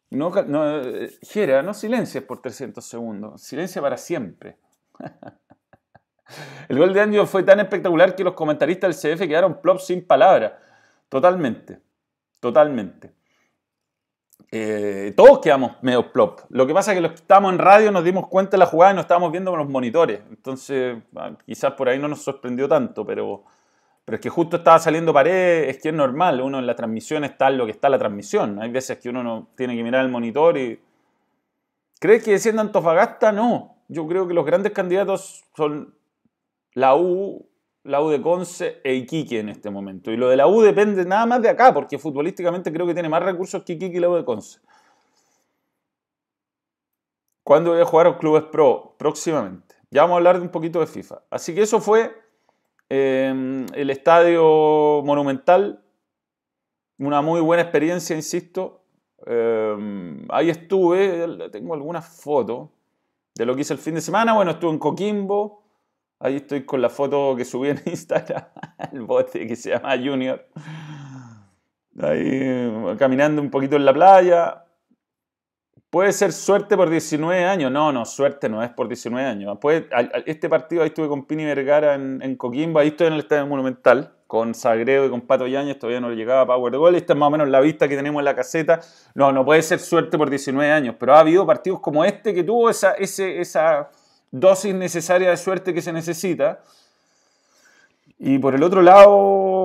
No, 0.10 0.30
no, 0.30 0.82
Jera, 1.22 1.62
no 1.62 1.74
silencias 1.74 2.24
por 2.24 2.42
300 2.42 2.86
segundos, 2.86 3.42
silencia 3.42 3.82
para 3.82 3.98
siempre. 3.98 4.58
El 6.70 6.78
gol 6.78 6.94
de 6.94 7.02
Angelo 7.02 7.28
fue 7.28 7.44
tan 7.44 7.60
espectacular 7.60 8.16
que 8.16 8.24
los 8.24 8.34
comentaristas 8.34 9.02
del 9.02 9.18
CF 9.18 9.28
quedaron 9.28 9.62
plop 9.62 9.80
sin 9.80 10.06
palabras. 10.06 10.54
Totalmente, 11.10 11.82
totalmente. 12.40 13.14
Eh, 14.52 15.14
todos 15.16 15.40
quedamos 15.40 15.74
medio 15.82 16.12
plop. 16.12 16.42
Lo 16.50 16.66
que 16.66 16.74
pasa 16.74 16.92
es 16.92 16.98
que 16.98 17.02
los 17.02 17.12
que 17.12 17.18
estábamos 17.18 17.54
en 17.54 17.60
radio 17.60 17.92
nos 17.92 18.04
dimos 18.04 18.28
cuenta 18.28 18.52
de 18.52 18.60
la 18.60 18.66
jugada 18.66 18.94
y 18.94 18.96
nos 18.96 19.04
estábamos 19.04 19.32
viendo 19.32 19.52
con 19.52 19.60
los 19.60 19.70
monitores. 19.70 20.22
Entonces, 20.30 20.98
ah, 21.16 21.32
quizás 21.46 21.74
por 21.74 21.90
ahí 21.90 22.00
no 22.00 22.08
nos 22.08 22.24
sorprendió 22.24 22.68
tanto, 22.68 23.06
pero, 23.06 23.44
Pero 24.06 24.18
es 24.18 24.22
que 24.22 24.30
justo 24.30 24.58
estaba 24.58 24.78
saliendo 24.78 25.12
pared, 25.12 25.68
es 25.68 25.82
que 25.82 25.90
es 25.90 25.96
normal, 25.96 26.40
uno 26.40 26.60
en 26.60 26.68
la 26.68 26.76
transmisión 26.76 27.24
está 27.24 27.50
lo 27.50 27.66
que 27.66 27.72
está 27.72 27.90
la 27.90 27.98
transmisión. 27.98 28.62
Hay 28.62 28.70
veces 28.70 29.00
que 29.00 29.10
uno 29.10 29.24
no 29.24 29.50
tiene 29.56 29.76
que 29.76 29.84
mirar 29.84 30.06
el 30.06 30.12
monitor 30.12 30.58
y... 30.58 30.80
¿Crees 32.00 32.24
que 32.24 32.32
descienda 32.32 32.62
Antofagasta? 32.62 33.32
No. 33.32 33.78
Yo 33.88 34.08
creo 34.08 34.28
que 34.28 34.36
los 34.36 34.46
grandes 34.46 34.74
candidatos 34.74 35.44
son 35.56 35.96
la 36.74 36.96
U, 36.96 37.48
la 37.84 38.02
U 38.02 38.10
de 38.10 38.22
Conce 38.22 38.80
e 38.84 38.94
Iquique 38.94 39.40
en 39.40 39.50
este 39.50 39.72
momento. 39.72 40.12
Y 40.12 40.18
lo 40.18 40.30
de 40.30 40.36
la 40.36 40.46
U 40.46 40.62
depende 40.62 41.04
nada 41.06 41.26
más 41.26 41.42
de 41.42 41.50
acá, 41.50 41.74
porque 41.74 41.98
futbolísticamente 41.98 42.72
creo 42.72 42.86
que 42.86 42.94
tiene 42.94 43.10
más 43.10 43.24
recursos 43.24 43.64
que 43.64 43.74
Iquique 43.74 43.98
y 43.98 44.00
la 44.00 44.10
U 44.10 44.16
de 44.16 44.26
Conce. 44.26 44.60
¿Cuándo 47.44 47.72
voy 47.72 47.82
a 47.82 47.86
jugar 47.86 48.08
a 48.08 48.10
los 48.10 48.20
clubes 48.20 48.44
pro? 48.52 48.96
Próximamente. 48.98 49.76
Ya 49.90 50.02
vamos 50.02 50.16
a 50.16 50.18
hablar 50.18 50.38
de 50.38 50.44
un 50.44 50.50
poquito 50.50 50.80
de 50.80 50.88
FIFA. 50.88 51.24
Así 51.32 51.56
que 51.56 51.62
eso 51.62 51.80
fue 51.80 52.25
Em, 52.90 53.66
el 53.74 53.90
estadio 53.90 55.02
monumental, 55.04 55.84
una 57.00 57.22
muy 57.22 57.42
buena 57.42 57.64
experiencia, 57.64 58.16
insisto. 58.16 58.84
Em, 59.26 60.26
ahí 60.30 60.50
estuve, 60.50 61.50
tengo 61.50 61.74
algunas 61.74 62.08
fotos 62.08 62.70
de 63.34 63.46
lo 63.46 63.56
que 63.56 63.62
hice 63.62 63.74
el 63.74 63.80
fin 63.80 63.96
de 63.96 64.02
semana. 64.02 64.34
Bueno, 64.34 64.52
estuve 64.52 64.72
en 64.72 64.80
Coquimbo. 64.80 65.64
Ahí 66.20 66.38
estoy 66.38 66.64
con 66.64 66.82
la 66.82 66.90
foto 66.90 67.36
que 67.36 67.44
subí 67.44 67.70
en 67.70 67.82
Instagram, 67.86 68.46
el 68.92 69.02
bote 69.02 69.48
que 69.48 69.56
se 69.56 69.72
llama 69.72 69.98
Junior. 69.98 70.48
Ahí 72.00 72.96
caminando 72.98 73.42
un 73.42 73.50
poquito 73.50 73.76
en 73.76 73.86
la 73.86 73.94
playa. 73.94 74.65
Puede 75.96 76.12
ser 76.12 76.34
suerte 76.34 76.76
por 76.76 76.90
19 76.90 77.46
años. 77.46 77.72
No, 77.72 77.90
no, 77.94 78.04
suerte 78.04 78.50
no 78.50 78.62
es 78.62 78.70
por 78.70 78.90
19 78.90 79.26
años. 79.26 79.58
este 80.26 80.50
partido 80.50 80.82
ahí 80.82 80.90
estuve 80.90 81.08
con 81.08 81.24
Pini 81.24 81.46
Vergara 81.46 81.96
en, 81.96 82.36
Coquimbo, 82.36 82.80
ahí 82.80 82.90
estoy 82.90 83.08
en 83.08 83.14
el 83.14 83.20
Estadio 83.20 83.48
Monumental, 83.48 84.12
con 84.28 84.54
Sagredo 84.54 85.06
y 85.06 85.10
con 85.10 85.22
Pato 85.22 85.48
Yáñez, 85.48 85.80
todavía 85.80 86.02
no 86.02 86.10
le 86.10 86.18
llegaba 86.18 86.46
Power 86.46 86.76
Goal. 86.76 86.96
Esta 86.96 87.14
es 87.14 87.20
más 87.20 87.28
o 87.28 87.30
menos 87.30 87.48
la 87.48 87.62
vista 87.62 87.88
que 87.88 87.96
tenemos 87.96 88.20
en 88.20 88.26
la 88.26 88.36
caseta. 88.36 88.82
No, 89.14 89.32
no 89.32 89.46
puede 89.46 89.62
ser 89.62 89.80
suerte 89.80 90.18
por 90.18 90.30
19 90.30 90.70
años, 90.70 90.96
pero 91.00 91.16
ha 91.16 91.20
habido 91.22 91.46
partidos 91.46 91.80
como 91.80 92.04
este 92.04 92.34
que 92.34 92.44
tuvo 92.44 92.70
esa 92.70 93.90
dosis 94.32 94.76
necesaria 94.76 95.30
de 95.30 95.38
suerte 95.38 95.74
que 95.74 95.82
se 95.82 95.94
necesita. 95.94 96.60
Y 98.20 98.38
por 98.40 98.54
el 98.54 98.64
otro 98.64 98.82
lado, 98.82 99.65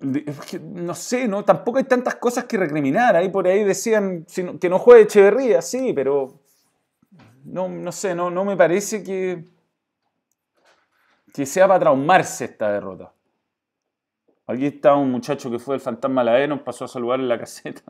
no 0.00 0.94
sé, 0.94 1.26
no, 1.26 1.44
tampoco 1.44 1.78
hay 1.78 1.84
tantas 1.84 2.16
cosas 2.16 2.44
que 2.44 2.56
recriminar. 2.56 3.16
Ahí 3.16 3.28
por 3.28 3.46
ahí 3.46 3.64
decían 3.64 4.26
que 4.60 4.68
no 4.68 4.78
juegue 4.78 5.02
Echeverría, 5.02 5.60
sí, 5.60 5.92
pero 5.92 6.40
no, 7.44 7.68
no 7.68 7.92
sé, 7.92 8.14
no, 8.14 8.30
no 8.30 8.44
me 8.44 8.56
parece 8.56 9.02
que, 9.02 9.44
que 11.32 11.46
sea 11.46 11.66
para 11.66 11.80
traumarse 11.80 12.44
esta 12.44 12.72
derrota. 12.72 13.12
Aquí 14.46 14.66
está 14.66 14.94
un 14.94 15.10
muchacho 15.10 15.50
que 15.50 15.58
fue 15.58 15.74
el 15.74 15.80
fantasma 15.80 16.24
la 16.24 16.46
nos 16.46 16.60
pasó 16.60 16.84
a 16.84 16.88
saludar 16.88 17.20
en 17.20 17.28
la 17.28 17.38
caseta. 17.38 17.82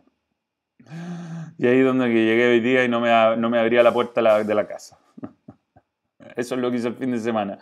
Y 1.59 1.67
ahí 1.67 1.81
es 1.81 1.85
donde 1.85 2.09
llegué 2.09 2.49
hoy 2.49 2.61
día 2.61 2.85
y 2.85 2.89
no 2.89 3.01
me, 3.01 3.11
no 3.37 3.51
me 3.51 3.59
abría 3.59 3.83
la 3.83 3.93
puerta 3.93 4.43
de 4.43 4.55
la 4.55 4.67
casa. 4.67 4.99
Eso 6.37 6.55
es 6.55 6.61
lo 6.61 6.71
que 6.71 6.79
hice 6.79 6.89
el 6.89 6.95
fin 6.95 7.11
de 7.11 7.19
semana. 7.19 7.59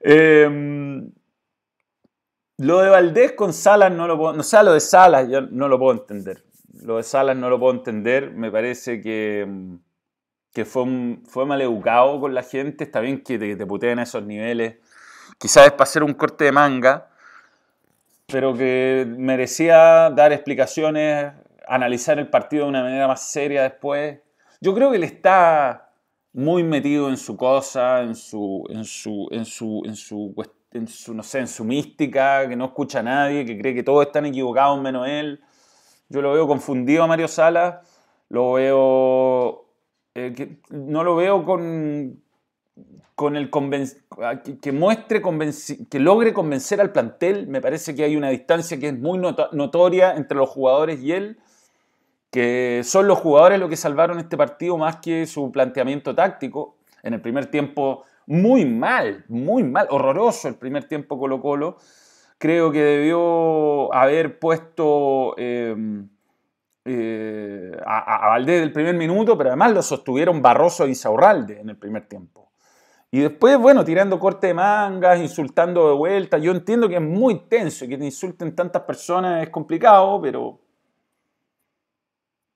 Eh, 0.00 1.10
lo 2.58 2.80
de 2.80 2.88
Valdés 2.88 3.32
con 3.32 3.52
Salas 3.52 3.92
no 3.92 4.06
lo 4.06 4.16
puedo, 4.16 4.32
no, 4.32 4.42
o 4.42 4.62
lo 4.62 4.72
de 4.72 4.80
Salas 4.80 5.28
yo 5.28 5.42
no 5.42 5.68
lo 5.68 5.78
puedo 5.78 5.98
entender. 5.98 6.44
Lo 6.82 6.96
de 6.96 7.02
Salas 7.02 7.36
no 7.36 7.50
lo 7.50 7.58
puedo 7.58 7.74
entender, 7.74 8.30
me 8.30 8.50
parece 8.50 9.00
que, 9.00 9.46
que 10.52 10.64
fue, 10.64 11.18
fue 11.26 11.46
mal 11.46 11.60
educado 11.60 12.20
con 12.20 12.34
la 12.34 12.42
gente, 12.42 12.84
está 12.84 13.00
bien 13.00 13.22
que 13.22 13.38
te, 13.38 13.56
te 13.56 13.66
puteen 13.66 13.98
a 13.98 14.04
esos 14.04 14.22
niveles, 14.22 14.76
quizás 15.38 15.66
es 15.66 15.72
para 15.72 15.84
hacer 15.84 16.02
un 16.02 16.14
corte 16.14 16.44
de 16.44 16.52
manga, 16.52 17.10
pero 18.26 18.54
que 18.54 19.06
merecía 19.06 20.10
dar 20.10 20.32
explicaciones, 20.32 21.32
analizar 21.66 22.18
el 22.18 22.28
partido 22.28 22.64
de 22.64 22.70
una 22.70 22.82
manera 22.82 23.06
más 23.06 23.22
seria 23.30 23.62
después. 23.62 24.18
Yo 24.60 24.74
creo 24.74 24.90
que 24.90 24.96
él 24.96 25.04
está 25.04 25.90
muy 26.32 26.62
metido 26.62 27.08
en 27.08 27.16
su 27.16 27.36
cosa, 27.36 28.02
en 28.02 28.14
su, 28.14 28.64
en 28.68 28.84
su, 28.84 29.28
en 29.30 29.44
su, 29.44 29.82
en 29.86 29.96
su 29.96 30.32
en 30.76 30.88
su, 30.88 31.14
no 31.14 31.22
sé, 31.22 31.40
en 31.40 31.48
su 31.48 31.64
mística, 31.64 32.48
que 32.48 32.56
no 32.56 32.66
escucha 32.66 33.00
a 33.00 33.02
nadie, 33.02 33.44
que 33.44 33.58
cree 33.58 33.74
que 33.74 33.82
todos 33.82 34.06
están 34.06 34.26
equivocados 34.26 34.80
menos 34.80 35.08
él. 35.08 35.40
Yo 36.08 36.22
lo 36.22 36.32
veo 36.32 36.46
confundido 36.46 37.02
a 37.02 37.06
Mario 37.06 37.28
Sala, 37.28 37.82
lo 38.28 38.52
veo... 38.52 39.66
Eh, 40.14 40.58
no 40.70 41.04
lo 41.04 41.16
veo 41.16 41.44
con, 41.44 42.22
con 43.14 43.36
el 43.36 43.50
que 43.50 44.72
muestre, 44.72 45.22
que 45.90 45.98
logre 46.00 46.32
convencer 46.32 46.80
al 46.80 46.92
plantel. 46.92 47.48
Me 47.48 47.60
parece 47.60 47.94
que 47.94 48.04
hay 48.04 48.16
una 48.16 48.30
distancia 48.30 48.78
que 48.78 48.88
es 48.88 48.98
muy 48.98 49.18
notoria 49.18 50.14
entre 50.16 50.36
los 50.36 50.48
jugadores 50.48 51.02
y 51.02 51.12
él, 51.12 51.38
que 52.30 52.82
son 52.84 53.08
los 53.08 53.18
jugadores 53.18 53.58
los 53.58 53.68
que 53.70 53.76
salvaron 53.76 54.18
este 54.18 54.36
partido 54.36 54.76
más 54.78 54.96
que 54.96 55.26
su 55.26 55.50
planteamiento 55.50 56.14
táctico. 56.14 56.76
En 57.02 57.14
el 57.14 57.20
primer 57.20 57.46
tiempo 57.46 58.04
muy 58.26 58.64
mal, 58.64 59.24
muy 59.28 59.62
mal, 59.62 59.86
horroroso 59.90 60.48
el 60.48 60.56
primer 60.56 60.84
tiempo 60.84 61.18
Colo 61.18 61.40
Colo. 61.40 61.76
Creo 62.38 62.70
que 62.70 62.82
debió 62.82 63.92
haber 63.94 64.38
puesto 64.38 65.34
em, 65.38 66.08
eh, 66.84 67.72
a, 67.86 68.28
Valdés 68.28 68.60
del 68.60 68.72
primer 68.72 68.94
minuto, 68.94 69.38
pero 69.38 69.50
además 69.50 69.72
lo 69.72 69.82
sostuvieron 69.82 70.42
Barroso 70.42 70.86
y 70.86 70.94
Saurralde 70.94 71.60
en 71.60 71.70
el 71.70 71.76
primer 71.76 72.06
tiempo. 72.06 72.52
Y 73.10 73.20
después, 73.20 73.56
bueno, 73.56 73.84
tirando 73.84 74.18
corte 74.18 74.48
de 74.48 74.54
mangas, 74.54 75.20
insultando 75.20 75.88
de 75.88 75.94
vuelta. 75.94 76.36
Yo 76.36 76.52
entiendo 76.52 76.88
que 76.88 76.96
es 76.96 77.00
muy 77.00 77.48
tenso 77.48 77.84
y 77.84 77.88
que 77.88 77.96
te 77.96 78.04
insulten 78.04 78.54
tantas 78.54 78.82
personas 78.82 79.42
es 79.42 79.48
complicado, 79.48 80.20
pero, 80.20 80.60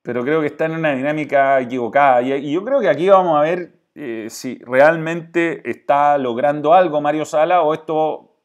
pero 0.03 0.21
creo 0.23 0.41
que 0.41 0.47
está 0.47 0.65
en 0.65 0.73
una 0.73 0.93
dinámica 0.93 1.59
equivocada. 1.59 2.21
y 2.21 2.51
yo 2.51 2.63
creo 2.63 2.81
que 2.81 2.89
aquí 2.89 3.09
vamos 3.09 3.37
a 3.37 3.41
ver 3.41 3.80
eh, 3.95 4.27
si 4.29 4.57
realmente 4.59 5.69
está 5.69 6.17
logrando 6.17 6.73
algo 6.73 7.01
Mario 7.01 7.25
Sala 7.25 7.61
o 7.61 7.73
esto, 7.73 8.35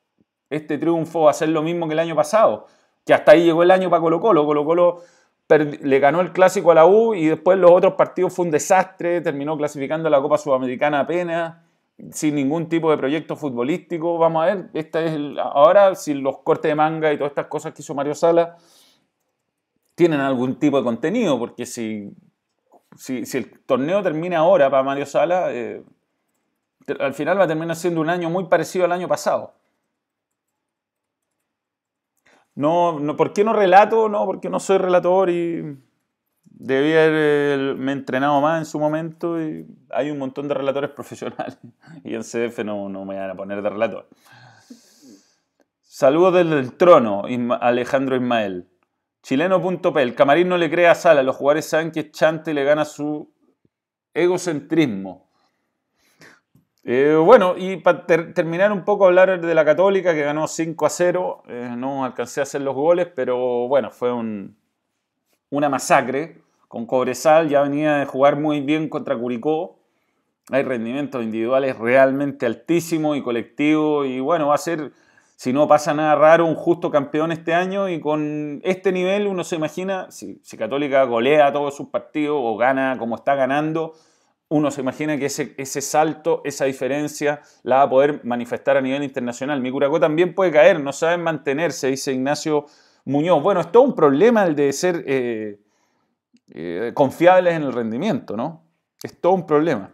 este 0.50 0.78
triunfo 0.78 1.22
va 1.22 1.30
a 1.30 1.34
ser 1.34 1.50
lo 1.50 1.62
mismo 1.62 1.86
que 1.86 1.92
el 1.92 2.00
año 2.00 2.16
pasado, 2.16 2.66
que 3.04 3.14
hasta 3.14 3.32
ahí 3.32 3.44
llegó 3.44 3.62
el 3.62 3.70
año 3.70 3.88
para 3.88 4.00
Colo 4.00 4.20
Colo. 4.20 4.44
Colo 4.44 4.64
Colo 4.64 5.02
le 5.48 5.98
ganó 6.00 6.20
el 6.20 6.32
clásico 6.32 6.72
a 6.72 6.74
la 6.74 6.86
U 6.86 7.14
y 7.14 7.26
después 7.26 7.58
los 7.58 7.70
otros 7.70 7.94
partidos 7.94 8.34
fue 8.34 8.44
un 8.46 8.50
desastre, 8.50 9.20
terminó 9.20 9.56
clasificando 9.56 10.10
la 10.10 10.20
Copa 10.20 10.38
Sudamericana 10.38 11.00
apenas, 11.00 11.58
sin 12.10 12.34
ningún 12.34 12.68
tipo 12.68 12.90
de 12.90 12.98
proyecto 12.98 13.36
futbolístico. 13.36 14.18
Vamos 14.18 14.42
a 14.42 14.46
ver, 14.46 14.70
esta 14.74 15.04
es 15.04 15.16
ahora 15.38 15.94
si 15.94 16.14
los 16.14 16.38
cortes 16.38 16.70
de 16.70 16.74
manga 16.74 17.12
y 17.12 17.16
todas 17.16 17.30
estas 17.30 17.46
cosas 17.46 17.72
que 17.72 17.82
hizo 17.82 17.94
Mario 17.94 18.14
Sala 18.14 18.56
tienen 19.94 20.20
algún 20.20 20.58
tipo 20.58 20.76
de 20.76 20.84
contenido, 20.84 21.38
porque 21.38 21.64
si 21.64 22.12
si, 22.96 23.24
el 23.36 23.60
torneo 23.60 24.02
termina 24.02 24.38
ahora 24.38 24.70
para 24.70 24.82
Mario 24.82 25.06
Sala, 25.06 25.52
eh, 25.52 25.82
al 27.00 27.14
final 27.14 27.38
va 27.38 27.44
a 27.44 27.48
terminar 27.48 27.76
siendo 27.76 28.00
un 28.00 28.10
año 28.10 28.30
muy 28.30 28.44
parecido 28.44 28.84
al 28.84 28.92
año 28.92 29.08
pasado. 29.08 29.54
No, 32.54 32.98
no, 32.98 33.16
¿Por 33.16 33.32
qué 33.32 33.44
no 33.44 33.52
relato? 33.52 34.08
No, 34.08 34.24
porque 34.24 34.48
no 34.48 34.60
soy 34.60 34.78
relator 34.78 35.28
y 35.28 35.76
debí 36.44 36.92
haberme 36.92 37.92
entrenado 37.92 38.40
más 38.40 38.58
en 38.58 38.64
su 38.64 38.80
momento 38.80 39.36
hay 39.90 40.10
un 40.10 40.18
montón 40.18 40.48
de 40.48 40.54
relatores 40.54 40.90
profesionales 40.94 41.58
y 42.02 42.14
en 42.14 42.22
CDF 42.22 42.64
no, 42.64 42.88
no 42.88 43.04
me 43.04 43.18
van 43.18 43.30
a 43.30 43.34
poner 43.34 43.60
de 43.62 43.70
relator. 43.70 44.08
Saludos 45.82 46.34
desde 46.34 46.58
el 46.58 46.72
trono, 46.74 47.22
Alejandro 47.60 48.16
Ismael. 48.16 48.68
Chileno.p, 49.26 50.02
el 50.02 50.14
camarín 50.14 50.48
no 50.48 50.56
le 50.56 50.70
crea 50.70 50.92
a 50.92 50.94
Sala, 50.94 51.24
los 51.24 51.34
jugadores 51.34 51.68
saben 51.68 51.90
que 51.90 52.12
Chante 52.12 52.54
le 52.54 52.62
gana 52.62 52.84
su 52.84 53.28
egocentrismo. 54.14 55.28
Eh, 56.84 57.16
bueno, 57.16 57.56
y 57.58 57.78
para 57.78 58.06
terminar 58.06 58.70
un 58.70 58.84
poco 58.84 59.04
hablar 59.04 59.40
de 59.40 59.52
la 59.52 59.64
Católica, 59.64 60.14
que 60.14 60.22
ganó 60.22 60.46
5 60.46 60.86
a 60.86 60.90
0, 60.90 61.42
eh, 61.48 61.74
no 61.76 62.04
alcancé 62.04 62.38
a 62.38 62.44
hacer 62.44 62.60
los 62.60 62.76
goles, 62.76 63.08
pero 63.16 63.66
bueno, 63.66 63.90
fue 63.90 64.12
una 64.12 65.68
masacre. 65.68 66.42
Con 66.68 66.86
Cobresal 66.86 67.48
ya 67.48 67.62
venía 67.62 67.96
de 67.96 68.06
jugar 68.06 68.38
muy 68.38 68.60
bien 68.60 68.88
contra 68.88 69.18
Curicó. 69.18 69.80
Hay 70.52 70.62
rendimientos 70.62 71.24
individuales 71.24 71.76
realmente 71.76 72.46
altísimos 72.46 73.16
y 73.16 73.22
colectivos, 73.22 74.06
y 74.06 74.20
bueno, 74.20 74.46
va 74.46 74.54
a 74.54 74.58
ser 74.58 74.92
si 75.36 75.52
no 75.52 75.68
pasa 75.68 75.92
nada 75.92 76.14
raro, 76.14 76.46
un 76.46 76.54
justo 76.54 76.90
campeón 76.90 77.30
este 77.30 77.52
año 77.52 77.90
y 77.90 78.00
con 78.00 78.62
este 78.64 78.90
nivel 78.90 79.26
uno 79.26 79.44
se 79.44 79.56
imagina, 79.56 80.10
si, 80.10 80.40
Católica 80.56 81.04
golea 81.04 81.52
todos 81.52 81.76
sus 81.76 81.88
partidos 81.88 82.38
o 82.42 82.56
gana 82.56 82.96
como 82.98 83.16
está 83.16 83.34
ganando, 83.34 83.92
uno 84.48 84.70
se 84.70 84.80
imagina 84.80 85.18
que 85.18 85.26
ese, 85.26 85.80
salto, 85.82 86.40
esa 86.44 86.64
diferencia 86.64 87.42
la 87.64 87.76
va 87.76 87.82
a 87.82 87.90
poder 87.90 88.24
manifestar 88.24 88.78
a 88.78 88.80
nivel 88.80 89.02
internacional. 89.02 89.60
Mi 89.60 89.70
Curacó 89.70 90.00
también 90.00 90.34
puede 90.34 90.52
caer, 90.52 90.80
no 90.80 90.92
saben 90.92 91.22
mantenerse, 91.22 91.88
dice 91.88 92.14
Ignacio 92.14 92.64
Muñoz. 93.04 93.42
Bueno, 93.42 93.60
es 93.60 93.70
todo 93.70 93.82
un 93.82 93.94
problema 93.94 94.44
el 94.46 94.56
de 94.56 94.72
ser 94.72 95.04
eh, 95.06 95.60
eh, 96.48 96.92
confiables 96.94 97.54
en 97.54 97.64
el 97.64 97.74
rendimiento, 97.74 98.36
¿no? 98.36 98.64
Es 99.02 99.20
todo 99.20 99.34
un 99.34 99.46
problema. 99.46 99.92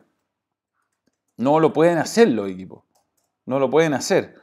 No 1.37 1.59
lo 1.59 1.73
pueden 1.73 1.99
hacer 1.99 2.29
los 2.29 2.49
equipos, 2.49 2.85
no 3.47 3.59
lo 3.59 3.71
pueden 3.71 3.95
hacer. 3.95 4.37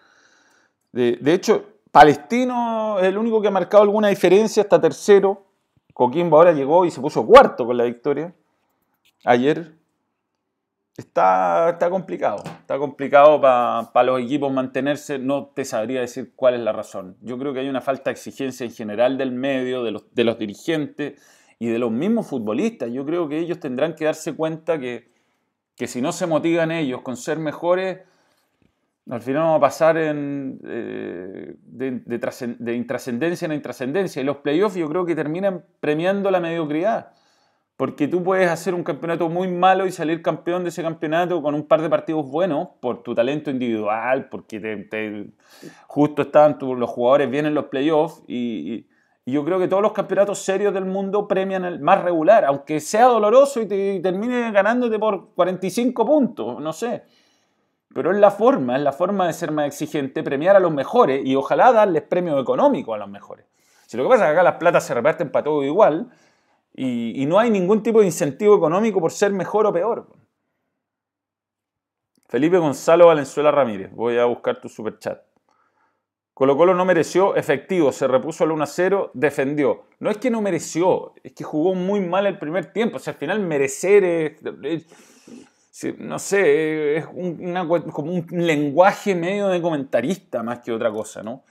De, 0.92 1.34
hecho, 1.34 1.66
Palestino 1.92 2.98
es 3.00 3.06
el 3.06 3.18
único 3.18 3.42
que 3.42 3.48
ha 3.48 3.52
marcado 3.52 3.84
alguna 3.84 4.10
diferencia, 4.10 4.64
está 4.64 4.82
tercero. 4.82 5.46
Coquimbo 5.94 6.38
ahora 6.38 6.52
llegó 6.52 6.86
y 6.86 6.92
se 6.92 7.02
puso 7.02 7.26
cuarto 7.26 7.66
con 7.66 7.78
la 7.78 7.84
victoria 7.84 8.34
ayer. 9.26 9.78
Está, 10.98 11.70
está 11.70 11.90
complicado, 11.90 12.44
está 12.46 12.78
complicado 12.78 13.40
para 13.40 14.04
los 14.04 14.20
equipos 14.20 14.52
mantenerse, 14.52 15.18
no 15.18 15.46
te 15.48 15.64
sabría 15.64 16.02
decir 16.02 16.34
cuál 16.36 16.56
es 16.56 16.60
la 16.60 16.74
razón. 16.74 17.16
Yo 17.22 17.38
creo 17.38 17.54
que 17.54 17.62
hay 17.62 17.70
una 17.70 17.80
falta 17.80 18.10
de 18.10 18.16
exigencia 18.16 18.66
en 18.66 18.74
general 18.74 19.18
del 19.18 19.32
medio, 19.32 19.84
de 19.84 19.92
los, 19.92 20.14
de 20.14 20.26
los 20.26 20.38
dirigentes 20.38 21.22
y 21.58 21.68
de 21.68 21.80
los 21.80 21.92
mismos 21.92 22.28
futbolistas. 22.28 22.92
Yo 22.92 23.06
creo 23.06 23.30
que 23.30 23.40
ellos 23.40 23.62
tendrán 23.62 23.96
que 23.96 24.06
darse 24.06 24.36
cuenta 24.36 24.78
que, 24.78 25.10
que 25.78 25.88
si 25.88 26.02
no 26.02 26.12
se 26.12 26.28
motivan 26.28 26.72
ellos 26.72 27.02
con 27.02 27.16
ser 27.16 27.40
mejores, 27.40 28.00
al 29.10 29.22
final 29.22 29.42
vamos 29.44 29.58
a 29.58 29.62
pasar 29.62 29.98
en, 29.98 30.60
eh, 30.66 31.56
de, 31.64 31.92
de, 32.06 32.56
de, 32.60 32.76
intrascendencia 32.76 33.46
en 33.46 33.54
intrascendencia. 33.54 34.22
Y 34.22 34.26
los 34.26 34.38
playoffs 34.38 34.76
yo 34.76 34.88
creo 34.88 35.06
que 35.06 35.16
terminan 35.16 35.66
premiando 35.80 36.30
la 36.30 36.40
mediocridad. 36.40 37.12
Porque 37.80 38.10
tú 38.10 38.22
puedes 38.22 38.52
hacer 38.52 38.74
un 38.74 38.84
campeonato 38.84 39.30
muy 39.30 39.48
malo 39.48 39.88
y 39.88 39.92
salir 39.94 40.22
campeón 40.22 40.64
de 40.64 40.70
ese 40.70 40.84
campeonato 40.84 41.42
con 41.42 41.56
un 41.56 41.66
par 41.66 41.82
de 41.82 41.90
partidos 41.90 42.30
buenos 42.30 42.68
por 42.82 43.04
tu 43.04 43.16
talento 43.16 43.50
individual, 43.50 44.28
porque 44.28 44.60
te, 44.60 45.32
justo 45.88 46.24
estaban 46.24 46.58
los 46.60 46.90
jugadores 46.90 47.32
bien 47.32 47.46
en 47.46 47.54
los 47.54 47.68
playoffs. 47.68 48.22
Y, 48.28 48.86
y, 49.26 49.32
yo 49.32 49.46
creo 49.46 49.60
que 49.60 49.70
todos 49.70 49.82
los 49.82 49.94
campeonatos 49.94 50.40
serios 50.40 50.74
del 50.74 50.86
mundo 50.86 51.26
premian 51.26 51.64
el 51.64 51.80
más 51.80 52.04
regular, 52.04 52.44
aunque 52.44 52.82
sea 52.82 53.06
doloroso 53.06 53.62
y, 53.62 53.68
te, 53.68 53.94
y 53.94 54.02
termine 54.02 54.52
ganándote 54.52 55.00
por 55.00 55.34
45 55.34 56.06
puntos, 56.06 56.60
no 56.60 56.74
sé. 56.74 57.04
Pero 57.94 58.12
es 58.12 58.20
la 58.20 58.32
forma, 58.32 58.76
es 58.76 58.84
la 58.84 58.92
forma 58.92 59.28
de 59.28 59.34
ser 59.34 59.52
más 59.52 59.68
exigente, 59.68 60.22
premiar 60.22 60.56
a 60.56 60.60
los 60.60 60.72
mejores 60.72 61.26
y 61.26 61.36
ojalá 61.36 61.72
darles 61.72 62.04
premio 62.04 62.40
económico 62.40 62.94
a 62.94 62.98
los 62.98 63.10
mejores. 63.10 63.46
Si 63.88 63.98
lo 63.98 64.04
que 64.04 64.10
pasa 64.10 64.26
es 64.26 64.28
que 64.30 64.34
acá 64.34 64.44
las 64.44 64.58
platas 64.58 64.86
se 64.86 64.94
reparten 64.94 65.32
para 65.32 65.46
todo 65.46 65.64
igual 65.64 66.12
y, 66.76 67.26
no 67.26 67.40
hay 67.40 67.50
ningún 67.50 67.82
tipo 67.82 68.00
de 68.00 68.06
incentivo 68.06 68.56
económico 68.56 69.02
por 69.02 69.12
ser 69.12 69.32
mejor 69.32 69.66
o 69.66 69.74
peor. 69.74 70.08
Felipe 72.28 72.60
Gonzalo 72.60 73.08
Valenzuela 73.08 73.50
Ramírez, 73.50 73.92
voy 73.92 74.20
a 74.20 74.26
buscar 74.26 74.62
tu 74.62 74.70
superchat. 74.70 75.24
Colo 76.36 76.56
Colo 76.56 76.74
no 76.76 76.86
mereció 76.86 77.36
efectivo, 77.36 77.92
se 77.92 78.08
repuso 78.08 78.44
al 78.44 78.52
1 78.52 78.66
0, 78.66 79.12
defendió. 79.14 79.84
No 80.00 80.10
es 80.10 80.20
que 80.20 80.30
no 80.30 80.42
mereció, 80.42 81.14
es 81.24 81.34
que 81.34 81.44
jugó 81.44 81.74
muy 81.74 82.00
mal 82.00 82.28
el 82.28 82.38
primer 82.38 82.72
tiempo. 82.72 82.98
O 82.98 83.00
sea, 83.00 83.14
al 83.14 83.20
final 83.20 83.40
merecer 83.42 84.06
es 84.06 84.86
no 85.98 86.20
sé, 86.20 86.98
es 86.98 87.06
una, 87.14 87.68
como 87.68 88.12
un 88.12 88.26
lenguaje 88.32 89.16
medio 89.16 89.48
de 89.48 89.62
comentarista 89.62 90.44
más 90.44 90.60
que 90.60 90.72
otra 90.72 90.92
cosa, 90.92 91.24
¿no? 91.24 91.44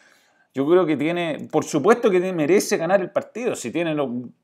Yo 0.55 0.66
creo 0.68 0.87
que 0.87 0.97
tiene, 0.97 1.49
por 1.51 1.64
supuesto 1.64 2.11
que 2.11 2.20
merece 2.33 2.76
ganar 2.79 3.01
el 3.01 3.11
partido, 3.11 3.55
si 3.55 3.70
tiene 3.70 3.95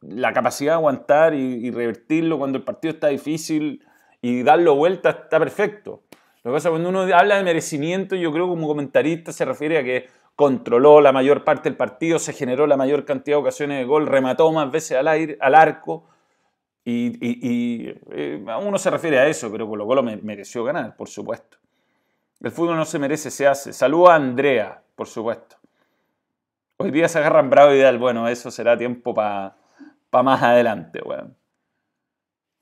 la 0.03 0.33
capacidad 0.33 0.73
de 0.73 0.77
aguantar 0.77 1.35
y, 1.35 1.67
y, 1.67 1.71
revertirlo 1.71 2.39
cuando 2.39 2.59
el 2.59 2.65
partido 2.65 2.95
está 2.95 3.09
difícil 3.09 3.85
y 4.21 4.43
darlo 4.43 4.77
vuelta, 4.77 5.11
está 5.11 5.39
perfecto. 5.39 6.03
Lo 6.45 6.51
que 6.51 6.57
pasa 6.57 6.71
cuando 6.71 6.91
uno 6.91 7.01
habla 7.01 7.37
de 7.37 7.43
merecimiento, 7.43 8.17
yo 8.17 8.33
creo 8.33 8.45
que 8.45 8.51
como 8.51 8.69
comentarista 8.69 9.33
se 9.33 9.45
refiere 9.45 9.79
a 9.79 9.83
que 9.83 10.07
controló 10.37 11.01
la 11.01 11.13
mayor 11.13 11.43
parte 11.45 11.69
del 11.69 11.77
partido, 11.77 12.19
se 12.19 12.33
generó 12.33 12.67
la 12.67 12.77
mayor 12.77 13.05
cantidad 13.05 13.37
de 13.37 13.41
ocasiones 13.41 13.79
de 13.79 13.85
gol, 13.85 14.07
remató 14.07 14.51
más 14.53 14.71
veces 14.71 14.99
al, 14.99 15.09
aire, 15.09 15.39
al 15.41 15.55
arco, 15.55 16.05
y, 16.85 17.07
y, 17.21 17.39
y 17.89 17.95
eh, 18.13 18.45
uno 18.63 18.79
se 18.79 18.91
refiere 18.91 19.19
a 19.19 19.27
eso, 19.27 19.51
pero 19.51 19.69
Colo 19.69 19.87
Colo 19.87 20.03
mereció 20.03 20.65
ganar, 20.65 20.97
por 20.97 21.09
supuesto. 21.09 21.59
El 22.41 22.51
fútbol 22.51 22.77
no 22.77 22.85
se 22.85 22.99
merece, 22.99 23.31
se 23.31 23.47
hace. 23.47 23.73
Saludo 23.73 24.11
a 24.11 24.17
Andrea, 24.17 24.83
por 24.95 25.07
supuesto. 25.07 25.57
Hoy 26.77 26.91
día 26.91 27.09
se 27.09 27.19
agarran 27.19 27.51
Bravo 27.51 27.73
y. 27.73 27.99
Bueno, 27.99 28.29
eso 28.29 28.51
será 28.51 28.77
tiempo 28.77 29.15
para 29.15 29.57
pa 30.11 30.23
más 30.23 30.43
adelante, 30.43 31.01
bueno. 31.05 31.35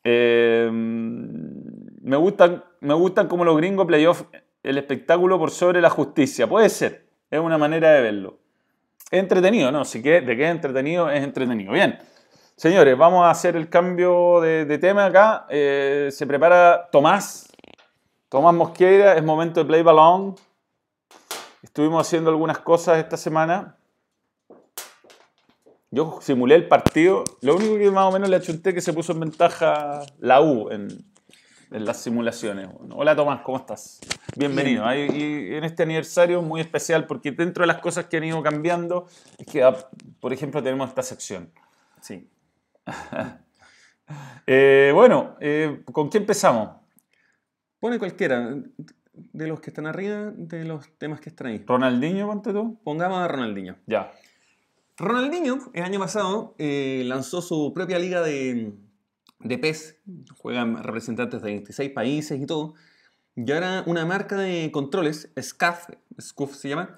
eh, 0.04 0.68
me, 0.72 2.16
gustan, 2.16 2.64
me 2.80 2.94
gustan 2.94 3.28
como 3.28 3.44
los 3.44 3.56
gringos 3.56 3.86
playoff 3.86 4.22
el 4.62 4.78
espectáculo 4.78 5.38
por 5.38 5.50
sobre 5.50 5.80
la 5.80 5.90
justicia. 5.90 6.46
Puede 6.48 6.68
ser, 6.68 7.06
es 7.30 7.40
una 7.40 7.58
manera 7.58 7.90
de 7.92 8.02
verlo. 8.02 8.38
Es 9.10 9.20
entretenido, 9.20 9.70
¿no? 9.72 9.84
Si 9.84 10.02
que, 10.02 10.20
de 10.20 10.36
qué 10.36 10.44
es 10.44 10.50
entretenido, 10.50 11.10
es 11.10 11.22
entretenido. 11.22 11.72
Bien. 11.72 11.98
Señores, 12.56 12.96
vamos 12.96 13.24
a 13.24 13.30
hacer 13.30 13.56
el 13.56 13.68
cambio 13.68 14.40
de, 14.40 14.64
de 14.64 14.78
tema 14.78 15.06
acá. 15.06 15.46
Eh, 15.48 16.10
se 16.12 16.26
prepara 16.26 16.88
Tomás. 16.92 17.48
Tomás 18.28 18.54
Mosqueira, 18.54 19.14
es 19.14 19.24
momento 19.24 19.60
de 19.60 19.66
play 19.66 19.82
balón. 19.82 20.36
Estuvimos 21.62 22.06
haciendo 22.06 22.30
algunas 22.30 22.58
cosas 22.58 22.98
esta 22.98 23.16
semana. 23.16 23.76
Yo 25.90 26.18
simulé 26.22 26.54
el 26.54 26.68
partido. 26.68 27.24
Lo 27.40 27.56
único 27.56 27.76
que 27.78 27.90
más 27.90 28.06
o 28.06 28.12
menos 28.12 28.28
le 28.28 28.36
achunté 28.36 28.72
que 28.72 28.80
se 28.80 28.92
puso 28.92 29.12
en 29.12 29.20
ventaja 29.20 30.00
la 30.18 30.40
U 30.40 30.70
en, 30.70 30.88
en 31.70 31.84
las 31.84 31.98
simulaciones. 31.98 32.68
Hola 32.90 33.16
Tomás, 33.16 33.42
¿cómo 33.42 33.58
estás? 33.58 34.00
Bienvenido. 34.36 34.88
Bien. 34.88 35.14
Y 35.14 35.54
en 35.54 35.64
este 35.64 35.82
aniversario 35.82 36.42
muy 36.42 36.60
especial 36.60 37.06
porque 37.06 37.32
dentro 37.32 37.62
de 37.62 37.66
las 37.66 37.80
cosas 37.80 38.06
que 38.06 38.18
han 38.18 38.24
ido 38.24 38.42
cambiando 38.42 39.06
es 39.36 39.46
que, 39.46 39.62
ah, 39.62 39.76
por 40.20 40.32
ejemplo, 40.32 40.62
tenemos 40.62 40.88
esta 40.88 41.02
sección. 41.02 41.50
Sí. 42.00 42.28
eh, 44.46 44.90
bueno, 44.94 45.36
eh, 45.40 45.82
¿con 45.92 46.10
qué 46.10 46.18
empezamos? 46.18 46.70
Pone 47.80 47.98
cualquiera 47.98 48.56
de 49.12 49.46
los 49.46 49.60
que 49.60 49.70
están 49.70 49.86
arriba, 49.86 50.32
de 50.34 50.64
los 50.64 50.88
temas 50.98 51.20
que 51.20 51.30
están 51.30 51.48
ahí. 51.48 51.64
¿Ronaldinho, 51.66 52.26
ponte 52.26 52.52
tú? 52.52 52.80
Pongamos 52.82 53.18
a 53.18 53.28
Ronaldinho. 53.28 53.76
Ya. 53.86 54.12
Ronaldinho, 54.96 55.58
el 55.72 55.82
año 55.82 55.98
pasado, 55.98 56.54
eh, 56.58 57.02
lanzó 57.06 57.42
su 57.42 57.72
propia 57.74 57.98
liga 57.98 58.22
de, 58.22 58.72
de 59.40 59.58
PES. 59.58 59.96
Juegan 60.36 60.82
representantes 60.82 61.42
de 61.42 61.50
26 61.50 61.90
países 61.90 62.40
y 62.40 62.46
todo. 62.46 62.74
Y 63.34 63.50
ahora 63.50 63.82
una 63.86 64.04
marca 64.04 64.36
de 64.36 64.70
controles, 64.70 65.32
SCAF, 65.40 65.88
SCUF 66.20 66.54
se 66.54 66.68
llama, 66.68 66.94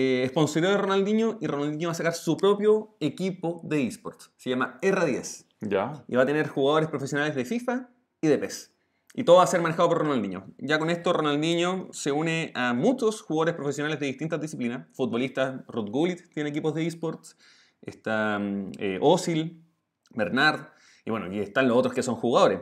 eh, 0.00 0.60
de 0.60 0.76
Ronaldinho 0.76 1.38
y 1.40 1.46
Ronaldinho 1.48 1.88
va 1.88 1.92
a 1.92 1.96
sacar 1.96 2.14
su 2.14 2.36
propio 2.36 2.94
equipo 3.00 3.60
de 3.64 3.86
esports. 3.86 4.30
Se 4.36 4.50
llama 4.50 4.78
R10. 4.80 5.46
Ya. 5.60 6.04
Y 6.06 6.14
va 6.14 6.22
a 6.22 6.26
tener 6.26 6.46
jugadores 6.46 6.88
profesionales 6.88 7.34
de 7.34 7.44
FIFA 7.44 7.88
y 8.20 8.28
de 8.28 8.38
PES. 8.38 8.72
Y 9.14 9.24
todo 9.24 9.38
va 9.38 9.42
a 9.42 9.48
ser 9.48 9.60
manejado 9.60 9.88
por 9.88 9.98
Ronaldinho. 9.98 10.46
Ya 10.58 10.78
con 10.78 10.90
esto 10.90 11.12
Ronaldinho 11.12 11.88
se 11.90 12.12
une 12.12 12.52
a 12.54 12.74
muchos 12.74 13.22
jugadores 13.22 13.54
profesionales 13.54 13.98
de 13.98 14.06
distintas 14.06 14.40
disciplinas. 14.40 14.86
Futbolistas, 14.92 15.66
Rod 15.66 15.90
Gullit 15.90 16.32
tiene 16.32 16.50
equipos 16.50 16.74
de 16.74 16.86
esports. 16.86 17.36
Está 17.82 18.40
eh, 18.78 18.98
Osil, 19.00 19.64
Bernard. 20.10 20.68
Y 21.04 21.10
bueno, 21.10 21.32
y 21.32 21.40
están 21.40 21.66
los 21.66 21.76
otros 21.76 21.92
que 21.92 22.04
son 22.04 22.14
jugadores. 22.14 22.60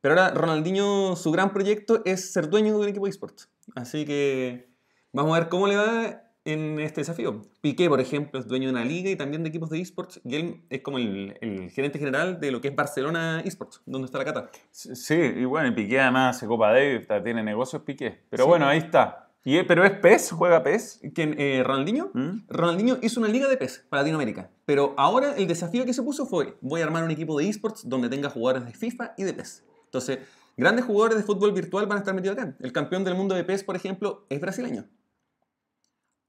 Pero 0.00 0.14
ahora 0.14 0.30
Ronaldinho, 0.32 1.16
su 1.16 1.30
gran 1.30 1.52
proyecto 1.52 2.00
es 2.06 2.32
ser 2.32 2.48
dueño 2.48 2.72
de 2.72 2.80
un 2.80 2.88
equipo 2.88 3.04
de 3.04 3.10
esports. 3.10 3.50
Así 3.74 4.06
que 4.06 4.70
vamos 5.12 5.36
a 5.36 5.40
ver 5.40 5.48
cómo 5.50 5.66
le 5.66 5.76
va 5.76 6.22
en 6.44 6.80
este 6.80 7.00
desafío. 7.02 7.42
Piqué, 7.60 7.88
por 7.88 8.00
ejemplo, 8.00 8.40
es 8.40 8.46
dueño 8.46 8.68
de 8.68 8.72
una 8.72 8.84
liga 8.84 9.10
y 9.10 9.16
también 9.16 9.42
de 9.42 9.48
equipos 9.48 9.70
de 9.70 9.80
esports 9.80 10.20
y 10.24 10.34
él 10.34 10.62
es 10.70 10.80
como 10.82 10.98
el, 10.98 11.36
el 11.40 11.70
gerente 11.70 11.98
general 11.98 12.40
de 12.40 12.50
lo 12.50 12.60
que 12.60 12.68
es 12.68 12.74
Barcelona 12.74 13.40
Esports, 13.44 13.80
donde 13.86 14.06
está 14.06 14.18
la 14.18 14.24
cata. 14.24 14.50
Sí, 14.70 15.14
y 15.14 15.44
bueno, 15.44 15.68
y 15.68 15.72
Piqué 15.72 16.00
además 16.00 16.36
hace 16.36 16.46
Copa 16.46 16.72
David, 16.72 17.06
tiene 17.22 17.42
negocios 17.42 17.82
Piqué. 17.82 18.22
Pero 18.28 18.44
sí. 18.44 18.48
bueno, 18.48 18.66
ahí 18.66 18.78
está. 18.78 19.28
¿Y, 19.44 19.60
¿Pero 19.64 19.84
es 19.84 19.92
PES? 19.92 20.32
¿Juega 20.32 20.62
PES? 20.62 21.00
¿Quién, 21.14 21.34
eh, 21.38 21.62
¿Ronaldinho? 21.64 22.10
¿Mm? 22.14 22.44
Ronaldinho 22.48 22.98
hizo 23.02 23.18
una 23.18 23.28
liga 23.28 23.48
de 23.48 23.56
PES 23.56 23.86
para 23.88 24.02
Latinoamérica. 24.02 24.50
Pero 24.64 24.94
ahora 24.96 25.34
el 25.36 25.48
desafío 25.48 25.84
que 25.84 25.92
se 25.92 26.02
puso 26.02 26.26
fue, 26.26 26.56
voy 26.60 26.80
a 26.80 26.84
armar 26.84 27.02
un 27.02 27.10
equipo 27.10 27.36
de 27.38 27.48
esports 27.48 27.88
donde 27.88 28.08
tenga 28.08 28.30
jugadores 28.30 28.66
de 28.66 28.72
FIFA 28.72 29.14
y 29.16 29.24
de 29.24 29.34
PES. 29.34 29.64
Entonces, 29.86 30.20
grandes 30.56 30.84
jugadores 30.84 31.18
de 31.18 31.24
fútbol 31.24 31.52
virtual 31.52 31.86
van 31.86 31.98
a 31.98 32.00
estar 32.00 32.14
metidos 32.14 32.38
acá. 32.38 32.54
El 32.60 32.72
campeón 32.72 33.02
del 33.02 33.16
mundo 33.16 33.34
de 33.34 33.42
PES, 33.42 33.64
por 33.64 33.74
ejemplo, 33.74 34.26
es 34.28 34.40
brasileño 34.40 34.84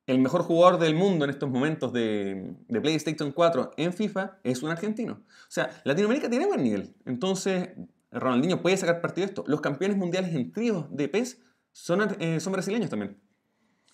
el 0.05 0.19
mejor 0.19 0.43
jugador 0.43 0.79
del 0.79 0.95
mundo 0.95 1.25
en 1.25 1.31
estos 1.31 1.49
momentos 1.49 1.93
de, 1.93 2.55
de, 2.67 2.81
PlayStation 2.81 3.31
4 3.31 3.71
en 3.77 3.93
FIFA 3.93 4.39
es 4.43 4.61
un 4.61 4.69
argentino. 4.69 5.13
O 5.13 5.51
sea, 5.51 5.69
Latinoamérica 5.85 6.29
tiene 6.29 6.45
buen 6.45 6.63
nivel. 6.63 6.93
Entonces, 7.05 7.69
Ronaldinho 8.11 8.61
puede 8.61 8.77
sacar 8.77 9.01
partido 9.01 9.25
de 9.25 9.31
esto. 9.31 9.43
Los 9.47 9.61
campeones 9.61 9.97
mundiales 9.97 10.33
en 10.35 10.51
tríos 10.51 10.85
de 10.89 11.07
PES 11.07 11.41
son, 11.71 12.15
eh, 12.19 12.39
son 12.39 12.53
brasileños 12.53 12.89
también. 12.89 13.17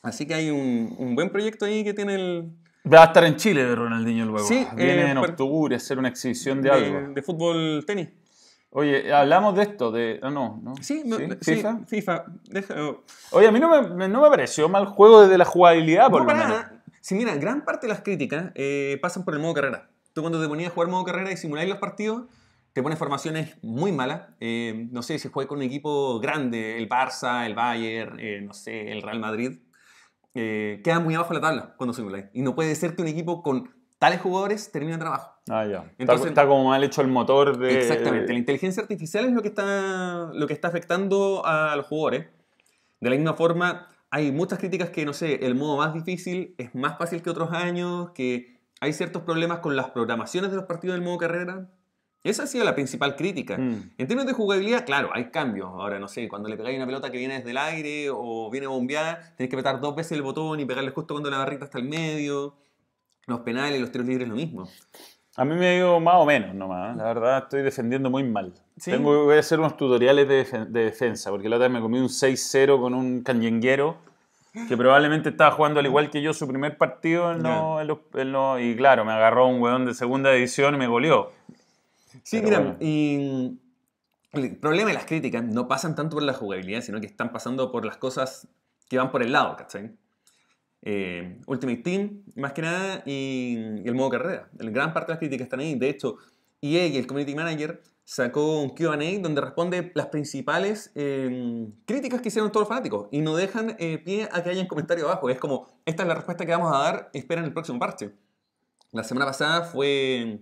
Así 0.02 0.26
que 0.26 0.34
hay 0.34 0.50
un, 0.50 0.96
un, 0.98 1.16
buen 1.16 1.30
proyecto 1.30 1.66
ahí 1.66 1.84
que 1.84 1.94
tiene 1.94 2.16
el... 2.16 2.52
Va 2.92 3.04
a 3.04 3.06
estar 3.08 3.24
en 3.26 3.36
Chile 3.36 3.76
Ronaldinho 3.76 4.26
luego. 4.26 4.48
Sí, 4.48 4.66
Viene 4.76 5.04
eh, 5.04 5.12
en 5.12 5.18
octubre 5.18 5.76
a 5.76 5.78
hacer 5.78 6.00
una 6.00 6.08
exhibición 6.08 6.62
de, 6.62 6.70
de 6.70 6.76
algo. 6.76 7.14
De 7.14 7.22
fútbol 7.22 7.84
tenis. 7.86 8.10
Oye, 8.72 9.12
hablamos 9.12 9.56
de 9.56 9.64
esto, 9.64 9.92
de... 9.92 10.20
Ah, 10.22 10.30
no, 10.30 10.60
¿no? 10.64 10.76
Sí, 10.82 11.02
no, 11.06 11.18
¿Sí? 11.18 11.56
¿FIFA? 11.56 11.80
Sí, 11.80 11.96
FIFA. 11.96 12.26
Deja... 12.50 12.76
Oye, 13.32 13.48
a 13.48 13.52
mí 13.52 13.60
no 13.60 13.70
me, 13.70 14.08
no 14.08 14.22
me 14.22 14.30
pareció 14.30 14.70
mal 14.70 14.86
juego 14.86 15.24
desde 15.24 15.38
la 15.40 15.46
jugabilidad, 15.46 16.10
por 16.12 16.22
no, 16.22 16.30
lo 16.30 16.36
menos. 16.36 16.50
Nada. 16.50 16.84
Sí, 17.02 17.16
mira, 17.16 17.36
gran 17.36 17.66
parte 17.66 17.88
de 17.88 17.94
las 17.94 18.04
críticas 18.04 18.52
eh, 18.56 19.00
pasan 19.02 19.26
por 19.26 19.34
el 19.34 19.40
modo 19.40 19.56
carrera. 19.56 19.90
Tú 20.14 20.22
cuando 20.22 20.40
te 20.40 20.48
ponías 20.48 20.72
a 20.72 20.74
jugar 20.74 20.90
modo 20.90 21.04
carrera 21.04 21.32
y 21.32 21.38
simuláis 21.38 21.68
los 21.70 21.80
partidos, 21.80 22.24
te 22.74 22.84
pones 22.84 23.00
formaciones 23.00 23.58
muy 23.64 23.92
malas. 23.92 24.24
Eh, 24.40 24.88
no 24.92 25.02
sé, 25.02 25.18
si 25.18 25.30
juegas 25.30 25.48
con 25.48 25.58
un 25.58 25.64
equipo 25.64 26.20
grande, 26.20 26.78
el 26.78 26.88
Barça, 26.88 27.46
el 27.46 27.56
Bayern, 27.56 28.20
eh, 28.20 28.42
no 28.42 28.54
sé, 28.54 28.92
el 28.92 29.02
Real 29.02 29.20
Madrid, 29.20 29.60
eh, 30.36 30.82
queda 30.84 31.00
muy 31.00 31.16
abajo 31.16 31.34
de 31.34 31.40
la 31.40 31.48
tabla 31.48 31.76
cuando 31.78 31.94
Simulate. 31.94 32.30
Y 32.34 32.44
no 32.44 32.54
puede 32.54 32.76
ser 32.76 32.96
que 32.96 33.02
un 33.02 33.08
equipo 33.08 33.42
con 33.42 33.79
tales 34.00 34.22
jugadores 34.22 34.72
termine 34.72 34.94
el 34.94 35.00
trabajo. 35.00 35.34
Ah, 35.50 35.66
ya. 35.66 35.78
Está- 35.80 35.94
Entonces- 36.00 36.28
está, 36.28 36.48
como 36.48 36.70
mal 36.70 36.84
hecho 36.84 37.02
el 37.02 37.08
motor 37.10 37.58
de... 37.58 37.78
Exactamente. 37.80 38.32
La 38.34 38.40
inteligencia 38.40 38.82
artificial 38.82 39.26
es 39.26 39.34
lo 39.34 39.42
que 39.42 39.50
está, 39.50 40.32
lo 40.34 40.48
que 40.48 40.54
está 40.54 40.70
afectando 40.70 41.46
a 41.46 41.76
los 41.76 41.86
jugadores. 41.86 42.28
De 43.00 43.10
la 43.10 43.16
misma 43.16 43.34
forma, 43.34 43.88
hay 44.10 44.32
muchas 44.32 44.58
críticas 44.60 44.90
que, 44.90 45.06
no 45.06 45.14
sé, 45.14 45.46
el 45.46 45.56
modo 45.56 45.78
más 45.78 45.94
difícil 45.94 46.56
es 46.58 46.74
más 46.76 46.98
fácil 46.98 47.22
que 47.22 47.30
otros 47.30 47.52
años, 47.52 48.12
que 48.12 48.58
hay 48.82 48.94
ciertos 48.94 49.24
problemas 49.24 49.60
con 49.60 49.76
las 49.76 49.90
programaciones 49.92 50.50
de 50.52 50.58
los 50.58 50.66
partidos 50.66 50.96
del 50.96 51.04
modo 51.04 51.18
carrera. 51.18 51.70
Esa 52.24 52.44
ha 52.44 52.48
sido 52.48 52.66
la 52.66 52.76
principal 52.76 53.16
crítica. 53.16 53.58
Mm. 53.58 53.92
En 53.98 54.08
términos 54.08 54.26
de 54.26 54.34
jugabilidad, 54.34 54.86
claro, 54.86 55.10
hay 55.14 55.32
cambios. 55.32 55.70
Ahora, 55.70 56.00
no 56.00 56.08
sé, 56.10 56.28
cuando 56.28 56.50
le 56.50 56.58
pegáis 56.58 56.76
una 56.78 56.86
pelota 56.86 57.10
que 57.12 57.18
viene 57.18 57.36
desde 57.36 57.52
el 57.52 57.58
aire 57.58 58.10
o 58.12 58.50
viene 58.52 58.68
bombeada, 58.68 59.20
tenés 59.38 59.50
que 59.50 59.56
apretar 59.56 59.80
dos 59.80 59.96
veces 59.96 60.14
el 60.14 60.22
botón 60.22 60.60
y 60.60 60.66
pegarle 60.66 60.92
justo 60.92 61.14
cuando 61.14 61.30
la 61.30 61.38
barrita 61.38 61.66
está 61.66 61.78
al 61.78 61.86
medio. 61.86 62.56
Los 63.30 63.40
penales, 63.42 63.80
los 63.80 63.92
tiros 63.92 64.08
libres, 64.08 64.28
lo 64.28 64.36
mismo. 64.36 64.68
A 65.38 65.46
mí 65.46 65.56
me 65.56 65.68
ha 65.68 65.76
ido 65.78 66.00
más 66.00 66.16
o 66.18 66.26
menos 66.26 66.54
nomás. 66.54 66.94
¿eh? 66.94 66.98
La 66.98 67.04
verdad, 67.06 67.38
estoy 67.44 67.62
defendiendo 67.62 68.10
muy 68.10 68.24
mal. 68.24 68.54
¿Sí? 68.78 68.92
Tengo, 68.92 69.32
a 69.32 69.38
hacer 69.40 69.60
unos 69.60 69.78
tutoriales 69.78 70.28
de, 70.28 70.46
defen- 70.46 70.66
de 70.68 70.86
defensa, 70.86 71.30
porque 71.30 71.48
la 71.48 71.56
otra 71.58 71.68
vez 71.68 71.74
me 71.76 71.82
comí 71.82 72.00
un 72.00 72.10
6-0 72.10 72.80
con 72.82 72.94
un 72.94 73.22
canyenguero 73.22 73.98
que 74.68 74.76
probablemente 74.76 75.30
estaba 75.30 75.52
jugando 75.52 75.80
al 75.80 75.86
igual 75.86 76.10
que 76.10 76.22
yo 76.22 76.34
su 76.34 76.48
primer 76.48 76.76
partido 76.78 77.32
en 77.32 77.44
los- 77.44 77.82
en 77.82 77.88
los- 77.88 78.00
en 78.16 78.32
los- 78.32 78.60
y 78.60 78.76
claro, 78.76 79.06
me 79.06 79.12
agarró 79.14 79.48
un 79.48 79.62
weón 79.62 79.86
de 79.86 79.94
segunda 79.94 80.32
división 80.32 80.74
y 80.76 80.78
me 80.78 80.88
goleó. 80.88 81.32
Sí, 82.24 82.42
mira, 82.42 82.60
bueno. 82.60 82.76
y 82.80 83.58
el 84.34 84.58
problema 84.58 84.88
de 84.90 84.96
las 84.96 85.06
críticas 85.06 85.44
no 85.44 85.68
pasan 85.68 85.96
tanto 85.96 86.16
por 86.16 86.24
la 86.24 86.34
jugabilidad, 86.34 86.82
sino 86.82 87.00
que 87.00 87.06
están 87.08 87.32
pasando 87.32 87.72
por 87.72 87.86
las 87.86 87.98
cosas 87.98 88.48
que 88.90 88.98
van 88.98 89.12
por 89.12 89.22
el 89.22 89.32
lado, 89.32 89.56
¿cachai? 89.56 89.92
Eh, 90.82 91.40
Ultimate 91.46 91.82
Team, 91.82 92.24
más 92.36 92.54
que 92.54 92.62
nada, 92.62 93.04
y, 93.06 93.82
y 93.84 93.88
el 93.88 93.96
modo 93.96 94.10
carrera. 94.10 94.50
En 94.60 94.72
gran 94.74 94.94
parte 94.94 95.08
de 95.08 95.14
las 95.14 95.20
críticas 95.20 95.46
están 95.46 95.60
ahí. 95.60 95.76
De 95.76 95.90
hecho, 95.90 96.18
EA 96.62 96.88
y 96.88 96.98
el 96.98 97.08
Community 97.08 97.36
Manager 97.36 97.82
sacó 98.10 98.62
un 98.62 98.70
QA 98.70 98.98
donde 99.22 99.40
responde 99.40 99.92
las 99.94 100.08
principales 100.08 100.92
eh, 100.96 101.68
críticas 101.86 102.22
que 102.22 102.30
hicieron 102.30 102.52
todos 102.52 102.62
los 102.62 102.70
fanáticos 102.70 103.08
y 103.12 103.22
no 103.22 103.36
dejan 103.36 103.76
eh, 103.78 104.00
pie 104.00 104.28
a 104.32 104.42
que 104.42 104.50
haya 104.50 104.62
un 104.62 104.68
comentario 104.68 105.06
abajo. 105.06 105.30
Es 105.30 105.38
como, 105.38 105.68
esta 105.86 106.04
es 106.04 106.08
la 106.08 106.16
respuesta 106.16 106.44
que 106.44 106.52
vamos 106.52 106.76
a 106.76 106.80
dar, 106.80 107.10
esperen 107.14 107.44
el 107.46 107.54
próximo 107.54 107.78
parche. 107.78 108.12
La 108.92 109.04
semana 109.04 109.28
pasada 109.28 109.62
fue 109.62 110.40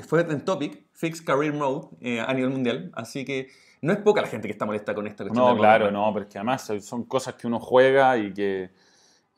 fue 0.00 0.22
en 0.22 0.44
Topic, 0.44 0.86
Fix 0.92 1.20
Career 1.20 1.52
Mode 1.52 1.88
eh, 2.00 2.20
a 2.20 2.32
nivel 2.32 2.50
mundial, 2.50 2.90
así 2.94 3.24
que 3.24 3.48
no 3.82 3.92
es 3.92 3.98
poca 3.98 4.22
la 4.22 4.26
gente 4.26 4.48
que 4.48 4.52
está 4.52 4.64
molesta 4.64 4.94
con 4.94 5.06
esta 5.06 5.22
cuestión. 5.24 5.46
No, 5.46 5.56
claro, 5.56 5.90
no, 5.90 6.12
porque 6.12 6.38
además 6.38 6.68
son 6.80 7.04
cosas 7.04 7.34
que 7.34 7.46
uno 7.46 7.60
juega 7.60 8.16
y 8.16 8.32
que, 8.32 8.70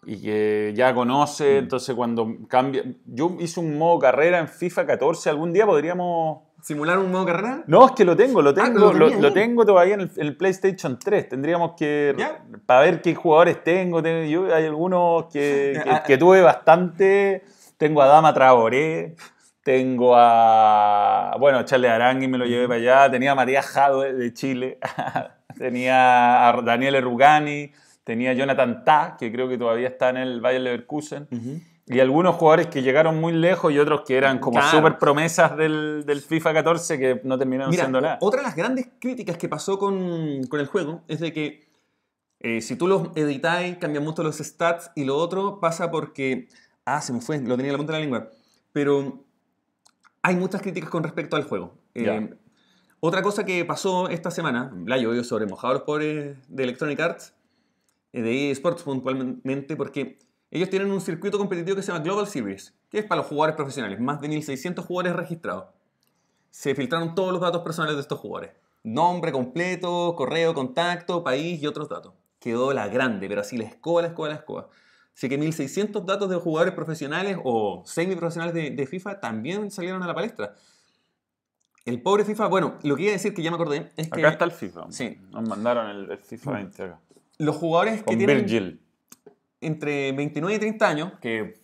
y 0.07 0.21
que 0.23 0.73
ya 0.75 0.95
conoce, 0.95 1.55
Mm. 1.55 1.59
entonces 1.65 1.95
cuando 1.95 2.29
cambia... 2.49 2.83
Yo 3.07 3.37
hice 3.41 3.61
un 3.61 3.77
modo 3.79 3.99
carrera 3.99 4.39
en 4.39 4.49
FIFA 4.49 4.87
14, 4.87 5.31
algún 5.31 5.53
día 5.53 5.67
podríamos... 5.67 6.41
¿Simular 6.63 6.99
un 6.99 7.13
modo 7.13 7.27
carrera? 7.27 7.63
No, 7.67 7.85
es 7.87 7.93
que 7.93 8.05
lo 8.07 8.17
tengo, 8.17 8.41
lo 8.41 8.51
Ah, 8.51 8.55
tengo, 8.55 8.79
lo 8.79 8.93
lo, 8.95 9.09
lo 9.11 9.29
ahí. 9.29 9.35
tengo 9.35 9.67
todavía 9.67 9.95
en 9.95 10.01
el, 10.01 10.11
en 10.17 10.27
el 10.29 10.37
PlayStation 10.37 10.99
3. 10.99 11.29
Tendríamos 11.29 11.73
que, 11.77 12.15
Ya. 12.17 12.43
para 12.65 12.81
ver 12.81 13.03
qué 13.03 13.15
jugadores 13.15 13.63
tengo, 13.63 14.03
tengo- 14.03 14.25
yo 14.25 14.55
hay 14.55 14.65
algunos 14.65 15.27
que, 15.27 15.79
que- 15.85 15.91
Ah, 15.91 16.03
que 16.03 16.17
tuve 16.17 16.41
bastante. 16.41 17.43
Tengo 17.77 18.01
a 18.01 18.07
Dama 18.07 18.33
Traoré, 18.33 19.15
tengo 19.63 20.15
a, 20.17 21.37
bueno, 21.39 21.63
Charles 21.65 21.91
Arangui 21.91 22.29
me 22.29 22.39
lo 22.39 22.47
llevé 22.47 22.67
para 22.69 22.81
allá, 22.81 23.11
tenía 23.11 23.33
a 23.33 23.35
Matías 23.35 23.67
Jado 23.67 24.01
de, 24.03 24.33
Chile, 24.33 24.79
tenía 25.59 26.49
a 26.49 26.63
Daniel 26.63 27.03
Rugani, 27.03 27.73
tenía 28.05 28.33
Jonathan 28.35 28.85
Ta, 28.85 29.17
que 29.19 29.33
creo 29.33 29.49
que 29.49 29.59
todavía 29.59 29.89
está 29.89 30.11
en 30.11 30.19
el 30.19 30.41
Bayer 30.41 30.61
Leverkusen. 30.61 31.29
Y 31.87 32.01
algunos 32.01 32.37
jugadores 32.37 32.69
que 32.69 32.83
llegaron 32.83 33.21
muy 33.21 33.33
lejos 33.35 33.71
y 33.73 33.79
otros 33.79 34.03
que 34.07 34.17
eran 34.17 34.39
como 34.39 34.59
Claro. 34.59 34.79
super 34.79 34.99
promesas 34.99 35.55
del, 35.57 36.05
del 36.07 36.23
FIFA 36.23 36.55
14 36.55 36.99
que 36.99 37.21
no 37.25 37.37
terminaron 37.39 37.71
Mira, 37.71 37.83
siendo 37.85 38.01
nada. 38.01 38.17
otra 38.23 38.41
de 38.41 38.47
las 38.47 38.57
grandes 38.57 38.89
críticas 38.99 39.37
que 39.37 39.49
pasó 39.51 39.79
con, 39.79 40.45
con 40.47 40.61
el 40.61 40.67
juego 40.67 41.03
es 41.09 41.21
de 41.21 41.33
que 41.35 41.69
eh, 42.41 42.61
si 42.63 42.77
tú 42.77 42.87
los 42.87 43.09
editáis, 43.17 43.77
cambian 43.79 44.03
mucho 44.05 44.23
los 44.23 44.37
stats 44.39 44.91
y 44.95 45.05
lo 45.05 45.17
otro 45.17 45.61
pasa 45.61 45.91
porque... 45.91 46.49
Ah, 46.87 47.01
se 47.01 47.13
me 47.15 47.21
fue, 47.23 47.39
lo 47.41 47.57
tenía 47.57 47.71
en 47.71 47.73
la 47.73 47.79
punta 47.79 47.93
de 47.95 47.99
la 47.99 48.03
lengua. 48.05 48.29
Pero 48.73 49.25
hay 50.23 50.37
muchas 50.37 50.61
críticas 50.63 50.91
con 50.91 51.03
respecto 51.03 51.37
al 51.37 51.45
juego. 51.45 51.75
Eh, 51.95 52.05
Ya. 52.05 52.29
otra 53.01 53.23
cosa 53.23 53.45
que 53.45 53.65
pasó 53.65 54.09
esta 54.09 54.31
semana, 54.31 54.73
la 54.87 54.97
llovió 54.99 55.23
sobre 55.25 55.47
mojado 55.47 55.71
a 55.73 55.75
los 55.75 55.83
pobres 55.85 56.37
de 56.49 56.63
Electronic 56.63 57.01
Arts, 57.01 57.35
de 58.23 58.51
eSports 58.51 58.83
puntualmente, 58.83 59.77
porque 59.77 60.19
ellos 60.51 60.71
tienen 60.71 60.91
un 60.93 61.01
circuito 61.01 61.37
competitivo 61.37 61.77
que 61.77 61.83
se 61.83 61.91
llama 61.91 62.05
Global 62.05 62.29
Series, 62.29 62.75
que 62.89 62.99
es 62.99 63.05
para 63.05 63.23
los 63.23 63.27
jugadores 63.27 63.57
profesionales, 63.57 63.99
más 63.99 64.21
de 64.21 64.29
1.600 64.29 64.85
jugadores 64.85 65.17
registrados. 65.17 65.67
Se 66.51 66.75
filtraron 66.77 67.17
todos 67.17 67.33
los 67.33 67.41
datos 67.41 67.63
personales 67.63 67.97
de 67.97 68.03
estos 68.03 68.21
jugadores. 68.21 68.53
Nombre 68.85 69.33
completo, 69.33 70.15
correo, 70.17 70.55
contacto, 70.55 71.25
país 71.25 71.61
y 71.61 71.67
otros 71.67 71.89
datos. 71.89 72.13
Quedó 72.39 72.73
la 72.73 72.87
grande, 72.87 73.27
pero 73.29 73.41
así 73.41 73.57
la 73.57 73.65
escoba, 73.65 74.03
la 74.03 74.09
escoba, 74.09 74.29
la 74.29 74.35
escoba. 74.37 74.69
Así 75.13 75.29
que 75.29 75.39
1.600 75.39 76.05
datos 76.05 76.31
de 76.31 76.37
jugadores 76.37 76.75
profesionales 76.75 77.39
o 77.43 77.83
semiprofesionales 77.85 78.55
de, 78.55 78.71
de 78.71 78.87
FIFA 78.87 79.21
también 79.21 79.71
salieron 79.71 80.03
a 80.03 80.07
la 80.07 80.15
palestra. 80.15 80.55
El 81.85 82.01
pobre 82.01 82.25
FIFA, 82.25 82.47
bueno, 82.47 82.79
lo 82.83 82.97
que 82.97 83.03
iba 83.03 83.11
a 83.11 83.15
decir 83.15 83.35
que 83.35 83.43
ya 83.43 83.51
me 83.51 83.57
acordé 83.57 83.91
es 83.97 84.09
que 84.09 84.21
Acá 84.21 84.31
está 84.31 84.45
el 84.45 84.53
FIFA. 84.53 84.87
Sí. 84.91 85.19
Nos 85.31 85.49
mandaron 85.49 85.89
el, 85.91 86.11
el 86.11 86.19
FIFA 86.19 86.53
20 86.53 86.83
acá. 86.83 87.01
Los 87.39 87.57
jugadores 87.57 87.99
que 87.99 88.05
Con 88.05 88.19
tienen 88.19 88.39
Virgil. 88.39 88.81
entre 89.61 90.13
29 90.13 90.57
y 90.57 90.59
30 90.59 90.89
años, 90.89 91.13
que 91.21 91.55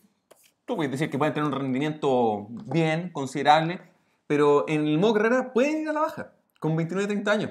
tú 0.64 0.76
puedes 0.76 0.90
decir 0.90 1.10
que 1.10 1.18
pueden 1.18 1.34
tener 1.34 1.46
un 1.46 1.52
rendimiento 1.52 2.46
bien, 2.66 3.10
considerable, 3.12 3.80
pero 4.26 4.64
en 4.68 4.86
el 4.86 4.98
modo 4.98 5.14
carrera 5.14 5.52
pueden 5.52 5.82
ir 5.82 5.88
a 5.88 5.92
la 5.92 6.00
baja, 6.00 6.32
con 6.60 6.76
29 6.76 7.04
y 7.04 7.08
30 7.08 7.32
años. 7.32 7.50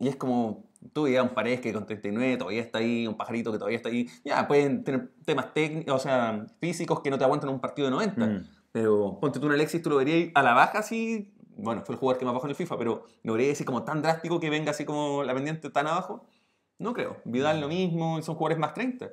Y 0.00 0.08
es 0.08 0.16
como, 0.16 0.64
tú 0.92 1.04
veías 1.04 1.22
un 1.22 1.30
Paredes 1.30 1.60
que 1.60 1.72
con 1.72 1.86
39 1.86 2.36
todavía 2.36 2.60
está 2.60 2.78
ahí, 2.78 3.06
un 3.06 3.16
pajarito 3.16 3.50
que 3.50 3.58
todavía 3.58 3.76
está 3.76 3.88
ahí, 3.88 4.08
ya, 4.24 4.46
pueden 4.46 4.84
tener 4.84 5.10
temas 5.24 5.52
técnicos, 5.52 5.94
o 5.94 5.98
sea, 5.98 6.46
físicos 6.60 7.00
que 7.00 7.10
no 7.10 7.18
te 7.18 7.24
aguantan 7.24 7.50
un 7.50 7.60
partido 7.60 7.86
de 7.86 7.92
90. 7.92 8.26
Mm. 8.26 8.44
Pero 8.70 9.18
ponte 9.20 9.40
tú 9.40 9.46
un 9.46 9.52
Alexis, 9.52 9.82
tú 9.82 9.90
lo 9.90 9.96
verías 9.96 10.30
a 10.34 10.42
la 10.42 10.52
baja 10.52 10.80
así, 10.80 11.32
bueno, 11.56 11.82
fue 11.84 11.94
el 11.94 11.98
jugador 11.98 12.18
que 12.18 12.24
más 12.24 12.34
bajó 12.34 12.46
en 12.46 12.50
el 12.50 12.56
FIFA, 12.56 12.78
pero 12.78 13.04
lo 13.22 13.32
verías 13.32 13.54
así 13.54 13.64
como 13.64 13.82
tan 13.82 14.02
drástico 14.02 14.38
que 14.38 14.50
venga 14.50 14.70
así 14.70 14.84
como 14.84 15.24
la 15.24 15.34
pendiente 15.34 15.70
tan 15.70 15.86
abajo. 15.86 16.24
No 16.78 16.92
creo. 16.92 17.20
Vidal 17.24 17.60
lo 17.60 17.68
mismo, 17.68 18.22
son 18.22 18.36
jugadores 18.36 18.58
más 18.58 18.74
30. 18.74 19.10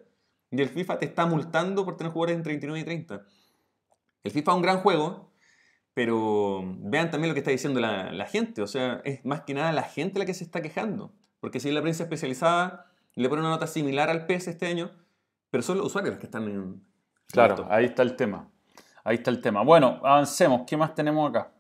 Y 0.52 0.62
el 0.62 0.70
FIFA 0.70 1.00
te 1.00 1.06
está 1.06 1.26
multando 1.26 1.84
por 1.84 1.98
tener 1.98 2.14
jugadores 2.14 2.38
en 2.38 2.44
39 2.44 2.80
y 2.80 2.84
30. 2.84 3.26
El 4.24 4.32
FIFA 4.32 4.52
es 4.52 4.56
un 4.56 4.62
gran 4.62 4.80
juego, 4.80 5.32
pero 5.94 6.64
vean 6.80 7.12
también 7.12 7.30
lo 7.30 7.34
que 7.34 7.40
está 7.40 7.52
diciendo 7.52 7.80
la, 7.80 8.12
la 8.12 8.26
gente. 8.26 8.62
O 8.62 8.68
sea, 8.68 9.02
es 9.04 9.26
más 9.26 9.42
que 9.42 9.54
nada 9.54 9.72
la 9.72 9.84
gente 9.84 10.20
la 10.20 10.26
que 10.26 10.34
se 10.34 10.44
está 10.44 10.62
quejando. 10.62 11.14
Porque 11.40 11.60
si 11.60 11.72
la 11.72 11.82
prensa 11.82 12.04
especializada 12.04 12.92
le 13.16 13.30
pone 13.30 13.42
una 13.42 13.52
nota 13.52 13.68
similar 13.68 14.10
al 14.10 14.26
PES 14.26 14.50
este 14.50 14.68
año, 14.68 14.92
pero 15.50 15.64
son 15.64 15.78
los 15.78 15.88
usuarios 15.88 16.14
los 16.14 16.20
que 16.20 16.28
están 16.28 16.44
en... 16.44 16.84
Claro, 17.28 17.56
esto. 17.56 17.68
ahí 17.70 17.86
está 17.86 18.04
el 18.04 18.16
tema. 18.16 18.50
Ahí 19.04 19.18
está 19.18 19.32
el 19.32 19.42
tema. 19.42 19.64
Bueno, 19.64 20.00
avancemos. 20.04 20.64
¿Qué 20.68 20.78
más 20.78 20.94
tenemos 20.96 21.30
acá? 21.30 21.52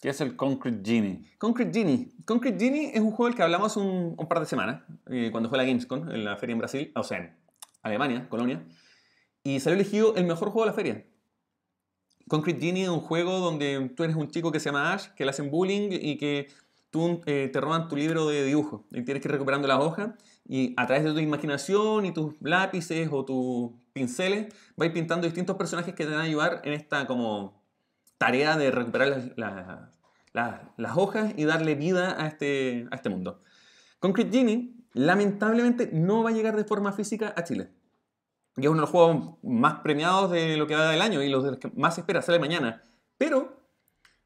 ¿Qué 0.00 0.08
es 0.08 0.20
el 0.22 0.34
Concrete 0.34 0.80
Genie? 0.82 1.22
Concrete 1.36 1.78
Genie. 1.78 2.08
Concrete 2.24 2.58
Genie 2.58 2.90
es 2.94 3.00
un 3.00 3.10
juego 3.10 3.26
del 3.26 3.36
que 3.36 3.42
hablamos 3.42 3.76
un, 3.76 4.16
par 4.28 4.40
de 4.40 4.46
semanas, 4.46 4.82
eh, 5.10 5.28
cuando 5.30 5.50
fue 5.50 5.58
la 5.58 5.64
Gamescom, 5.64 6.10
en 6.10 6.24
la 6.24 6.38
feria 6.38 6.54
en 6.54 6.58
Brasil, 6.58 6.92
o 6.94 7.02
sea, 7.02 7.18
en 7.18 7.36
Alemania, 7.82 8.26
Colonia, 8.30 8.64
y 9.44 9.60
salió 9.60 9.74
elegido 9.74 10.16
el 10.16 10.24
mejor 10.24 10.50
juego 10.50 10.62
de 10.62 10.70
la 10.70 10.72
feria. 10.72 11.06
Concrete 12.28 12.60
Genie 12.60 12.84
es 12.84 12.88
un 12.88 13.00
juego 13.00 13.40
donde 13.40 13.90
tú 13.94 14.04
eres 14.04 14.16
un 14.16 14.30
chico 14.30 14.50
que 14.50 14.58
se 14.58 14.70
llama 14.70 14.94
Ash, 14.94 15.08
que 15.08 15.24
le 15.24 15.30
hacen 15.30 15.50
bullying 15.50 15.90
y 15.90 16.16
que 16.16 16.48
tú 16.90 17.20
eh, 17.26 17.50
te 17.52 17.60
roban 17.60 17.88
tu 17.88 17.96
libro 17.96 18.26
de 18.26 18.44
dibujo 18.44 18.86
y 18.90 19.02
tienes 19.02 19.22
que 19.22 19.28
ir 19.28 19.32
recuperando 19.32 19.68
las 19.68 19.80
hojas 19.80 20.12
y 20.48 20.72
a 20.78 20.86
través 20.86 21.04
de 21.04 21.12
tu 21.12 21.18
imaginación 21.18 22.06
y 22.06 22.12
tus 22.12 22.34
lápices 22.40 23.08
o 23.12 23.24
tus 23.24 23.70
pinceles 23.92 24.52
vas 24.76 24.88
pintando 24.90 25.26
distintos 25.26 25.56
personajes 25.56 25.94
que 25.94 26.04
te 26.04 26.10
van 26.10 26.20
a 26.20 26.24
ayudar 26.24 26.62
en 26.64 26.72
esta 26.72 27.06
como 27.06 27.59
tarea 28.20 28.58
de 28.58 28.70
recuperar 28.70 29.08
las, 29.08 29.24
las- 29.38 29.88
las- 30.34 30.60
las 30.76 30.96
hojas 30.96 31.32
y 31.36 31.44
darle 31.46 31.74
vida 31.74 32.22
a 32.22 32.26
este, 32.26 32.86
a 32.90 32.94
este 32.96 33.08
mundo. 33.08 33.40
Concrete 33.98 34.30
Genie, 34.30 34.74
lamentablemente, 34.92 35.88
no 35.92 36.22
va 36.22 36.28
a 36.28 36.32
llegar 36.34 36.54
de 36.54 36.64
forma 36.64 36.92
física 36.92 37.32
a 37.34 37.44
Chile. 37.44 37.70
Y 38.58 38.62
es 38.62 38.66
uno 38.68 38.76
de 38.76 38.80
los 38.82 38.90
juegos 38.90 39.38
más 39.42 39.80
premiados 39.80 40.30
de 40.30 40.58
lo 40.58 40.66
que 40.66 40.74
va 40.76 40.90
del 40.90 41.00
año 41.00 41.22
y 41.22 41.30
los 41.30 41.56
que 41.56 41.70
más 41.74 41.94
se 41.94 42.02
espera, 42.02 42.20
sale 42.20 42.38
mañana. 42.38 42.82
Pero 43.16 43.56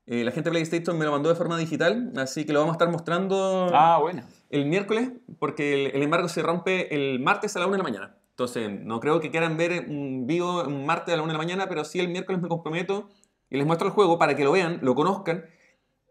eh, 0.06 0.24
la 0.24 0.32
gente 0.32 0.50
de 0.50 0.54
PlayStation 0.54 0.98
me 0.98 1.04
lo 1.04 1.12
mandó 1.12 1.28
de 1.28 1.36
forma 1.36 1.56
digital, 1.56 2.12
así 2.16 2.44
que 2.44 2.52
lo 2.52 2.58
vamos 2.60 2.72
a 2.72 2.76
estar 2.76 2.90
mostrando 2.90 3.70
Ah, 3.72 3.98
bueno. 4.00 4.24
el 4.50 4.66
miércoles, 4.66 5.12
porque 5.38 5.86
el, 5.86 5.94
el 5.96 6.02
embargo 6.02 6.28
se 6.28 6.42
rompe 6.42 6.92
el 6.94 7.20
martes 7.20 7.54
a 7.56 7.60
la 7.60 7.66
1 7.66 7.72
de 7.74 7.78
la 7.78 7.84
mañana. 7.84 8.16
Entonces, 8.30 8.68
no 8.82 8.98
creo 8.98 9.20
que 9.20 9.30
quieran 9.30 9.56
ver 9.56 9.86
un 9.88 10.26
vivo 10.26 10.64
un 10.64 10.84
martes 10.84 11.14
a 11.14 11.16
la 11.16 11.22
1 11.22 11.32
de 11.32 11.38
la 11.38 11.44
mañana, 11.44 11.68
pero 11.68 11.84
sí 11.84 12.00
el 12.00 12.08
miércoles 12.08 12.42
me 12.42 12.48
comprometo 12.48 13.08
y 13.54 13.56
les 13.56 13.66
muestro 13.66 13.86
el 13.86 13.94
juego 13.94 14.18
para 14.18 14.34
que 14.34 14.42
lo 14.42 14.50
vean, 14.50 14.80
lo 14.82 14.96
conozcan 14.96 15.44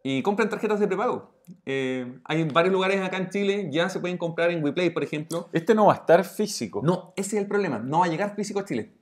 y 0.02 0.22
compren 0.22 0.48
tarjetas 0.50 0.80
de 0.80 0.88
prepago. 0.88 1.34
Eh, 1.66 2.20
hay 2.24 2.44
varios 2.46 2.74
lugares 2.74 3.02
acá 3.02 3.18
en 3.18 3.30
Chile, 3.30 3.68
ya 3.70 3.90
se 3.90 4.00
pueden 4.00 4.18
comprar 4.18 4.50
en 4.52 4.64
WePlay, 4.64 4.92
por 4.92 5.04
ejemplo. 5.04 5.50
Este 5.52 5.76
no 5.76 5.88
va 5.88 5.94
a 5.94 5.98
estar 5.98 6.24
físico. 6.24 6.80
No, 6.84 7.14
ese 7.18 7.36
es 7.36 7.42
el 7.42 7.48
problema, 7.50 7.80
no 7.80 8.00
va 8.00 8.06
a 8.06 8.10
llegar 8.10 8.34
físico 8.36 8.62
a 8.62 8.66
Chile. 8.66 8.94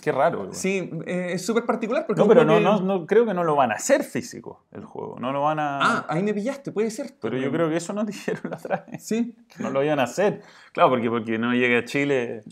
Qué 0.00 0.12
raro. 0.12 0.48
Sí, 0.52 0.90
eh, 1.06 1.30
es 1.32 1.44
súper 1.44 1.66
particular 1.66 2.06
porque 2.06 2.22
No, 2.22 2.28
pero 2.28 2.44
no, 2.44 2.54
que- 2.58 2.60
no, 2.64 2.80
no, 2.80 3.04
creo 3.06 3.26
que 3.26 3.34
no 3.34 3.42
lo 3.44 3.54
van 3.56 3.72
a 3.72 3.74
hacer 3.74 4.02
físico 4.04 4.64
el 4.70 4.84
juego. 4.84 5.16
No 5.18 5.32
lo 5.32 5.42
van 5.42 5.58
a. 5.58 5.78
Ah, 5.82 6.06
ahí 6.08 6.22
me 6.22 6.32
pillaste, 6.32 6.70
puede 6.72 6.90
ser. 6.90 7.16
pero 7.20 7.36
yo 7.36 7.50
creo 7.52 7.68
que 7.68 7.76
eso 7.76 7.92
nos 7.92 8.06
dijeron 8.06 8.42
la 8.48 8.56
otra 8.56 8.86
vez. 8.88 9.04
Sí. 9.04 9.34
que 9.54 9.62
No 9.62 9.70
lo 9.70 9.82
iban 9.84 9.98
a 9.98 10.04
hacer. 10.04 10.40
Claro, 10.72 10.90
porque, 10.90 11.10
porque 11.10 11.36
no 11.38 11.52
llegue 11.52 11.78
a 11.78 11.84
Chile. 11.84 12.44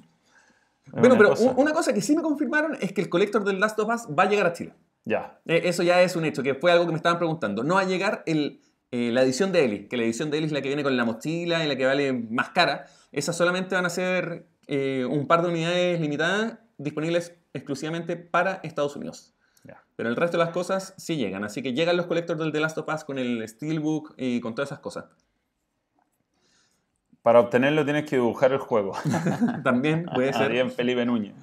Bueno, 0.92 1.16
pero 1.16 1.30
cosa. 1.30 1.55
una 1.57 1.72
cosa 1.72 1.92
que 1.94 2.01
sí 2.03 2.16
me 2.16 2.22
confirmaron 2.22 2.76
es 2.80 2.92
que 2.92 3.01
el 3.01 3.09
Collector 3.09 3.44
del 3.44 3.61
Last 3.61 3.78
of 3.78 3.88
Us 3.94 4.09
va 4.18 4.24
a 4.24 4.28
llegar 4.28 4.46
a 4.46 4.53
Chile. 4.53 4.74
Ya. 5.09 5.40
Eh, 5.46 5.62
Eso 5.64 5.82
ya 5.82 6.02
es 6.02 6.16
un 6.16 6.26
hecho, 6.26 6.42
que 6.42 6.54
fue 6.54 6.70
algo 6.70 6.84
que 6.84 6.92
me 6.92 6.98
estaban 6.98 7.18
preguntando. 7.18 7.64
No 7.64 7.76
va 7.76 7.80
a 7.80 7.84
llegar 7.84 8.22
el, 8.26 8.61
eh, 8.90 9.11
la 9.11 9.22
edición 9.22 9.52
de 9.52 9.64
Ellie, 9.64 9.88
que 9.88 9.96
la 9.96 10.02
edición 10.02 10.30
de 10.30 10.36
Ellie 10.36 10.48
es 10.48 10.52
la 10.52 10.61
que 10.61 10.68
viene 10.68 10.82
con 10.82 10.94
la 10.98 11.06
mochila 11.06 11.64
y 11.64 11.68
la 11.68 11.76
que 11.76 11.86
vale 11.86 12.12
más 12.12 12.50
cara. 12.50 12.84
Esas 13.11 13.34
solamente 13.34 13.74
van 13.74 13.86
a 13.86 13.90
ser 13.90 14.46
eh, 14.66 15.06
un 15.11 15.26
par 15.26 15.40
de 15.40 15.48
unidades 15.48 15.98
limitadas 15.98 16.59
disponibles 16.76 17.34
exclusivamente 17.54 18.16
para 18.16 18.61
Estados 18.62 18.96
Unidos. 18.96 19.34
Pero 19.96 20.11
el 20.11 20.14
resto 20.14 20.38
de 20.38 20.44
las 20.44 20.52
cosas 20.52 20.94
sí 20.96 21.16
llegan. 21.16 21.42
Así 21.42 21.61
que 21.61 21.72
llegan 21.72 21.96
los 21.96 22.06
collectors 22.06 22.38
del 22.38 22.52
The 22.52 22.61
Last 22.61 22.78
of 22.78 22.86
Us 22.94 23.02
con 23.02 23.18
el 23.18 23.48
Steelbook 23.48 24.14
y 24.16 24.40
con 24.40 24.54
todas 24.54 24.68
esas 24.68 24.78
cosas. 24.78 25.06
Para 27.22 27.40
obtenerlo 27.40 27.84
tienes 27.84 28.09
que 28.09 28.14
dibujar 28.14 28.52
el 28.52 28.59
juego. 28.59 28.92
También 29.64 30.06
puede 30.14 30.32
ser. 30.34 30.52
Bien 30.52 30.70
Felipe 30.70 31.04
Núñez. 31.04 31.34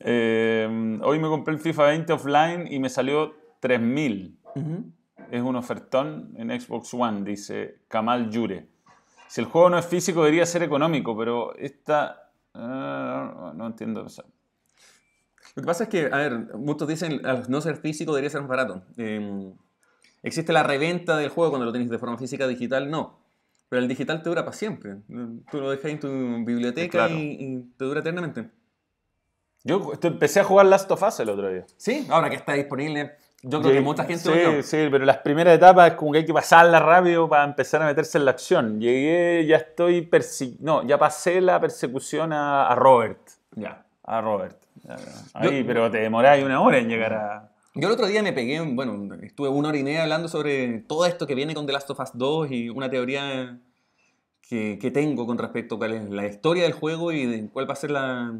Eh, 0.00 0.98
hoy 1.02 1.18
me 1.18 1.28
compré 1.28 1.54
el 1.54 1.60
FIFA 1.60 1.86
20 1.86 2.12
offline 2.12 2.66
y 2.72 2.78
me 2.78 2.88
salió 2.88 3.34
3000. 3.60 4.38
Ujú. 4.54 4.84
Es 5.30 5.42
un 5.42 5.56
ofertón 5.56 6.34
en 6.36 6.58
Xbox 6.60 6.92
One, 6.94 7.22
dice 7.22 7.80
Kamal 7.88 8.30
Yure. 8.30 8.66
Si 9.28 9.40
el 9.40 9.46
juego 9.46 9.70
no 9.70 9.78
es 9.78 9.86
físico, 9.86 10.20
debería 10.24 10.44
ser 10.46 10.62
económico, 10.62 11.16
pero 11.16 11.54
esta. 11.56 12.30
ah, 12.54 13.52
no 13.54 13.66
entiendo. 13.66 14.06
eso. 14.06 14.24
Lo 15.54 15.62
que 15.62 15.66
pasa 15.66 15.84
es 15.84 15.90
que, 15.90 16.06
a 16.06 16.16
ver, 16.16 16.54
muchos 16.56 16.88
dicen 16.88 17.24
al 17.26 17.48
no 17.48 17.60
ser 17.60 17.76
físico 17.76 18.12
debería 18.12 18.30
ser 18.30 18.40
más 18.40 18.50
barato. 18.50 18.82
Eh, 18.96 19.52
existe 20.22 20.52
la 20.52 20.62
reventa 20.62 21.16
del 21.16 21.28
juego 21.28 21.50
cuando 21.50 21.66
lo 21.66 21.72
tienes 21.72 21.90
de 21.90 21.98
forma 21.98 22.16
física, 22.18 22.48
digital 22.48 22.90
no. 22.90 23.20
Pero 23.68 23.82
el 23.82 23.88
digital 23.88 24.22
te 24.22 24.28
dura 24.30 24.44
para 24.44 24.56
siempre. 24.56 24.96
Tú 25.50 25.60
lo 25.60 25.70
dejas 25.70 25.92
en 25.92 26.00
tu 26.00 26.08
biblioteca 26.44 27.06
Claro. 27.06 27.14
y, 27.14 27.36
y 27.38 27.62
te 27.76 27.84
dura 27.84 28.00
eternamente. 28.00 28.50
Yo 29.64 29.92
empecé 30.02 30.40
a 30.40 30.44
jugar 30.44 30.66
Last 30.66 30.90
of 30.90 31.02
Us 31.02 31.20
el 31.20 31.28
otro 31.28 31.50
día. 31.52 31.66
Sí, 31.76 32.06
ahora 32.10 32.30
que 32.30 32.36
está 32.36 32.54
disponible, 32.54 33.12
yo 33.42 33.60
creo 33.60 33.72
que 33.74 33.80
mucha 33.80 34.04
gente 34.04 34.22
sí, 34.22 34.56
lo 34.56 34.62
sí, 34.62 34.88
pero 34.90 35.04
las 35.04 35.18
primeras 35.18 35.54
etapas 35.54 35.90
es 35.92 35.96
como 35.96 36.12
que 36.12 36.18
hay 36.18 36.24
que 36.26 36.32
pasarla 36.32 36.78
rápido 36.80 37.28
para 37.28 37.44
empezar 37.44 37.82
a 37.82 37.86
meterse 37.86 38.18
en 38.18 38.24
la 38.24 38.30
acción. 38.32 38.80
Llegué, 38.80 39.44
ya 39.46 39.56
estoy 39.56 40.02
persi 40.02 40.56
no, 40.60 40.86
ya 40.86 40.98
pasé 40.98 41.40
la 41.40 41.60
persecución 41.60 42.32
a, 42.32 42.66
a 42.68 42.74
Robert. 42.74 43.20
Ya. 43.54 43.84
A 44.04 44.20
Robert. 44.20 44.56
Ya, 44.82 44.96
ya. 44.96 45.04
Ahí, 45.34 45.60
Yo- 45.60 45.66
pero 45.66 45.90
te 45.90 45.98
demoráis 45.98 46.44
una 46.44 46.60
hora 46.60 46.78
en 46.78 46.88
llegar 46.88 47.12
a. 47.14 47.46
Yo 47.74 47.86
el 47.86 47.94
otro 47.94 48.06
día 48.06 48.22
me 48.22 48.32
pegué, 48.32 48.60
bueno, 48.60 49.14
estuve 49.22 49.48
una 49.48 49.68
hora 49.68 49.78
y 49.78 49.84
media 49.84 50.02
hablando 50.02 50.26
sobre 50.28 50.78
todo 50.80 51.06
esto 51.06 51.26
que 51.26 51.34
viene 51.36 51.54
con 51.54 51.66
The 51.66 51.72
Last 51.72 51.88
of 51.90 52.00
Us 52.00 52.10
2 52.14 52.50
y 52.50 52.68
una 52.68 52.90
teoría 52.90 53.58
que, 54.48 54.78
que 54.80 54.90
tengo 54.90 55.24
con 55.26 55.38
respecto 55.38 55.76
a 55.76 55.78
cuál 55.78 55.92
es 55.92 56.10
la 56.10 56.26
historia 56.26 56.64
del 56.64 56.72
juego 56.72 57.12
y 57.12 57.26
de 57.26 57.48
cuál 57.48 57.68
va 57.68 57.74
a 57.74 57.76
ser 57.76 57.92
la... 57.92 58.34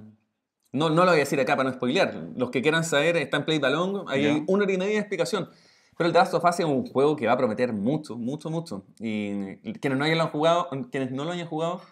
No, 0.73 0.89
no 0.89 1.05
lo 1.05 1.11
voy 1.11 1.17
a 1.17 1.21
decir 1.21 1.41
acá 1.41 1.57
para 1.57 1.69
no 1.69 1.75
spoilear. 1.75 2.15
Los 2.37 2.51
que 2.51 2.63
quieran 2.63 2.85
saber 2.85 3.17
está 3.17 3.39
en 3.39 3.45
Play 3.45 3.59
Balong, 3.59 4.05
hay 4.09 4.45
una 4.47 4.65
hora 4.65 4.73
y 4.73 4.79
media 4.79 4.93
de 4.95 4.99
explicación. 4.99 5.49
Pero 5.97 6.09
el 6.09 6.15
Last 6.15 6.33
of 6.33 6.45
Us 6.45 6.61
es 6.61 6.65
un 6.67 6.87
juego 6.87 7.17
que 7.17 7.27
va 7.27 7.33
a 7.33 7.37
prometer 7.37 7.73
mucho, 7.73 8.17
mucho, 8.17 8.49
mucho. 8.51 8.85
Y 9.01 9.57
quienes 9.81 9.99
no, 9.99 10.05
hayan 10.05 10.29
jugado, 10.29 10.69
quienes 10.91 11.11
no 11.11 11.25
lo 11.25 11.33
hayan 11.33 11.47
jugado, 11.47 11.83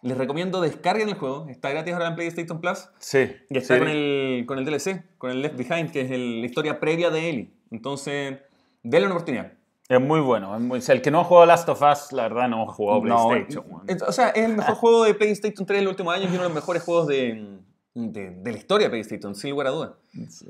les 0.00 0.16
recomiendo 0.16 0.60
descarguen 0.60 1.08
el 1.08 1.16
juego. 1.16 1.46
Está 1.50 1.70
gratis 1.70 1.92
ahora 1.92 2.06
en 2.08 2.14
PlayStation 2.14 2.60
Plus. 2.60 2.88
Sí. 2.98 3.30
Y 3.50 3.58
está 3.58 3.74
sí. 3.74 3.80
con, 3.80 3.88
el, 3.88 4.44
con 4.46 4.58
el 4.58 4.64
DLC, 4.64 5.04
con 5.18 5.30
el 5.32 5.42
Left 5.42 5.56
Behind, 5.56 5.90
que 5.90 6.02
es 6.02 6.10
el- 6.12 6.40
la 6.40 6.46
historia 6.46 6.80
previa 6.80 7.10
de 7.10 7.28
Ellie. 7.28 7.52
Entonces, 7.70 8.38
denle 8.82 9.06
una 9.06 9.16
oportunidad. 9.16 9.52
Es 9.88 10.00
muy 10.00 10.20
bueno. 10.20 10.54
es 10.54 10.60
muy- 10.62 10.78
o 10.78 10.82
sea, 10.82 10.94
el 10.94 11.02
que 11.02 11.10
no 11.10 11.20
ha 11.20 11.24
jugado 11.24 11.44
Last 11.46 11.68
of 11.68 11.82
Us, 11.82 12.12
la 12.12 12.22
verdad, 12.24 12.48
no 12.48 12.62
ha 12.62 12.72
jugado 12.72 13.02
No, 13.04 13.28
PlayStation. 13.28 13.64
es- 13.86 14.02
o 14.02 14.12
sea, 14.12 14.28
es 14.30 14.44
el 14.46 14.56
mejor 14.56 14.74
juego 14.76 15.04
de 15.04 15.14
PlayStation 15.14 15.66
3 15.66 15.80
de 15.80 15.84
los 15.84 15.90
últimos 15.92 16.14
años 16.14 16.26
y 16.26 16.34
uno 16.34 16.42
de 16.44 16.48
los 16.48 16.54
mejores 16.54 16.82
juegos 16.82 17.06
de, 17.08 17.58
de, 17.98 18.30
de 18.30 18.52
la 18.52 18.58
historia 18.58 18.86
de 18.86 18.90
PlayStation, 18.90 19.34
sin 19.34 19.50
lugar 19.50 19.66
a 19.66 19.70
dudas. 19.70 19.90
Sí. 20.30 20.46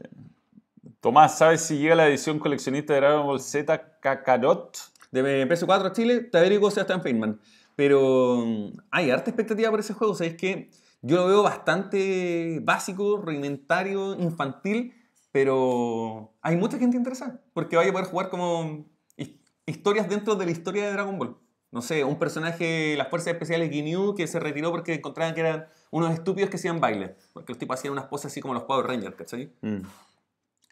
Tomás, 1.01 1.39
¿sabes 1.39 1.63
si 1.63 1.79
llega 1.79 1.95
la 1.95 2.09
edición 2.09 2.39
coleccionista 2.39 2.93
de 2.93 3.01
Dragon 3.01 3.27
Ball 3.27 3.41
Z 3.41 3.99
Kakarot? 4.01 4.77
De 5.11 5.49
PS4 5.49 5.87
a 5.87 5.93
Chile, 5.93 6.21
te 6.21 6.39
averiguo 6.39 6.71
Sebastián 6.71 7.03
Feynman. 7.03 7.41
Pero 7.77 8.45
mm, 8.45 8.73
hay 8.91 9.11
harta 9.11 9.31
expectativa 9.31 9.71
por 9.71 9.81
ese 9.81 9.95
juego. 9.95 10.15
¿Sabéis 10.15 10.37
que 10.37 10.71
Yo 11.01 11.17
lo 11.17 11.27
veo 11.29 11.43
bastante 11.43 12.61
básico, 12.63 13.17
rudimentario, 13.19 14.15
infantil, 14.21 14.93
pero 15.33 16.33
hay 16.43 16.57
mucha 16.57 16.79
gente 16.79 16.97
interesada. 16.97 17.41
Porque 17.55 17.77
vaya 17.77 17.91
a 17.91 17.93
poder 17.93 18.09
jugar 18.09 18.29
como 18.29 18.85
his- 19.17 19.31
historias 19.67 20.09
dentro 20.09 20.35
de 20.35 20.45
la 20.45 20.51
historia 20.51 20.87
de 20.87 20.93
Dragon 20.93 21.19
Ball. 21.19 21.37
No 21.71 21.81
sé, 21.83 22.03
un 22.03 22.19
personaje 22.19 22.65
de 22.65 22.97
las 22.97 23.09
fuerzas 23.09 23.33
especiales 23.35 23.71
Ginyu 23.71 24.15
que 24.17 24.27
se 24.27 24.41
retiró 24.41 24.71
porque 24.73 24.95
encontraban 24.95 25.35
que 25.35 25.41
eran 25.41 25.67
unos 25.91 26.13
estúpidos 26.13 26.51
que 26.51 26.57
hacían 26.57 26.81
baile. 26.81 27.17
Porque 27.33 27.53
los 27.53 27.59
tipos 27.59 27.79
hacían 27.79 27.93
unas 27.93 28.07
poses 28.07 28.33
así 28.33 28.41
como 28.41 28.55
los 28.55 28.65
Power 28.65 28.87
Rangers, 28.87 29.17
¿cachai? 29.17 29.53
Mm. 29.61 29.81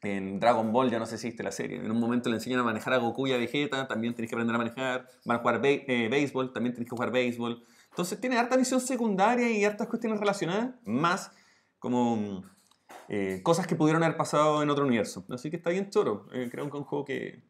En 0.02 0.40
Dragon 0.40 0.72
Ball, 0.72 0.90
ya 0.90 0.98
no 0.98 1.06
sé 1.06 1.18
si 1.18 1.28
viste 1.28 1.42
la 1.42 1.50
serie, 1.50 1.78
en 1.78 1.90
un 1.90 1.98
momento 1.98 2.28
le 2.28 2.36
enseñan 2.36 2.60
a 2.60 2.62
manejar 2.62 2.92
a 2.92 2.98
Goku 2.98 3.26
y 3.26 3.32
a 3.32 3.38
Vegeta, 3.38 3.88
también 3.88 4.14
tenés 4.14 4.28
que 4.28 4.36
aprender 4.36 4.54
a 4.54 4.58
manejar, 4.58 5.08
van 5.24 5.38
a 5.38 5.40
jugar 5.40 5.60
eh, 5.64 6.08
béisbol, 6.10 6.52
también 6.52 6.74
tenés 6.74 6.88
que 6.88 6.94
jugar 6.94 7.10
béisbol. 7.10 7.64
Entonces 7.88 8.20
tiene 8.20 8.36
harta 8.36 8.56
visión 8.56 8.80
secundaria 8.80 9.50
y 9.50 9.64
hartas 9.64 9.88
cuestiones 9.88 10.20
relacionadas, 10.20 10.74
más 10.84 11.32
como 11.78 12.44
eh, 13.08 13.40
cosas 13.42 13.66
que 13.66 13.74
pudieron 13.74 14.02
haber 14.02 14.16
pasado 14.16 14.62
en 14.62 14.68
otro 14.68 14.84
universo. 14.84 15.24
Así 15.30 15.50
que 15.50 15.56
está 15.56 15.70
bien 15.70 15.90
choro. 15.90 16.26
Eh, 16.32 16.48
creo 16.50 16.64
que 16.66 16.70
es 16.70 16.74
un 16.74 16.84
juego 16.84 17.04
que, 17.04 17.42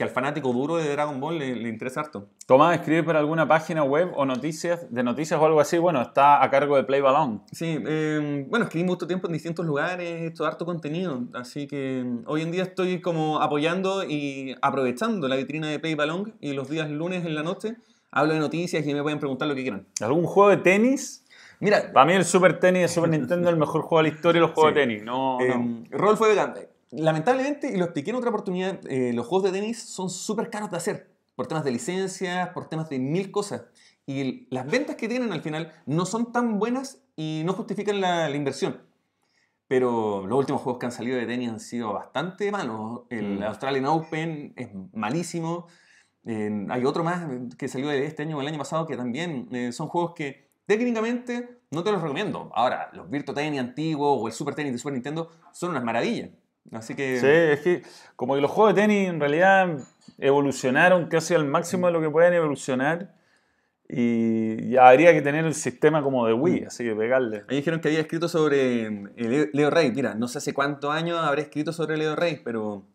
que 0.00 0.04
al 0.04 0.08
fanático 0.10 0.50
duro 0.54 0.76
de 0.78 0.90
Dragon 0.90 1.20
Ball 1.20 1.38
le, 1.38 1.54
le 1.54 1.68
interesa 1.68 2.00
harto. 2.00 2.26
Tomás, 2.46 2.74
escribe 2.78 3.02
para 3.02 3.18
alguna 3.18 3.46
página 3.46 3.84
web 3.84 4.10
o 4.16 4.24
noticias, 4.24 4.86
de 4.88 5.02
noticias 5.02 5.38
o 5.38 5.44
algo 5.44 5.60
así. 5.60 5.76
Bueno, 5.76 6.00
está 6.00 6.42
a 6.42 6.48
cargo 6.50 6.76
de 6.76 6.84
Play 6.84 7.02
Balón. 7.02 7.42
Sí, 7.52 7.78
eh, 7.86 8.46
bueno, 8.48 8.64
escribí 8.64 8.86
mucho 8.86 9.06
tiempo 9.06 9.26
en 9.26 9.34
distintos 9.34 9.66
lugares, 9.66 10.08
he 10.08 10.26
hecho 10.28 10.46
harto 10.46 10.64
contenido, 10.64 11.20
así 11.34 11.66
que 11.66 12.02
mm, 12.02 12.22
hoy 12.28 12.40
en 12.40 12.50
día 12.50 12.62
estoy 12.62 13.02
como 13.02 13.42
apoyando 13.42 14.02
y 14.04 14.56
aprovechando 14.62 15.28
la 15.28 15.36
vitrina 15.36 15.68
de 15.68 15.78
Play 15.78 15.94
Balong 15.94 16.32
y 16.40 16.54
los 16.54 16.70
días 16.70 16.88
lunes 16.90 17.26
en 17.26 17.34
la 17.34 17.42
noche 17.42 17.76
hablo 18.10 18.32
de 18.32 18.38
noticias 18.40 18.86
y 18.86 18.94
me 18.94 19.02
pueden 19.02 19.18
preguntar 19.18 19.48
lo 19.48 19.54
que 19.54 19.60
quieran. 19.60 19.86
¿Algún 20.00 20.24
juego 20.24 20.48
de 20.48 20.56
tenis? 20.56 21.26
Mira, 21.60 21.92
Para 21.92 22.06
mí 22.06 22.14
el 22.14 22.24
Super 22.24 22.58
Tenis 22.58 22.80
de 22.82 22.88
Super 22.88 23.10
Nintendo 23.16 23.48
es 23.48 23.52
el 23.52 23.60
mejor 23.60 23.82
juego 23.82 24.02
de 24.02 24.08
la 24.08 24.14
historia 24.14 24.40
de 24.40 24.46
los 24.46 24.54
juegos 24.54 24.72
Sí. 24.72 24.78
de 24.80 24.86
tenis. 24.86 25.02
No, 25.04 25.38
no. 25.38 25.44
eh, 25.44 25.84
Rodolfo 25.90 26.24
Vega, 26.24 26.54
lamentablemente, 26.90 27.70
y 27.72 27.76
lo 27.76 27.84
expliqué 27.84 28.10
en 28.10 28.16
otra 28.16 28.30
oportunidad, 28.30 28.80
eh, 28.88 29.12
los 29.12 29.26
juegos 29.26 29.50
de 29.50 29.58
tenis 29.60 29.82
son 29.82 30.10
súper 30.10 30.50
caros 30.50 30.70
de 30.70 30.76
hacer, 30.76 31.10
por 31.36 31.46
temas 31.46 31.64
de 31.64 31.70
licencias, 31.72 32.48
por 32.50 32.68
temas 32.68 32.88
de 32.88 32.98
mil 32.98 33.30
cosas. 33.30 33.64
Y 34.06 34.20
el- 34.20 34.46
las 34.50 34.66
ventas 34.66 34.96
que 34.96 35.08
tienen 35.08 35.32
al 35.32 35.42
final 35.42 35.72
no 35.86 36.04
son 36.06 36.32
tan 36.32 36.58
buenas 36.58 37.02
y 37.16 37.42
no 37.44 37.52
justifican 37.52 38.00
la, 38.00 38.28
la 38.28 38.36
inversión. 38.36 38.82
Pero 39.68 40.26
los 40.26 40.36
últimos 40.38 40.62
juegos 40.62 40.80
que 40.80 40.86
han 40.86 40.92
salido 40.92 41.16
de 41.16 41.26
tenis 41.26 41.48
han 41.48 41.60
sido 41.60 41.92
bastante 41.92 42.50
malos. 42.50 43.02
El 43.08 43.38
Mm. 43.38 43.42
Australian 43.44 43.86
Open 43.86 44.52
es 44.56 44.68
malísimo. 44.92 45.66
Eh, 46.24 46.66
hay 46.68 46.84
otro 46.84 47.04
más 47.04 47.24
que 47.56 47.68
salió 47.68 47.88
de 47.88 48.04
este 48.04 48.22
año 48.24 48.36
o 48.38 48.40
el 48.40 48.48
año 48.48 48.58
pasado 48.58 48.86
que 48.86 48.96
también 48.96 49.48
eh, 49.52 49.70
son 49.72 49.86
juegos 49.88 50.12
que 50.14 50.50
técnicamente 50.66 51.60
no 51.70 51.84
te 51.84 51.92
los 51.92 52.02
recomiendo. 52.02 52.50
Ahora, 52.52 52.90
los 52.94 53.08
Virtua 53.08 53.34
Tennis 53.34 53.60
antiguos 53.60 54.18
o 54.20 54.26
el 54.26 54.32
Super 54.32 54.54
Tennis 54.56 54.72
de 54.72 54.78
Super 54.78 54.94
Nintendo 54.94 55.30
son 55.52 55.70
unas 55.70 55.84
maravillas. 55.84 56.30
Así 56.72 56.94
que... 56.94 57.18
Sí, 57.20 57.26
es 57.26 57.60
que 57.60 57.82
como 58.16 58.34
que 58.34 58.40
los 58.40 58.50
juegos 58.50 58.74
de 58.74 58.82
tenis 58.82 59.08
en 59.08 59.20
realidad 59.20 59.78
evolucionaron 60.18 61.08
casi 61.08 61.34
al 61.34 61.44
máximo 61.44 61.86
de 61.86 61.92
lo 61.92 62.00
que 62.00 62.10
pueden 62.10 62.32
evolucionar 62.34 63.14
y 63.92 64.76
habría 64.76 65.12
que 65.12 65.20
tener 65.20 65.44
el 65.44 65.54
sistema 65.54 66.00
como 66.00 66.24
de 66.24 66.32
Wii, 66.32 66.64
así 66.64 66.84
que 66.84 66.94
pegarle. 66.94 67.44
Ahí 67.48 67.56
dijeron 67.56 67.80
que 67.80 67.88
había 67.88 68.00
escrito 68.00 68.28
sobre 68.28 68.86
eh, 68.86 69.10
Leo, 69.16 69.46
Leo 69.52 69.70
Rey. 69.70 69.90
Mira, 69.90 70.14
no 70.14 70.28
sé 70.28 70.38
hace 70.38 70.54
cuántos 70.54 70.92
años 70.94 71.18
habré 71.18 71.42
escrito 71.42 71.72
sobre 71.72 71.96
Leo 71.96 72.14
Rey, 72.14 72.40
pero. 72.44 72.86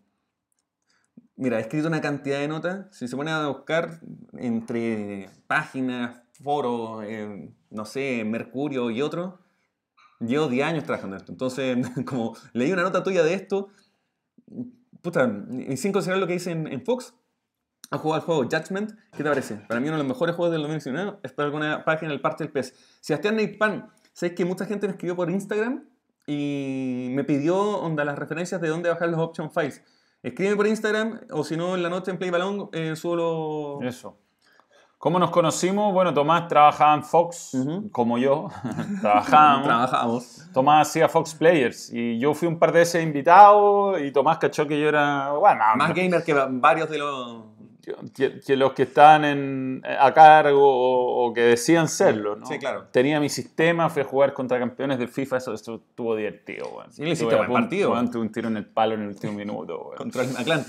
Mira, 1.35 1.57
he 1.57 1.61
escrito 1.61 1.89
una 1.89 1.99
cantidad 1.99 2.39
de 2.39 2.47
notas. 2.47 2.95
Si 2.95 3.09
se 3.09 3.17
pone 3.17 3.29
a 3.29 3.47
buscar 3.47 3.99
entre 4.37 5.29
páginas, 5.47 6.21
foros, 6.41 7.03
eh, 7.05 7.49
no 7.71 7.83
sé, 7.83 8.23
Mercurio 8.23 8.89
y 8.89 9.01
otros, 9.01 9.33
llevo 10.19 10.47
10 10.47 10.67
años 10.67 10.83
trabajando 10.83 11.15
en 11.15 11.21
esto. 11.21 11.31
Entonces, 11.31 11.77
como 12.05 12.35
leí 12.53 12.71
una 12.71 12.83
nota 12.83 13.03
tuya 13.03 13.23
de 13.23 13.33
esto, 13.33 13.69
puta, 15.01 15.45
sin 15.75 15.91
considerar 15.91 16.19
lo 16.19 16.27
que 16.27 16.33
dice 16.33 16.51
en, 16.51 16.83
Fox, 16.83 17.13
ha 17.91 17.97
jugado 17.97 18.21
el 18.21 18.25
juego 18.25 18.43
Judgment. 18.43 18.91
¿Qué 19.11 19.23
te 19.23 19.29
parece? 19.29 19.55
Para 19.67 19.79
mí 19.79 19.87
uno 19.87 19.97
de 19.97 20.03
los 20.03 20.07
mejores 20.07 20.35
juegos 20.35 20.51
del 20.51 20.61
2019. 20.61 21.19
Es 21.23 21.31
para 21.31 21.47
alguna 21.47 21.85
página 21.85 22.11
del 22.11 22.21
parte 22.21 22.43
del 22.43 22.51
pez. 22.51 22.73
Sebastián 23.01 23.35
Neipan, 23.35 23.89
¿sabes 24.13 24.35
que 24.35 24.45
mucha 24.45 24.65
gente 24.65 24.87
me 24.87 24.91
escribió 24.91 25.15
por 25.15 25.29
Instagram 25.29 25.87
y 26.27 27.09
me 27.11 27.23
pidió 27.23 27.57
onda, 27.57 28.03
las 28.03 28.17
referencias 28.17 28.59
de 28.59 28.69
dónde 28.69 28.89
bajar 28.89 29.09
los 29.09 29.19
option 29.19 29.51
files? 29.51 29.83
Escríbeme 30.23 30.55
por 30.55 30.65
Instagram 30.65 31.21
o 31.29 31.43
si 31.43 31.55
no 31.55 31.75
en 31.75 31.83
la 31.83 31.89
noche 31.89 32.09
en 32.09 32.17
Play 32.17 32.31
Balón 32.31 32.69
eh. 32.73 32.95
Eso. 33.83 34.24
¿Cómo 35.05 35.19
nos 35.19 35.29
conocimos? 35.29 35.93
Bueno, 35.93 36.15
Tomás 36.15 36.47
trabajaba 36.47 36.95
en 36.95 37.03
Fox, 37.03 37.53
Ujú. 37.53 37.91
como 37.91 38.17
yo. 38.17 38.47
Trabajábamos. 39.01 39.63
Trabajamos. 39.67 40.49
Tomás 40.51 40.87
hacía 40.87 41.07
Fox 41.07 41.35
Players 41.35 41.93
y 41.93 42.17
yo 42.17 42.33
fui 42.33 42.47
un 42.47 42.57
par 42.57 42.71
de 42.71 42.79
veces 42.79 43.03
invitado 43.03 43.99
y 44.03 44.11
Tomás 44.11 44.39
cachó 44.39 44.65
que 44.65 44.79
yo 44.81 44.89
era, 44.89 45.29
bueno, 45.33 45.61
Más 45.75 45.93
gamer 45.93 46.23
que 46.23 46.33
va- 46.33 46.47
varios 46.49 46.89
de 46.89 46.97
los... 46.97 47.43
que, 48.15 48.39
que 48.39 48.57
los 48.57 48.73
que 48.73 48.81
estaban 48.81 49.25
en- 49.25 49.83
a 49.99 50.11
cargo 50.11 50.63
o, 50.67 51.27
o 51.27 51.33
que 51.35 51.41
decían 51.41 51.87
serlo, 51.87 52.35
¿no? 52.37 52.47
Sí, 52.47 52.57
claro. 52.57 52.85
Tenía 52.91 53.19
mi 53.19 53.29
sistema, 53.29 53.91
fui 53.91 54.01
a 54.01 54.05
jugar 54.05 54.33
contra 54.33 54.57
campeones 54.57 54.97
del 54.97 55.09
FIFA, 55.09 55.37
eso, 55.37 55.53
eso 55.53 55.75
estuvo 55.87 56.15
divertido, 56.15 56.67
weón. 56.75 56.91
Sí, 56.91 57.03
le 57.03 57.11
hiciste 57.11 57.35
buen 57.35 57.53
partido. 57.53 57.91
weón, 57.91 58.09
tuve 58.09 58.23
un 58.23 58.31
tiro 58.31 58.47
en 58.47 58.57
el 58.57 58.65
palo 58.65 58.95
en 58.95 59.01
el 59.03 59.07
último 59.09 59.33
minuto, 59.33 59.83
weón. 59.83 59.97
contra 59.97 60.23
el 60.23 60.31
Maclan. 60.33 60.65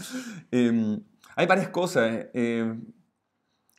Eh, 0.53 0.99
hay 1.37 1.47
varias 1.47 1.69
cosas. 1.69 2.11
eh, 2.35 2.75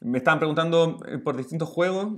me 0.02 0.18
estaban 0.20 0.40
preguntando 0.40 1.00
eh, 1.08 1.18
por 1.18 1.36
distintos 1.38 1.70
juegos. 1.70 2.14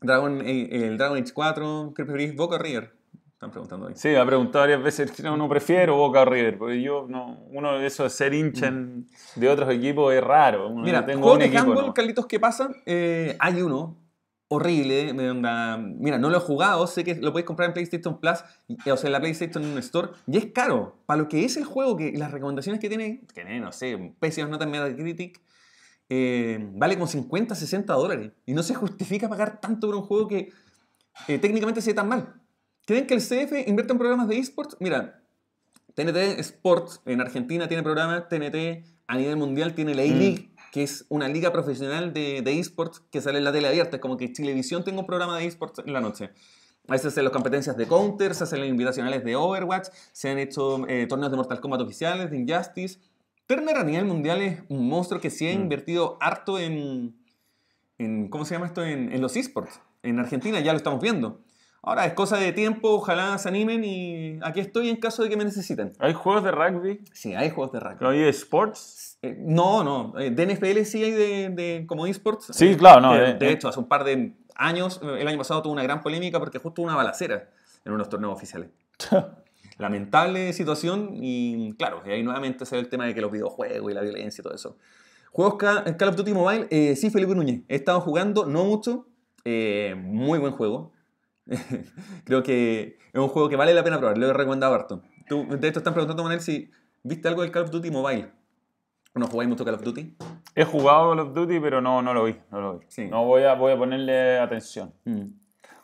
Dragon, 0.00 0.40
eh, 0.44 0.68
el 0.86 0.98
Dragon 0.98 1.16
Age 1.18 1.32
4, 1.32 1.92
¿qué 1.96 2.04
preferís? 2.04 2.34
¿Boca 2.36 2.56
o 2.56 2.58
River? 2.58 2.94
Están 3.32 3.50
preguntando 3.50 3.88
ahí. 3.88 3.94
Sí, 3.96 4.14
ha 4.14 4.24
preguntado 4.24 4.62
varias 4.62 4.82
veces, 4.82 5.22
no, 5.22 5.36
no 5.36 5.48
prefiero 5.48 5.96
Boca 5.96 6.22
o 6.22 6.24
River, 6.24 6.58
porque 6.58 6.80
yo, 6.82 7.06
no, 7.08 7.38
uno 7.50 7.78
de 7.78 7.86
eso 7.86 8.04
de 8.04 8.10
ser 8.10 8.32
hincha 8.34 8.66
en- 8.68 9.06
de 9.34 9.48
otros 9.48 9.70
equipos 9.72 10.12
es 10.14 10.22
raro. 10.22 10.68
Uno, 10.68 10.82
Mira, 10.84 11.00
yo 11.00 11.06
tengo 11.06 11.20
juegos 11.22 11.36
un 11.36 11.40
de 11.40 11.46
equipo, 11.46 11.62
handball, 11.70 11.86
¿no? 11.86 11.94
Carlitos, 11.94 12.26
¿qué 12.26 12.40
pasa? 12.40 12.70
Eh, 12.86 13.36
hay 13.40 13.60
uno 13.62 13.98
horrible. 14.48 15.12
me 15.14 15.30
onda- 15.30 15.78
mira, 15.78 16.18
no 16.18 16.30
lo 16.30 16.36
he 16.36 16.40
jugado, 16.40 16.86
sé 16.86 17.02
que 17.02 17.14
lo 17.16 17.32
podéis 17.32 17.46
comprar 17.46 17.68
en 17.68 17.72
PlayStation 17.74 18.20
Plus, 18.20 18.38
o 18.86 18.96
sea, 18.96 19.08
en 19.08 19.12
la 19.12 19.20
PlayStation 19.20 19.78
Store, 19.78 20.08
y 20.26 20.36
es 20.38 20.46
caro. 20.52 20.98
Para 21.06 21.22
lo 21.22 21.28
que 21.28 21.44
es 21.44 21.56
el 21.56 21.64
juego, 21.64 21.96
que 21.96 22.12
las 22.12 22.30
recomendaciones 22.30 22.80
que 22.80 22.88
tiene, 22.88 23.20
que 23.26 23.34
tiene, 23.34 23.58
no 23.60 23.72
sé, 23.72 24.14
pésimas 24.20 24.50
notas 24.50 24.66
en 24.66 24.72
Metacritic, 24.72 25.40
eh, 26.08 26.58
vale 26.74 26.94
como 26.94 27.06
50, 27.06 27.54
60 27.54 27.92
dólares. 27.94 28.32
Y 28.46 28.54
no 28.54 28.62
se 28.62 28.74
justifica 28.74 29.28
pagar 29.28 29.60
tanto 29.60 29.86
por 29.86 29.96
un 29.96 30.02
juego 30.02 30.28
que 30.28 30.52
eh, 31.28 31.38
técnicamente 31.38 31.80
se 31.80 31.90
ve 31.90 31.94
tan 31.94 32.08
mal. 32.08 32.40
¿Creen 32.86 33.06
que 33.06 33.14
el 33.14 33.20
CF 33.20 33.66
invierte 33.66 33.92
en 33.92 33.98
programas 33.98 34.28
de 34.28 34.38
esports? 34.38 34.76
Mira, 34.80 35.22
TNT 35.94 36.38
Sports 36.40 37.00
en 37.06 37.20
Argentina 37.20 37.68
tiene 37.68 37.82
programas, 37.82 38.28
TNT 38.28 38.84
a 39.06 39.16
nivel 39.16 39.36
mundial 39.36 39.74
tiene 39.74 39.94
la 39.94 40.02
A-League, 40.02 40.50
que 40.72 40.82
es 40.82 41.06
una 41.08 41.28
liga 41.28 41.52
profesional 41.52 42.12
de, 42.12 42.42
de 42.42 42.58
esports 42.58 43.00
que 43.10 43.20
sale 43.20 43.38
en 43.38 43.44
la 43.44 43.52
tele 43.52 43.68
abierta. 43.68 43.96
Es 43.96 44.02
como 44.02 44.16
que 44.16 44.32
Chilevisión 44.32 44.84
tenga 44.84 45.00
un 45.00 45.06
programa 45.06 45.38
de 45.38 45.46
esports 45.46 45.82
en 45.84 45.92
la 45.92 46.00
noche. 46.00 46.30
A 46.86 46.92
veces 46.92 47.02
se 47.02 47.08
hacen 47.08 47.24
las 47.24 47.32
competencias 47.32 47.76
de 47.76 47.86
Counter, 47.86 48.34
se 48.34 48.44
hacen 48.44 48.60
las 48.60 48.68
invitacionales 48.68 49.24
de 49.24 49.36
Overwatch, 49.36 49.88
se 50.12 50.28
han 50.28 50.38
hecho 50.38 50.86
eh, 50.86 51.06
torneos 51.06 51.30
de 51.30 51.36
Mortal 51.38 51.60
Kombat 51.60 51.80
oficiales, 51.80 52.30
de 52.30 52.36
Injustice. 52.36 52.98
Turner 53.46 53.76
a 53.76 53.84
nivel 53.84 54.04
mundial 54.06 54.40
es 54.42 54.62
un 54.68 54.88
monstruo 54.88 55.20
que 55.20 55.30
sí 55.30 55.46
ha 55.48 55.52
Mm. 55.56 55.62
invertido 55.62 56.16
harto 56.20 56.58
en, 56.58 57.14
en 57.98 58.28
¿cómo 58.28 58.44
se 58.44 58.54
llama 58.54 58.66
esto? 58.66 58.84
En, 58.84 59.12
en 59.12 59.20
los 59.20 59.36
esports. 59.36 59.80
En 60.02 60.18
Argentina 60.18 60.60
ya 60.60 60.72
lo 60.72 60.78
estamos 60.78 61.00
viendo. 61.00 61.40
Ahora 61.86 62.06
es 62.06 62.14
cosa 62.14 62.38
de 62.38 62.52
tiempo, 62.52 62.88
ojalá 62.92 63.36
se 63.36 63.46
animen 63.50 63.84
y 63.84 64.38
aquí 64.42 64.60
estoy 64.60 64.88
en 64.88 64.96
caso 64.96 65.22
de 65.22 65.28
que 65.28 65.36
me 65.36 65.44
necesiten. 65.44 65.92
¿Hay 65.98 66.14
juegos 66.14 66.42
de 66.42 66.50
rugby? 66.50 67.00
Sí, 67.12 67.34
hay 67.34 67.50
juegos 67.50 67.72
de 67.72 67.80
rugby. 67.80 68.06
¿Hay 68.06 68.28
sports? 68.30 69.18
Eh, 69.20 69.36
no, 69.38 69.84
no. 69.84 70.18
eh, 70.18 70.30
de 70.30 70.42
NFL 70.46 70.82
sí 70.86 71.04
hay 71.04 71.10
de, 71.10 71.50
de- 71.50 71.84
como 71.86 72.06
esports. 72.06 72.46
Sí, 72.52 72.68
Eh, 72.68 72.76
claro, 72.78 73.02
no, 73.02 73.12
De, 73.14 73.30
eh, 73.32 73.34
de 73.34 73.48
eh. 73.48 73.52
hecho, 73.52 73.68
hace 73.68 73.78
un 73.80 73.86
par 73.88 74.02
de 74.04 74.32
años, 74.54 74.98
el 75.02 75.28
año 75.28 75.36
pasado 75.36 75.60
tuvo 75.60 75.74
una 75.74 75.82
gran 75.82 76.00
polémica 76.00 76.38
porque 76.38 76.58
justo 76.58 76.80
hubo 76.80 76.88
una 76.88 76.96
balacera 76.96 77.50
en 77.84 77.92
unos 77.92 78.08
torneos 78.08 78.32
oficiales. 78.32 78.70
Lamentable 79.78 80.52
situación 80.52 81.10
y 81.14 81.72
claro, 81.78 82.02
y 82.06 82.10
ahí 82.10 82.22
nuevamente 82.22 82.64
se 82.66 82.76
ve 82.76 82.82
el 82.82 82.88
tema 82.88 83.06
de 83.06 83.14
que 83.14 83.20
los 83.20 83.32
videojuegos 83.32 83.90
y 83.90 83.94
la 83.94 84.02
violencia 84.02 84.40
y 84.40 84.44
todo 84.44 84.54
eso. 84.54 84.76
Juegos 85.32 85.56
Ca- 85.56 85.96
Call 85.96 86.10
of 86.10 86.16
Duty 86.16 86.32
Mobile, 86.32 86.68
eh, 86.70 86.94
sí, 86.96 87.10
Felipe 87.10 87.34
Núñez. 87.34 87.62
He 87.68 87.74
estado 87.74 88.00
jugando, 88.00 88.46
no 88.46 88.64
mucho, 88.64 89.08
eh, 89.44 89.94
muy 89.98 90.38
buen 90.38 90.52
juego. 90.52 90.92
Creo 92.24 92.42
que 92.42 92.98
es 93.12 93.20
un 93.20 93.28
juego 93.28 93.48
que 93.48 93.56
vale 93.56 93.74
la 93.74 93.82
pena 93.84 93.98
probar, 93.98 94.16
lo 94.18 94.28
he 94.28 94.32
recomendado 94.32 94.74
harto. 94.74 95.02
Tú, 95.28 95.46
de 95.48 95.68
hecho, 95.68 95.80
están 95.80 95.92
preguntando, 95.94 96.22
Manuel, 96.22 96.40
si 96.40 96.70
viste 97.02 97.28
algo 97.28 97.42
del 97.42 97.50
Call 97.50 97.64
of 97.64 97.70
Duty 97.70 97.90
Mobile. 97.90 98.30
¿No 99.14 99.26
jugáis 99.26 99.48
mucho 99.48 99.64
Call 99.64 99.74
of 99.74 99.82
Duty? 99.82 100.16
He 100.54 100.64
jugado 100.64 101.10
Call 101.10 101.20
of 101.20 101.34
Duty, 101.34 101.60
pero 101.60 101.80
no, 101.80 102.00
no 102.02 102.14
lo 102.14 102.24
vi. 102.24 102.36
No, 102.50 102.60
lo 102.60 102.78
vi. 102.78 102.86
Sí. 102.88 103.06
no 103.06 103.24
voy, 103.24 103.42
a, 103.44 103.54
voy 103.54 103.72
a 103.72 103.76
ponerle 103.78 104.38
atención. 104.38 104.92
Mm. 105.04 105.22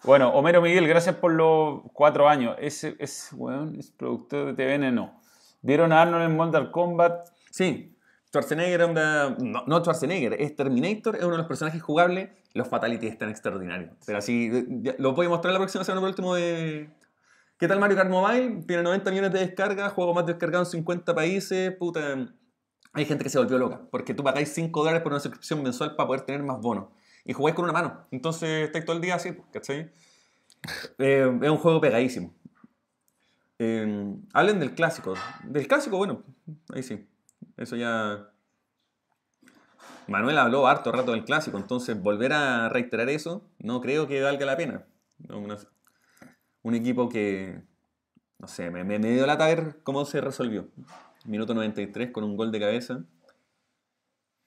Bueno, 0.05 0.31
Homero 0.31 0.63
Miguel, 0.63 0.89
gracias 0.89 1.17
por 1.17 1.33
los 1.33 1.83
cuatro 1.93 2.29
años. 2.29 2.57
Ese, 2.59 2.97
ese 2.99 3.35
weón 3.37 3.77
es 3.79 3.91
productor 3.91 4.55
de 4.55 4.79
TVN, 4.79 4.95
no. 4.95 5.21
¿Vieron 5.61 5.93
a 5.93 6.01
Arnold 6.01 6.25
en 6.25 6.37
Mortal 6.37 6.71
Kombat? 6.71 7.29
Sí, 7.51 7.95
Schwarzenegger 8.29 8.83
onda, 8.83 9.37
no, 9.39 9.65
no 9.67 9.81
Schwarzenegger, 9.81 10.41
es 10.41 10.57
Terminator, 10.57 11.17
es 11.17 11.23
uno 11.23 11.33
de 11.33 11.39
los 11.39 11.47
personajes 11.47 11.83
jugables. 11.83 12.31
Los 12.55 12.69
fatalities 12.69 13.13
están 13.13 13.29
extraordinarios. 13.29 13.93
Pero 14.07 14.19
así, 14.19 14.51
lo 14.99 15.13
voy 15.13 15.27
a 15.27 15.29
mostrar 15.29 15.53
la 15.53 15.59
próxima 15.59 15.85
semana 15.85 16.01
por 16.01 16.09
último 16.09 16.35
de... 16.35 16.91
¿Qué 17.59 17.69
tal 17.69 17.79
Mario 17.79 17.97
Kart 17.97 18.09
Mobile? 18.09 18.65
Tiene 18.67 18.83
90 18.83 19.11
millones 19.11 19.33
de 19.33 19.41
descargas, 19.41 19.93
juego 19.93 20.15
más 20.15 20.25
descargado 20.25 20.65
en 20.65 20.71
50 20.71 21.15
países, 21.15 21.77
puta... 21.77 22.35
Hay 22.93 23.05
gente 23.05 23.23
que 23.23 23.31
se 23.31 23.39
volvió 23.39 23.59
loca, 23.59 23.83
porque 23.91 24.15
tú 24.15 24.25
pagáis 24.25 24.49
5 24.55 24.81
dólares 24.81 25.03
por 25.03 25.13
una 25.13 25.21
suscripción 25.21 25.63
mensual 25.63 25.95
para 25.95 26.07
poder 26.07 26.23
tener 26.23 26.43
más 26.43 26.59
bonos. 26.61 26.87
Y 27.25 27.33
jugáis 27.33 27.55
con 27.55 27.65
una 27.65 27.73
mano. 27.73 28.07
Entonces 28.11 28.67
estáis 28.67 28.85
todo 28.85 28.97
el 28.97 29.03
día 29.03 29.15
así, 29.17 29.37
¿cachai? 29.53 29.93
Eh, 30.99 31.39
es 31.43 31.51
un 31.51 31.57
juego 31.59 31.81
pegadísimo. 31.81 32.35
Eh, 33.59 34.15
hablen 34.33 34.59
del 34.61 34.75
clásico. 34.75 35.15
Del 35.45 35.69
clásico, 35.69 35.97
bueno, 35.99 36.23
ahí 36.75 36.83
sí. 36.83 37.07
Eso 37.57 37.77
ya. 37.77 38.31
Manuel 40.07 40.39
habló 40.39 40.67
harto 40.67 40.91
rato 40.93 41.13
del 41.13 41.25
clásico, 41.25 41.57
entonces 41.57 42.01
volver 42.01 42.33
a 42.33 42.69
reiterar 42.69 43.09
eso 43.11 43.49
no 43.59 43.81
creo 43.81 44.09
que 44.09 44.23
valga 44.23 44.45
la 44.47 44.57
pena. 44.57 44.87
Una- 45.29 45.59
un 46.63 46.75
equipo 46.75 47.09
que. 47.09 47.63
No 48.39 48.49
sé, 48.49 48.71
me, 48.71 48.99
dio 48.99 49.27
lata 49.27 49.47
ver 49.47 49.81
cómo 49.83 50.05
se 50.07 50.21
resolvió. 50.21 50.69
Minuto 51.27 51.53
93 51.53 52.11
con 52.11 52.25
un 52.25 52.37
gol 52.37 52.51
de 52.51 52.61
cabeza. 52.61 53.05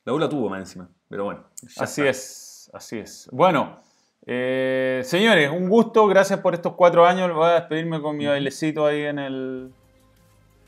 La 0.05 0.13
U 0.13 0.19
la 0.19 0.27
tuvo 0.27 0.49
más 0.49 0.59
encima, 0.59 0.89
pero 1.07 1.25
bueno. 1.25 1.45
Así 1.77 2.01
está. 2.01 2.09
es, 2.09 2.42
así 2.73 2.99
es. 2.99 3.29
Bueno, 3.31 3.79
eh, 4.25 5.01
señores, 5.05 5.49
un 5.51 5.69
gusto. 5.69 6.07
Gracias 6.07 6.39
por 6.39 6.53
estos 6.53 6.73
cuatro 6.73 7.05
años. 7.05 7.31
Voy 7.33 7.49
a 7.49 7.53
despedirme 7.53 8.01
con 8.01 8.17
mi 8.17 8.25
bailecito 8.25 8.85
ahí 8.85 9.03
en 9.03 9.19
el. 9.19 9.73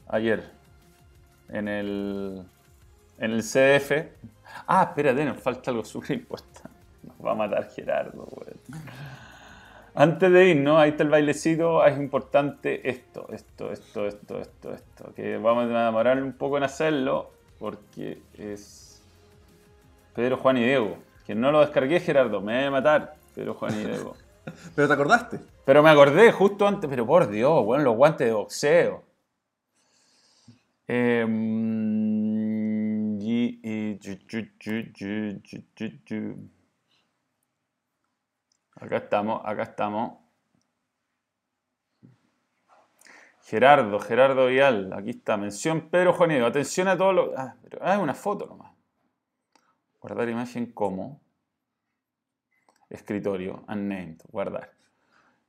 Ayer. 0.07 0.51
En 1.49 1.67
el. 1.67 2.43
En 3.17 3.31
el 3.31 3.41
CDF. 3.41 3.91
Ah, 4.67 4.83
espérate, 4.89 5.25
nos 5.25 5.37
falta 5.37 5.71
algo 5.71 5.83
súper 5.83 6.11
importante. 6.17 6.69
Nos 7.03 7.25
va 7.25 7.31
a 7.31 7.35
matar 7.35 7.69
Gerardo, 7.69 8.27
weón. 8.31 8.59
Antes 9.97 10.29
de 10.29 10.49
irnos, 10.49 10.77
ahí 10.77 10.89
está 10.89 11.03
el 11.03 11.09
bailecito. 11.09 11.85
Es 11.85 11.97
importante 11.97 12.89
esto, 12.89 13.27
esto, 13.31 13.71
esto, 13.71 14.05
esto, 14.05 14.39
esto, 14.41 14.73
esto. 14.73 15.13
Que 15.15 15.37
vamos 15.37 15.71
a 15.71 15.85
demorar 15.85 16.21
un 16.21 16.33
poco 16.33 16.57
en 16.57 16.63
hacerlo 16.63 17.31
porque 17.59 18.21
es 18.37 19.01
Pedro, 20.13 20.37
Juan 20.37 20.57
y 20.57 20.65
Diego. 20.65 20.97
Que 21.25 21.35
no 21.35 21.51
lo 21.51 21.61
descargué, 21.61 21.99
Gerardo. 21.99 22.41
Me 22.41 22.57
voy 22.57 22.65
a 22.65 22.71
matar. 22.71 23.15
Pedro, 23.33 23.53
Juan 23.55 23.77
Diego. 23.77 24.15
Pero 24.75 24.87
te 24.87 24.93
acordaste. 24.93 25.39
Pero 25.65 25.81
me 25.81 25.89
acordé 25.89 26.31
justo 26.31 26.67
antes, 26.67 26.87
pero 26.87 27.07
por 27.07 27.27
Dios, 27.27 27.65
bueno, 27.65 27.83
los 27.83 27.95
guantes 27.95 28.27
de 28.27 28.33
boxeo. 28.33 29.03
Y- 30.87 30.93
y-. 33.63 33.71
Acá 38.75 38.97
estamos, 38.97 39.41
acá 39.43 39.63
estamos. 39.63 40.17
Gerardo, 43.45 43.99
Gerardo 43.99 44.47
Vial, 44.47 44.91
aquí 44.93 45.11
está, 45.11 45.37
mención 45.37 45.89
Pedro 45.89 46.13
Juan 46.13 46.31
y 46.31 46.33
Diego. 46.35 46.47
Atención 46.47 46.87
a 46.87 46.97
todos 46.97 47.13
los... 47.15 47.29
Ah, 47.37 47.55
pero 47.63 47.79
ah, 47.81 47.95
es 47.95 48.01
una 48.01 48.13
foto 48.13 48.45
nomás. 48.47 48.71
Guardar 50.05 50.29
imagen 50.29 50.67
como... 50.71 51.19
Escritorio, 52.91 53.63
unnamed, 53.67 54.21
guardar. 54.31 54.69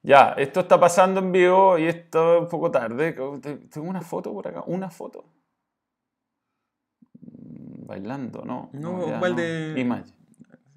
Ya, 0.03 0.31
esto 0.39 0.61
está 0.61 0.81
pasando 0.81 1.21
en 1.21 1.31
vivo 1.31 1.77
y 1.77 1.85
esto 1.85 2.37
es 2.37 2.41
un 2.45 2.49
poco 2.49 2.71
tarde. 2.71 3.13
Tengo 3.13 3.87
una 3.87 4.01
foto 4.01 4.33
por 4.33 4.49
acá, 4.49 4.63
una 4.67 4.89
foto. 4.89 5.27
Mm, 7.21 7.87
Bailando, 7.87 8.43
no. 8.47 8.71
No, 8.73 9.07
ya, 9.07 9.19
¿cuál 9.19 9.33
no. 9.33 9.37
de- 9.43 9.75
Image. 9.77 10.11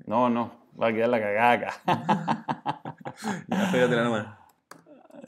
No, 0.06 0.30
no, 0.30 0.52
va 0.80 0.88
a 0.88 0.94
quedar 0.94 1.08
la 1.10 1.20
cagada 1.22 1.52
acá. 1.54 1.74
Ya, 3.48 3.70
pégatela 3.72 4.04
nomás. 4.04 4.28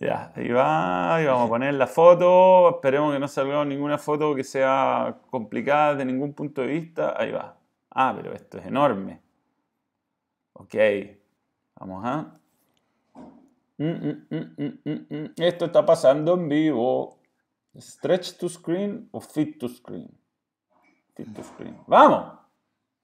ya, 0.02 0.32
ahí 0.36 0.50
va, 0.50 1.16
ahí 1.16 1.26
vamos 1.26 1.46
a 1.46 1.50
poner 1.50 1.74
la 1.76 1.88
foto. 1.88 2.70
Esperemos 2.76 3.14
que 3.14 3.20
no 3.20 3.28
salga 3.30 3.64
ninguna 3.64 3.98
foto 3.98 4.36
que 4.36 4.44
sea 4.44 5.16
complicada 5.30 5.96
de 5.96 6.04
ningún 6.06 6.34
punto 6.34 6.60
de 6.62 6.68
vista. 6.68 7.16
Ahí 7.18 7.32
va. 7.32 7.56
Ah, 7.92 8.14
pero 8.16 8.34
esto 8.34 8.58
es 8.58 8.66
enorme. 8.66 9.22
Ok. 10.54 10.76
Vamos 11.76 12.06
a. 12.06 12.34
Mm, 13.78 14.26
mm, 14.30 14.80
mm. 14.86 15.34
Esto 15.38 15.66
está 15.66 15.86
pasando 15.86 16.36
en 16.36 16.48
vivo. 16.48 17.20
¿Stretch 17.78 18.38
to 18.38 18.50
screen 18.50 19.10
o 19.12 19.22
fit 19.22 19.58
to 19.58 19.68
screen? 19.68 20.10
Fit 21.16 21.34
to 21.34 21.44
screen. 21.44 21.78
¡Vamos! 21.88 22.34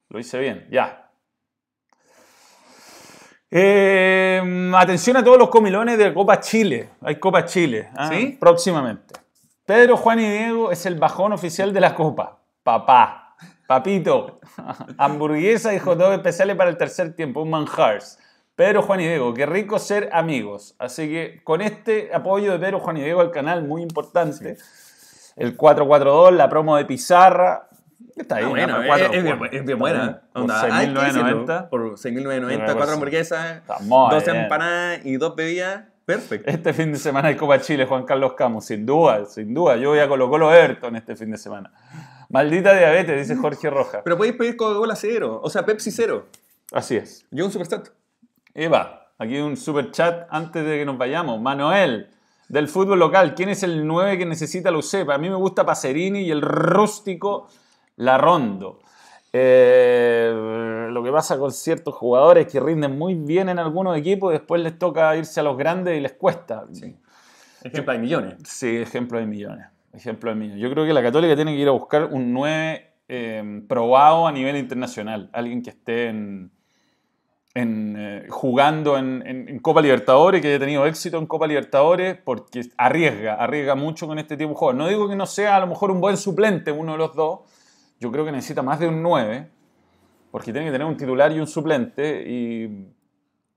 Lo 0.09 0.19
hice 0.19 0.39
bien, 0.39 0.67
ya. 0.69 1.09
Eh, 3.49 4.71
atención 4.75 5.17
a 5.17 5.23
todos 5.23 5.37
los 5.37 5.49
comilones 5.49 5.97
de 5.97 6.13
Copa 6.13 6.39
Chile. 6.39 6.91
Hay 7.01 7.17
Copa 7.17 7.45
Chile. 7.45 7.89
¿ah? 7.95 8.09
¿Sí? 8.09 8.37
Próximamente. 8.39 9.15
Pedro, 9.65 9.97
Juan 9.97 10.19
y 10.19 10.29
Diego 10.29 10.71
es 10.71 10.85
el 10.85 10.95
bajón 10.95 11.33
oficial 11.33 11.73
de 11.73 11.81
la 11.81 11.95
Copa. 11.95 12.39
Papá. 12.63 13.26
Papito. 13.67 14.39
Hamburguesa 14.97 15.73
y 15.73 15.79
hot 15.79 15.97
dog 15.97 16.13
especiales 16.13 16.55
para 16.55 16.69
el 16.69 16.77
tercer 16.77 17.13
tiempo. 17.15 17.41
Un 17.41 17.49
manjars. 17.49 18.17
Pedro, 18.55 18.81
Juan 18.81 19.01
y 19.01 19.03
Diego, 19.07 19.33
qué 19.35 19.45
rico 19.45 19.77
ser 19.77 20.09
amigos. 20.13 20.75
Así 20.79 21.07
que 21.09 21.41
con 21.43 21.61
este 21.61 22.09
apoyo 22.13 22.53
de 22.53 22.59
Pedro, 22.59 22.79
Juan 22.79 22.97
y 22.97 23.03
Diego 23.03 23.21
al 23.21 23.29
canal, 23.29 23.63
muy 23.67 23.83
importante. 23.83 24.57
El 25.35 25.55
442, 25.55 26.33
la 26.33 26.49
promo 26.49 26.75
de 26.77 26.85
Pizarra. 26.85 27.67
Está 28.15 28.37
ahí, 28.37 28.45
Ah, 28.45 28.49
bueno, 28.49 28.73
¿no? 28.77 28.81
es, 28.81 28.87
Cuatro- 28.87 29.13
es 29.13 29.23
bien, 29.23 29.39
es 29.51 29.65
bien 29.65 29.77
buena. 29.77 30.21
Por 30.33 30.41
Onda, 30.41 30.61
hay 30.63 30.87
que 30.87 30.93
6.990. 30.99 31.05
decirlo, 31.05 31.69
Por 31.69 31.97
6.990, 31.99 32.55
Una 32.63 32.73
cuatro 32.73 32.93
hamburguesas, 32.93 33.61
dos 33.67 34.23
bien. 34.25 34.35
empanadas 34.37 35.05
y 35.05 35.17
dos 35.17 35.35
bebidas. 35.35 35.83
Perfecto. 36.05 36.49
Este 36.49 36.73
fin 36.73 36.91
de 36.93 36.97
semana 36.97 37.27
hay 37.27 37.35
Copa 37.35 37.59
Chile, 37.59 37.85
Juan 37.85 38.05
Carlos 38.05 38.33
Camus, 38.33 38.65
sin 38.65 38.85
duda, 38.87 39.25
sin 39.25 39.53
duda. 39.53 39.75
Yo 39.75 39.89
voy 39.89 39.99
a 39.99 40.07
Colo 40.07 40.29
Colo 40.29 40.51
Everton 40.51 40.95
este 40.95 41.15
fin 41.15 41.29
de 41.29 41.37
semana. 41.37 41.71
Maldita 42.29 42.77
diabetes, 42.77 43.27
dice 43.27 43.39
Jorge 43.39 43.69
Rojas. 43.69 44.01
Pero 44.03 44.17
podéis 44.17 44.35
pedir 44.35 44.57
Coca-Cola 44.57 44.95
cero, 44.95 45.39
o 45.41 45.49
sea, 45.49 45.65
Pepsi 45.65 45.91
cero. 45.91 46.27
Así 46.71 46.95
es. 46.97 47.25
Yo 47.31 47.45
un 47.45 47.51
superchat. 47.51 47.89
Eva, 48.53 49.11
aquí 49.17 49.37
un 49.37 49.55
super 49.55 49.91
chat 49.91 50.27
antes 50.29 50.65
de 50.65 50.79
que 50.79 50.85
nos 50.85 50.97
vayamos. 50.97 51.39
Manuel, 51.41 52.09
del 52.49 52.67
fútbol 52.67 52.99
local, 52.99 53.35
¿quién 53.35 53.49
es 53.49 53.63
el 53.63 53.85
9 53.85 54.17
que 54.17 54.25
necesita 54.25 54.71
la? 54.71 54.79
A 55.13 55.17
mí 55.17 55.29
me 55.29 55.35
gusta 55.35 55.65
Pacerini 55.65 56.21
y 56.21 56.31
el 56.31 56.41
rústico 56.41 57.47
Larrondo. 57.97 58.79
Eh, 59.33 60.87
lo 60.89 61.03
que 61.03 61.11
pasa 61.11 61.37
con 61.37 61.51
ciertos 61.51 61.93
jugadores 61.93 62.47
que 62.47 62.59
rinden 62.59 62.97
muy 62.97 63.15
bien 63.15 63.49
en 63.49 63.59
algunos 63.59 63.97
equipos, 63.97 64.31
después 64.31 64.61
les 64.61 64.79
toca 64.79 65.15
irse 65.15 65.39
a 65.39 65.43
los 65.43 65.57
grandes 65.57 65.97
y 65.97 66.01
les 66.01 66.13
cuesta. 66.13 66.65
Ejemplo, 67.63 67.91
hay 67.91 67.99
millones. 67.99 68.35
Sí, 68.45 68.77
ejemplo 68.77 69.19
de 69.19 69.25
millones. 69.25 69.67
Ejemplo 69.97 70.29
de 70.29 70.35
millones. 70.35 70.61
Yo 70.61 70.69
creo 70.69 70.85
que 70.85 70.93
la 70.93 71.01
Católica 71.01 71.35
tiene 71.35 71.55
que 71.55 71.61
ir 71.61 71.67
a 71.67 71.71
buscar 71.71 72.05
un 72.05 72.31
9 72.31 72.93
eh, 73.09 73.61
probado 73.67 74.27
a 74.27 74.31
nivel 74.31 74.55
internacional. 74.55 75.29
Alguien 75.33 75.63
que 75.63 75.71
esté 75.71 76.09
en, 76.09 76.51
eh, 77.55 78.27
jugando 78.29 78.95
en 78.95 79.59
Copa 79.59 79.81
Libertadores, 79.81 80.39
que 80.39 80.49
haya 80.49 80.59
tenido 80.59 80.85
éxito 80.85 81.17
en 81.17 81.25
Copa 81.25 81.47
Libertadores, 81.47 82.15
porque 82.23 82.61
arriesga, 82.77 83.33
arriesga 83.33 83.73
mucho 83.73 84.05
con 84.05 84.19
este 84.19 84.37
tipo 84.37 84.51
de 84.51 84.55
juegos. 84.55 84.75
No 84.75 84.87
digo 84.87 85.09
que 85.09 85.15
no 85.15 85.25
sea 85.25 85.55
a 85.55 85.59
lo 85.61 85.67
mejor 85.67 85.89
un 85.89 85.99
buen 85.99 86.15
suplente 86.15 86.71
uno 86.71 86.91
de 86.91 86.97
los 86.99 87.15
dos. 87.15 87.39
Yo 87.99 88.11
creo 88.11 88.23
que 88.23 88.31
necesita 88.31 88.61
más 88.61 88.79
de 88.79 88.87
un 88.87 89.01
9, 89.01 89.49
porque 90.29 90.51
tiene 90.51 90.67
que 90.67 90.73
tener 90.73 90.85
un 90.85 90.95
titular 90.95 91.31
y 91.31 91.39
un 91.39 91.47
suplente. 91.47 92.23
Y, 92.27 92.93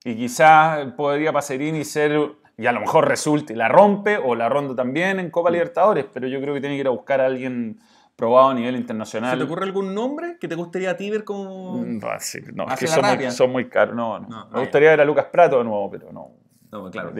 y 0.04 0.16
quizás 0.16 0.90
podría 0.96 1.34
Pacerini 1.34 1.84
ser, 1.84 2.18
y 2.60 2.66
a 2.66 2.72
lo 2.72 2.80
mejor 2.80 3.08
resulte, 3.08 3.56
la 3.56 3.68
rompe 3.68 4.18
o 4.18 4.34
la 4.34 4.50
ronda 4.50 4.74
también 4.74 5.18
en 5.18 5.30
Copa 5.30 5.50
Libertadores, 5.50 6.04
pero 6.12 6.28
yo 6.28 6.42
creo 6.42 6.52
que 6.52 6.60
tiene 6.60 6.76
que 6.76 6.80
ir 6.80 6.86
a 6.88 6.90
buscar 6.90 7.18
a 7.22 7.24
alguien 7.24 7.80
probado 8.16 8.50
a 8.50 8.54
nivel 8.54 8.76
internacional. 8.76 9.30
¿Se 9.30 9.38
te 9.38 9.44
ocurre 9.44 9.64
algún 9.64 9.94
nombre 9.94 10.36
que 10.38 10.46
te 10.46 10.56
gustaría 10.56 10.90
a 10.90 10.96
ti 10.98 11.08
ver 11.08 11.24
como.? 11.24 11.78
Mm, 11.78 12.00
ah, 12.02 12.18
sí, 12.20 12.40
no, 12.52 12.66
es 12.70 12.78
que 12.78 12.86
son 12.86 13.00
muy, 13.00 13.10
rápida. 13.12 13.30
son 13.30 13.50
muy 13.50 13.70
caros. 13.70 13.96
No, 13.96 14.18
no. 14.18 14.28
No, 14.28 14.50
Me 14.50 14.60
gustaría 14.60 14.90
ver 14.90 15.00
a 15.00 15.06
Lucas 15.06 15.24
Prato 15.32 15.56
de 15.56 15.64
nuevo, 15.64 15.90
pero 15.90 16.12
no. 16.12 16.32
No, 16.70 16.82
pues 16.82 16.92
claro. 16.92 17.14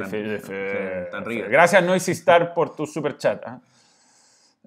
Tan-. 1.11 1.24
Gracias, 1.24 1.84
Noisy 1.84 2.12
Star, 2.12 2.53
por 2.53 2.76
tu 2.76 2.86
super 2.86 3.16
chat. 3.16 3.43
¿ah? 3.47 3.61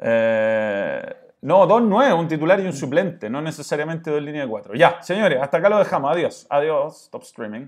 Eh, 0.01 1.15
no, 1.41 1.67
dos 1.67 1.83
nueve, 1.83 2.13
un 2.13 2.27
titular 2.27 2.59
y 2.59 2.65
un 2.65 2.73
suplente, 2.73 3.29
no 3.29 3.43
necesariamente 3.43 4.09
dos 4.09 4.23
líneas 4.23 4.45
de 4.45 4.49
cuatro. 4.49 4.73
Ya, 4.73 5.03
señores, 5.03 5.39
hasta 5.39 5.57
acá 5.57 5.69
lo 5.69 5.77
dejamos. 5.77 6.11
Adiós. 6.11 6.47
Adiós. 6.49 7.03
Stop 7.03 7.21
streaming. 7.21 7.67